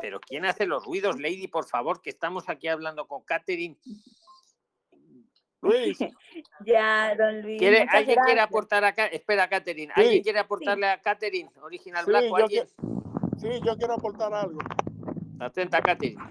[0.00, 2.02] Pero ¿quién hace los ruidos, Lady, por favor?
[2.02, 3.78] Que estamos aquí hablando con Katherine.
[5.62, 5.98] Luis.
[6.66, 7.62] ya, don Luis.
[7.88, 9.06] ¿Alguien quiere aportar acá?
[9.06, 9.92] Espera, Katherine.
[9.94, 12.24] ¿Alguien quiere aportarle a Katherine, Original Black?
[13.38, 14.58] sí, yo quiero aportar algo.
[15.38, 16.22] Atenta, Katherine.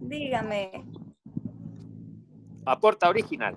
[0.00, 0.84] Dígame.
[2.66, 3.54] Aporta, Original.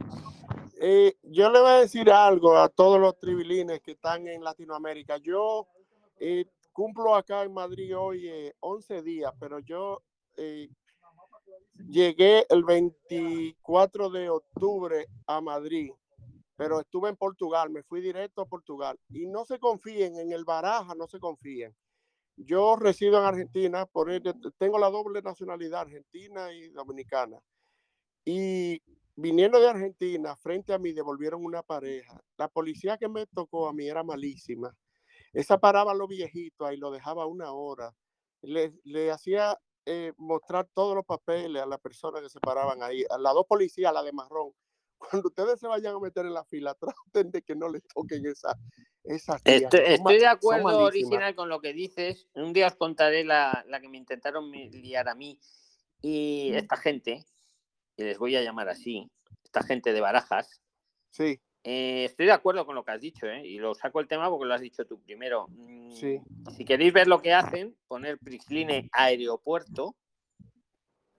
[0.80, 5.18] Eh, yo le voy a decir algo a todos los tribilines que están en Latinoamérica.
[5.18, 5.68] Yo
[6.20, 8.30] eh, cumplo acá en Madrid hoy
[8.60, 10.02] 11 eh, días, pero yo
[10.38, 10.70] eh,
[11.88, 15.91] llegué el 24 de octubre a Madrid,
[16.56, 19.00] pero estuve en Portugal, me fui directo a Portugal.
[19.10, 21.74] Y no se confíen en el Baraja, no se confíen.
[22.36, 24.10] Yo resido en Argentina, por
[24.58, 27.40] tengo la doble nacionalidad argentina y dominicana.
[28.26, 28.82] Y
[29.16, 32.22] viniendo de Argentina, frente a mí devolvieron una pareja.
[32.38, 34.74] La policía que me tocó a mí era malísima
[35.34, 37.93] esa paraba a los viejitos ahí, lo dejaba una hora.
[38.41, 43.03] Le, le hacía eh, mostrar todos los papeles a las personas que se paraban ahí.
[43.10, 44.53] A las dos policías, la de marrón.
[44.97, 46.76] Cuando ustedes se vayan a meter en la fila,
[47.14, 48.57] traten de que no les toquen esa,
[49.03, 52.27] esas Estoy, de acuerdo, original, con lo que dices.
[52.35, 55.39] Un día os contaré la, la que me intentaron liar a mí
[56.01, 57.26] y esta gente,
[57.97, 59.11] y les voy a llamar así,
[59.43, 60.61] esta gente de barajas.
[61.11, 61.41] Sí.
[61.64, 63.45] Eh, estoy de acuerdo con lo que has dicho, ¿eh?
[63.45, 65.48] y lo saco el tema porque lo has dicho tú primero.
[65.49, 69.95] Mm, si queréis ver lo que hacen, poner Prixline aeropuerto,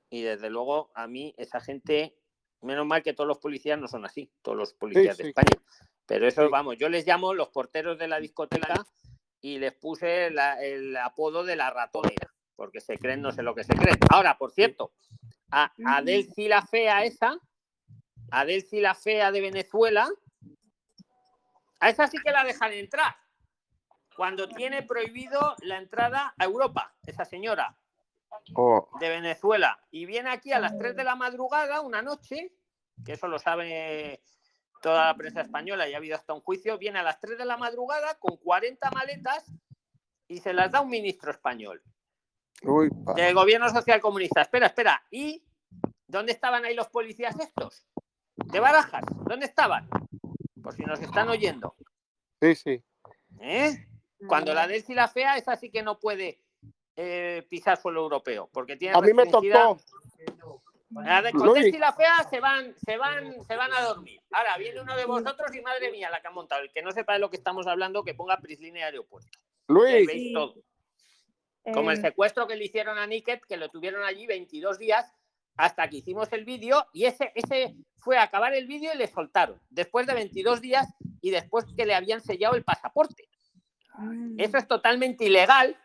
[0.09, 2.17] y desde luego a mí esa gente,
[2.63, 5.63] menos mal que todos los policías no son así, todos los policías de España.
[6.07, 8.85] Pero eso, vamos, yo les llamo los porteros de la discoteca
[9.41, 13.65] y les puse el apodo de la ratonera, porque se creen, no sé lo que
[13.65, 13.99] se creen.
[14.11, 14.93] Ahora, por cierto,
[15.51, 17.39] a Adelci la fea esa,
[18.31, 20.11] Adelci la fea de Venezuela,
[21.81, 23.17] a esa sí que la dejan entrar.
[24.17, 27.77] Cuando tiene prohibido la entrada a Europa, esa señora
[28.55, 28.89] oh.
[29.01, 29.79] de Venezuela.
[29.91, 32.53] Y viene aquí a las 3 de la madrugada, una noche,
[33.05, 34.23] que eso lo sabe
[34.83, 37.45] toda la prensa española y ha habido hasta un juicio, viene a las 3 de
[37.45, 39.51] la madrugada con 40 maletas
[40.29, 41.83] y se las da un ministro español.
[43.17, 44.43] del gobierno social comunista.
[44.43, 45.03] Espera, espera.
[45.11, 45.45] ¿Y
[46.07, 47.87] dónde estaban ahí los policías estos?
[48.37, 49.05] De Barajas.
[49.27, 49.89] ¿Dónde estaban?
[50.61, 51.75] Por si nos están oyendo.
[52.41, 52.83] Sí, sí.
[53.41, 53.87] ¿Eh?
[54.27, 56.41] Cuando la y la fea, esa sí que no puede
[56.97, 59.79] eh, pisar suelo europeo, porque tiene A mí me tocó.
[60.91, 64.21] La de con y la fea se van, se van, se van a dormir.
[64.33, 66.63] Ahora viene uno de vosotros y madre mía la que ha montado.
[66.63, 69.39] El que no sepa de lo que estamos hablando, que ponga Prisline Aeropuerto.
[69.69, 70.09] Luis.
[71.73, 72.01] Como el eh.
[72.01, 75.13] secuestro que le hicieron a Niket, que lo tuvieron allí 22 días
[75.61, 79.07] hasta que hicimos el vídeo y ese, ese fue a acabar el vídeo y le
[79.07, 80.89] soltaron después de 22 días
[81.21, 83.29] y después que le habían sellado el pasaporte.
[84.39, 85.77] Eso es totalmente ilegal,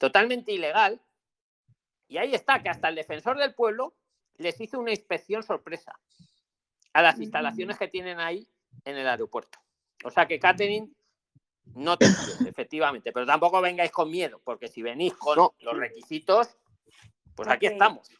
[0.00, 1.00] totalmente ilegal.
[2.08, 3.94] Y ahí está, que hasta el defensor del pueblo
[4.38, 5.96] les hizo una inspección sorpresa
[6.92, 8.48] a las instalaciones que tienen ahí
[8.84, 9.60] en el aeropuerto.
[10.04, 10.90] O sea que Catherine,
[11.74, 12.06] no te
[12.48, 16.56] efectivamente, pero tampoco vengáis con miedo, porque si venís con los requisitos,
[17.36, 18.10] pues aquí estamos.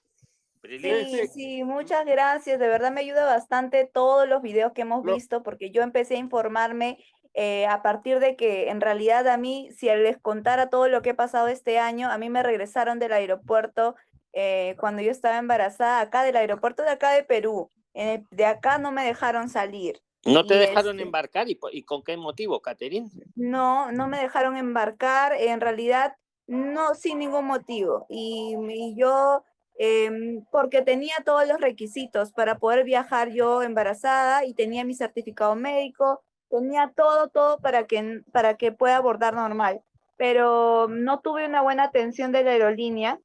[0.68, 2.58] Sí, sí, muchas gracias.
[2.58, 6.18] De verdad me ayuda bastante todos los videos que hemos visto porque yo empecé a
[6.18, 6.98] informarme
[7.34, 11.10] eh, a partir de que en realidad a mí, si les contara todo lo que
[11.10, 13.94] he pasado este año, a mí me regresaron del aeropuerto
[14.32, 17.70] eh, cuando yo estaba embarazada, acá del aeropuerto de acá de Perú.
[17.92, 20.00] de acá no me dejaron salir.
[20.24, 21.50] ¿No te dejaron este embarcar?
[21.50, 23.10] ¿Y, ¿Y, con qué motivo, Caterín?
[23.34, 25.34] No, no me dejaron embarcar.
[25.34, 26.16] En realidad,
[26.46, 28.06] no sin ningún motivo.
[28.08, 29.44] Y, y yo
[29.76, 35.56] Em, porque tenía todos los requisitos para poder viajar yo embarazada y tenía mi certificado
[35.56, 39.82] médico, tenía todo, todo para que, para que pueda abordar normal.
[40.16, 43.18] Pero no tuve una buena atención de la aerolínea.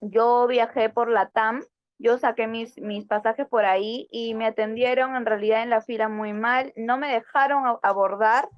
[0.00, 1.64] Yo viajé por la TAM,
[1.98, 6.08] yo saqué mis, mis pasajes por ahí y me atendieron en realidad en la fila
[6.08, 8.48] muy mal, no me dejaron abordar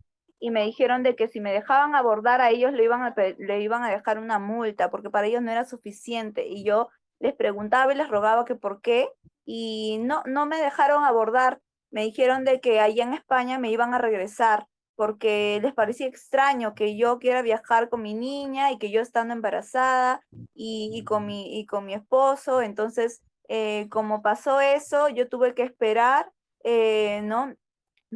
[0.40, 3.60] y me dijeron de que si me dejaban abordar a ellos le iban a, le
[3.60, 6.88] iban a dejar una multa porque para ellos no era suficiente y yo
[7.20, 9.08] les preguntaba y les rogaba que por qué
[9.44, 11.60] y no, no me dejaron abordar.
[11.90, 16.74] Me dijeron de que allá en España me iban a regresar porque les parecía extraño
[16.74, 20.20] que yo quiera viajar con mi niña y que yo estando embarazada
[20.54, 22.62] y, con, mi, y con mi esposo.
[22.62, 26.30] Entonces, eh, como pasó eso, yo tuve que esperar,
[26.64, 27.54] eh, ¿no?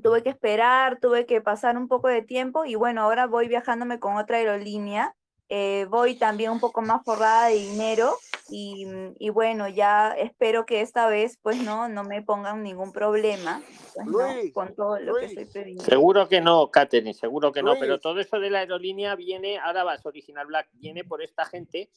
[0.02, 4.00] Tuve que esperar, tuve que pasar un poco de tiempo y bueno, ahora voy viajándome
[4.00, 5.14] con otra aerolínea.
[5.48, 8.16] Eh, voy también un poco más forrada de dinero
[8.52, 8.86] y,
[9.18, 13.62] y, bueno, ya espero que esta vez pues no, no me pongan ningún problema
[13.94, 14.52] pues, ¿no?
[14.52, 15.82] con todo lo que estoy pidiendo.
[15.82, 19.84] Seguro que no, Katherine, seguro que no, pero todo eso de la aerolínea viene, ahora
[19.84, 21.90] vas Original Black, viene por esta gente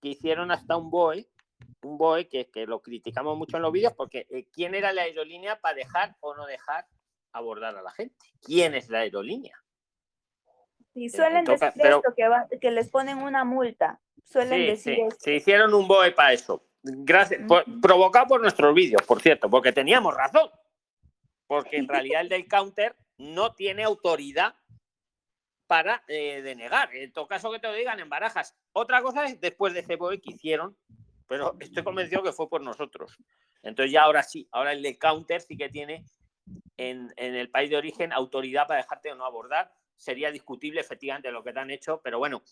[0.00, 1.28] que hicieron hasta un BOE,
[1.82, 5.02] un BOE que, que lo criticamos mucho en los vídeos porque eh, ¿quién era la
[5.02, 6.86] aerolínea para dejar o no dejar
[7.32, 8.14] abordar a la gente.
[8.42, 9.56] ¿Quién es la aerolínea?
[10.94, 14.00] Eh, suelen decir esto, que, que, les ponen una multa.
[14.24, 15.16] Suelen decir esto.
[15.20, 16.64] Se hicieron un BOE para eso.
[16.82, 17.40] Gracias,
[17.82, 20.50] provocado por nuestros vídeos, por cierto, porque teníamos razón.
[21.46, 24.54] Porque en realidad el del counter no tiene autoridad
[25.66, 26.94] para eh, denegar.
[26.94, 28.56] En todo caso que te lo digan en barajas.
[28.72, 30.76] Otra cosa es después de ese BOE que hicieron,
[31.26, 33.16] pero estoy convencido que fue por nosotros.
[33.62, 36.04] Entonces ya ahora sí, ahora el del counter sí que tiene
[36.76, 39.70] en, el país de origen autoridad para dejarte o no abordar.
[39.96, 42.42] Sería discutible efectivamente lo que te han hecho, pero bueno,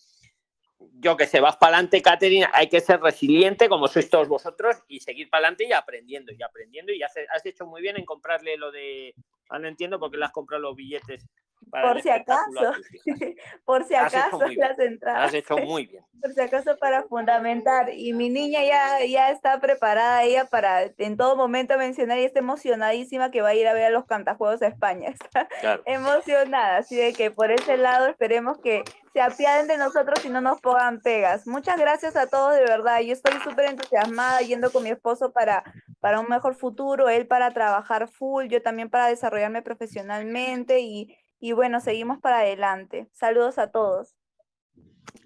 [0.79, 4.77] yo que sé, vas para adelante, Catherine, hay que ser resiliente como sois todos vosotros
[4.89, 6.93] y seguir para adelante y aprendiendo y aprendiendo.
[6.93, 9.15] Y has, has, hecho muy bien en comprarle lo de.
[9.49, 11.27] Ah, no entiendo por qué le has comprado los billetes
[11.71, 12.73] por si acaso,
[13.65, 15.29] por si acaso las entradas.
[15.29, 16.05] Has hecho muy bien.
[16.21, 17.91] Por si acaso para fundamentar.
[17.93, 22.39] Y mi niña ya, ya está preparada ella para en todo momento mencionar y está
[22.39, 25.11] emocionadísima que va a ir a ver a los cantajuegos a España.
[25.25, 25.49] Está
[25.85, 26.79] emocionada.
[26.79, 28.83] Así de que por ese lado esperemos que
[29.13, 31.47] se apiaden de nosotros y no nos pongan pegas.
[31.47, 33.01] Muchas gracias a todos de verdad.
[33.01, 35.65] Yo estoy súper entusiasmada yendo con mi esposo para,
[36.01, 41.53] para un mejor futuro, él para trabajar full, yo también para desarrollarme profesionalmente y y
[41.53, 43.09] bueno, seguimos para adelante.
[43.13, 44.17] Saludos a todos.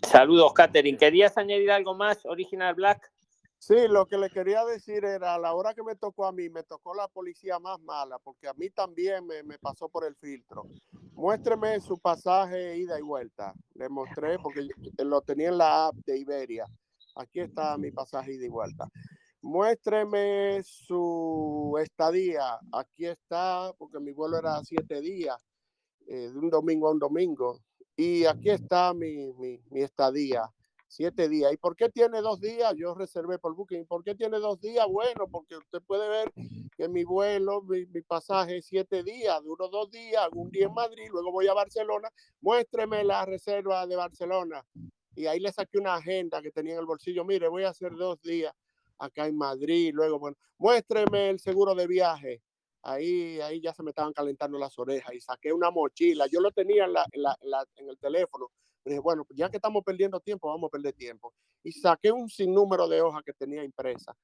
[0.03, 0.99] Saludos, Katherine.
[0.99, 3.12] ¿Querías añadir algo más, Original Black?
[3.59, 6.49] Sí, lo que le quería decir era, a la hora que me tocó a mí,
[6.49, 10.16] me tocó la policía más mala, porque a mí también me, me pasó por el
[10.16, 10.66] filtro.
[11.12, 13.53] Muéstreme su pasaje ida y vuelta.
[13.74, 14.66] Le mostré, porque
[15.05, 16.66] lo tenía en la app de Iberia.
[17.16, 18.89] Aquí está mi pasaje ida y vuelta.
[19.43, 22.59] Muéstreme su estadía.
[22.73, 25.37] Aquí está, porque mi vuelo era siete días.
[26.11, 27.61] Eh, de un domingo a un domingo.
[27.97, 30.43] Y aquí está mi, mi, mi, estadía,
[30.89, 31.53] siete días.
[31.53, 32.74] ¿Y por qué tiene dos días?
[32.77, 33.87] Yo reservé por Booking.
[33.87, 34.85] ¿Por qué tiene dos días?
[34.89, 36.32] Bueno, porque usted puede ver
[36.77, 40.74] que mi vuelo, mi, mi pasaje es siete días, duro dos días, un día en
[40.74, 42.09] Madrid, luego voy a Barcelona.
[42.41, 44.66] Muéstreme la reserva de Barcelona.
[45.15, 47.24] Y ahí le saqué una agenda que tenía en el bolsillo.
[47.24, 48.53] Mire, voy a hacer dos días
[48.99, 49.93] acá en Madrid.
[49.95, 52.43] Luego, bueno, muéstreme el seguro de viaje
[52.82, 56.27] ahí, ahí ya se me estaban calentando las orejas y saqué una mochila.
[56.27, 58.48] Yo lo tenía en, la, en, la, en, el teléfono.
[58.85, 61.35] dije, bueno, pues ya que estamos perdiendo tiempo, vamos a perder tiempo.
[61.62, 64.15] Y saqué un sinnúmero de hojas que tenía impresa.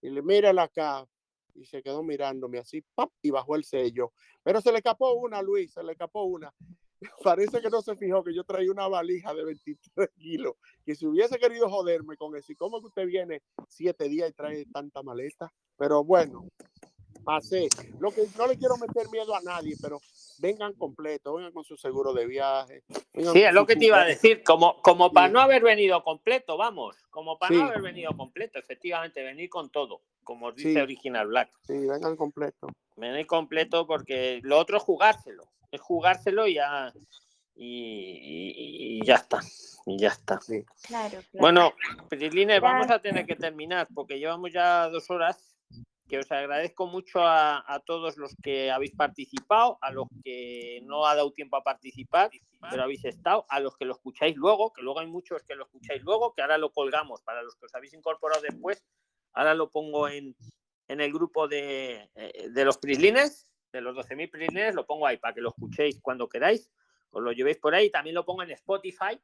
[0.00, 1.06] Y le mira acá
[1.54, 3.10] y se quedó mirándome así, ¡pap!
[3.22, 4.12] y bajó el sello.
[4.42, 6.52] Pero se le escapó una, Luis, se le escapó una.
[7.24, 10.54] Parece que no se fijó que yo traía una valija de 23 kilos.
[10.84, 14.32] Que si hubiese querido joderme con eso, ¿y cómo que usted viene siete días y
[14.34, 15.52] trae tanta maleta?
[15.76, 16.46] Pero bueno,
[17.98, 20.00] Lo que no le quiero meter miedo a nadie, pero
[20.38, 22.84] vengan completos, vengan con su seguro de viaje.
[23.14, 26.56] Sí, es lo que te iba a decir, como, como para no haber venido completo,
[26.56, 31.50] vamos, como para no haber venido completo, efectivamente, venir con todo, como dice Original Black.
[31.66, 32.68] Sí, vengan completo.
[32.96, 36.92] Venir completo porque lo otro es jugárselo, es jugárselo y ya,
[37.56, 39.40] y, ya está.
[39.88, 40.40] Y ya está.
[40.82, 41.72] Claro, Bueno,
[42.08, 45.55] Prislines, vamos a tener que terminar porque llevamos ya dos horas
[46.08, 51.14] que os agradezco mucho a, todos los que habéis participado, a los que no ha
[51.14, 52.30] dado tiempo a participar,
[52.70, 55.64] pero habéis estado, a los que lo escucháis luego, que luego hay muchos que lo
[55.64, 57.22] escucháis luego, que ahora lo colgamos.
[57.22, 58.84] Para los que os habéis incorporado después,
[59.32, 60.36] ahora lo pongo en,
[60.88, 65.34] el grupo de, eh, de los Prislines, de los 12.000 Prislines, lo pongo ahí para
[65.34, 66.70] que lo escuchéis cuando queráis,
[67.10, 69.18] os lo llevéis por ahí, también lo pongo en Spotify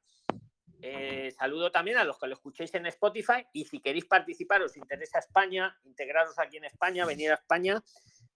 [0.82, 4.76] eh, saludo también a los que lo escuchéis en Spotify y si queréis participar, os
[4.76, 7.80] interesa España, integraros aquí en España, venir a España,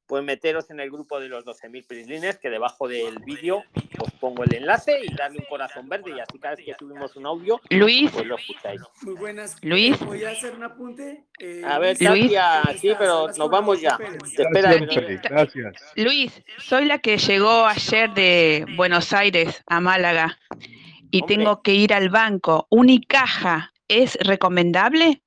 [0.06, 3.64] pues meteros en el grupo de los 12.000 prislines, que debajo del vídeo
[3.98, 7.16] os pongo el enlace y darle un corazón verde y así cada vez que subimos
[7.16, 8.80] un audio, Luis, pues lo escucháis.
[9.02, 9.56] Muy buenas.
[9.62, 9.98] Luis.
[10.04, 11.24] ¿Voy a hacer un apunte?
[11.40, 12.32] Eh, A ver, Luis.
[12.32, 13.98] Tatia, sí, pero nos vamos ya.
[14.38, 15.92] Espera, Siempre, gracias.
[15.96, 20.38] Luis, soy la que llegó ayer de Buenos Aires a Málaga
[21.16, 21.36] y Hombre.
[21.36, 22.66] tengo que ir al banco.
[22.68, 25.22] ¿Unicaja es recomendable?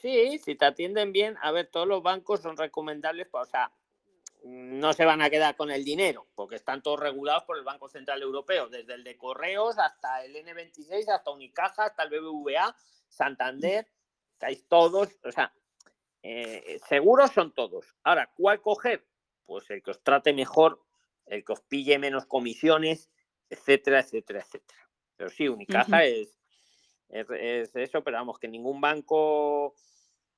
[0.00, 3.72] Sí, si te atienden bien, a ver, todos los bancos son recomendables, pues, o sea,
[4.44, 7.88] no se van a quedar con el dinero, porque están todos regulados por el Banco
[7.88, 12.74] Central Europeo, desde el de Correos hasta el N26, hasta Unicaja, hasta el BBVA,
[13.08, 13.88] Santander,
[14.32, 15.52] estáis todos, o sea,
[16.22, 17.96] eh, seguros son todos.
[18.04, 19.04] Ahora, ¿cuál coger?
[19.44, 20.82] Pues el que os trate mejor,
[21.26, 23.10] el que os pille menos comisiones,
[23.50, 24.88] etcétera, etcétera, etcétera.
[25.16, 26.38] Pero sí, Unicaja es,
[27.10, 29.74] es, es eso, pero vamos, que ningún banco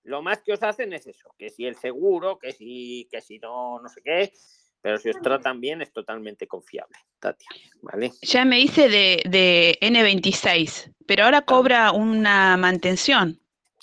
[0.05, 3.39] lo más que os hacen es eso, que si el seguro, que si, que si
[3.39, 4.33] no, no sé qué,
[4.81, 7.49] pero si os tratan bien es totalmente confiable, Tatia,
[7.83, 8.11] ¿vale?
[8.23, 13.39] Ya me hice de, de N26, pero ahora cobra una mantención.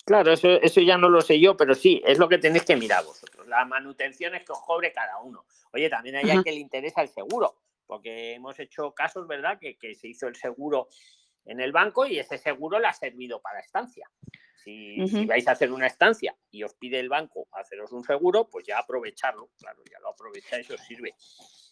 [0.06, 2.76] Claro, eso, eso ya no lo sé yo, pero sí, es lo que tenéis que
[2.76, 3.48] mirar vosotros.
[3.48, 5.46] La manutención es que os cobre cada uno.
[5.72, 7.56] Oye, también hay a que le interesa el seguro,
[7.90, 10.88] porque hemos hecho casos, ¿verdad?, que, que se hizo el seguro
[11.46, 14.08] en el banco y ese seguro le ha servido para estancia.
[14.64, 18.68] Si, vais a hacer una estancia y os pide el banco haceros un seguro, pues
[18.68, 21.16] ya aprovecharlo, claro, ya lo aprovecháis, os sirve.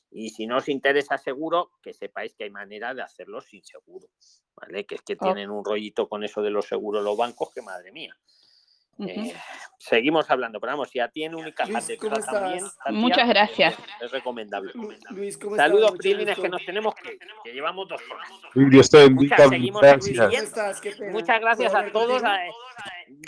[0.10, 4.08] Y si no os interesa seguro, que sepáis que hay manera de hacerlo sin seguro,
[4.56, 4.86] ¿vale?
[4.88, 5.24] Que es que Oh.
[5.26, 8.18] tienen un rollito con eso de los seguros los bancos, que madre mía.
[8.98, 9.10] Ujú.
[9.10, 9.36] Eh,
[9.78, 11.98] seguimos hablando, pero vamos, si a ti en Unicaja te.
[11.98, 13.74] Tatia, Muchas gracias.
[13.74, 14.72] Es, es recomendable.
[15.12, 15.38] Luis.
[15.56, 18.30] Saludos, Prilines, que nos tenemos que que llevamos dos horas.
[18.56, 20.34] Dios te bendiga, Muchas, seguimos gracias.
[21.12, 22.24] Muchas gracias ¿Puedo a todos.
[22.24, 22.40] a-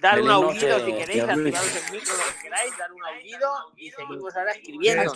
[0.02, 3.91] dar un aullido si queréis, activaros el micro lo que queráis, dar un aullido y
[3.91, 5.14] seguimos ahora escribiendo.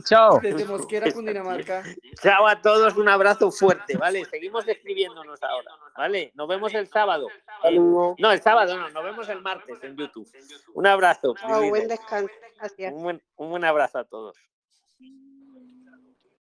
[0.00, 0.40] Chao.
[0.40, 1.82] desde Mosquera, Cundinamarca.
[2.22, 4.24] Chao a todos, un abrazo fuerte, ¿vale?
[4.24, 6.32] Seguimos escribiéndonos ahora, ¿vale?
[6.34, 7.28] Nos vemos el sábado.
[7.62, 10.28] No, el sábado no, nos vemos el martes en YouTube.
[10.74, 11.34] Un abrazo.
[11.40, 12.32] Chao, buen descanso.
[12.58, 12.92] Gracias.
[12.92, 14.36] Un buen, un buen abrazo a todos.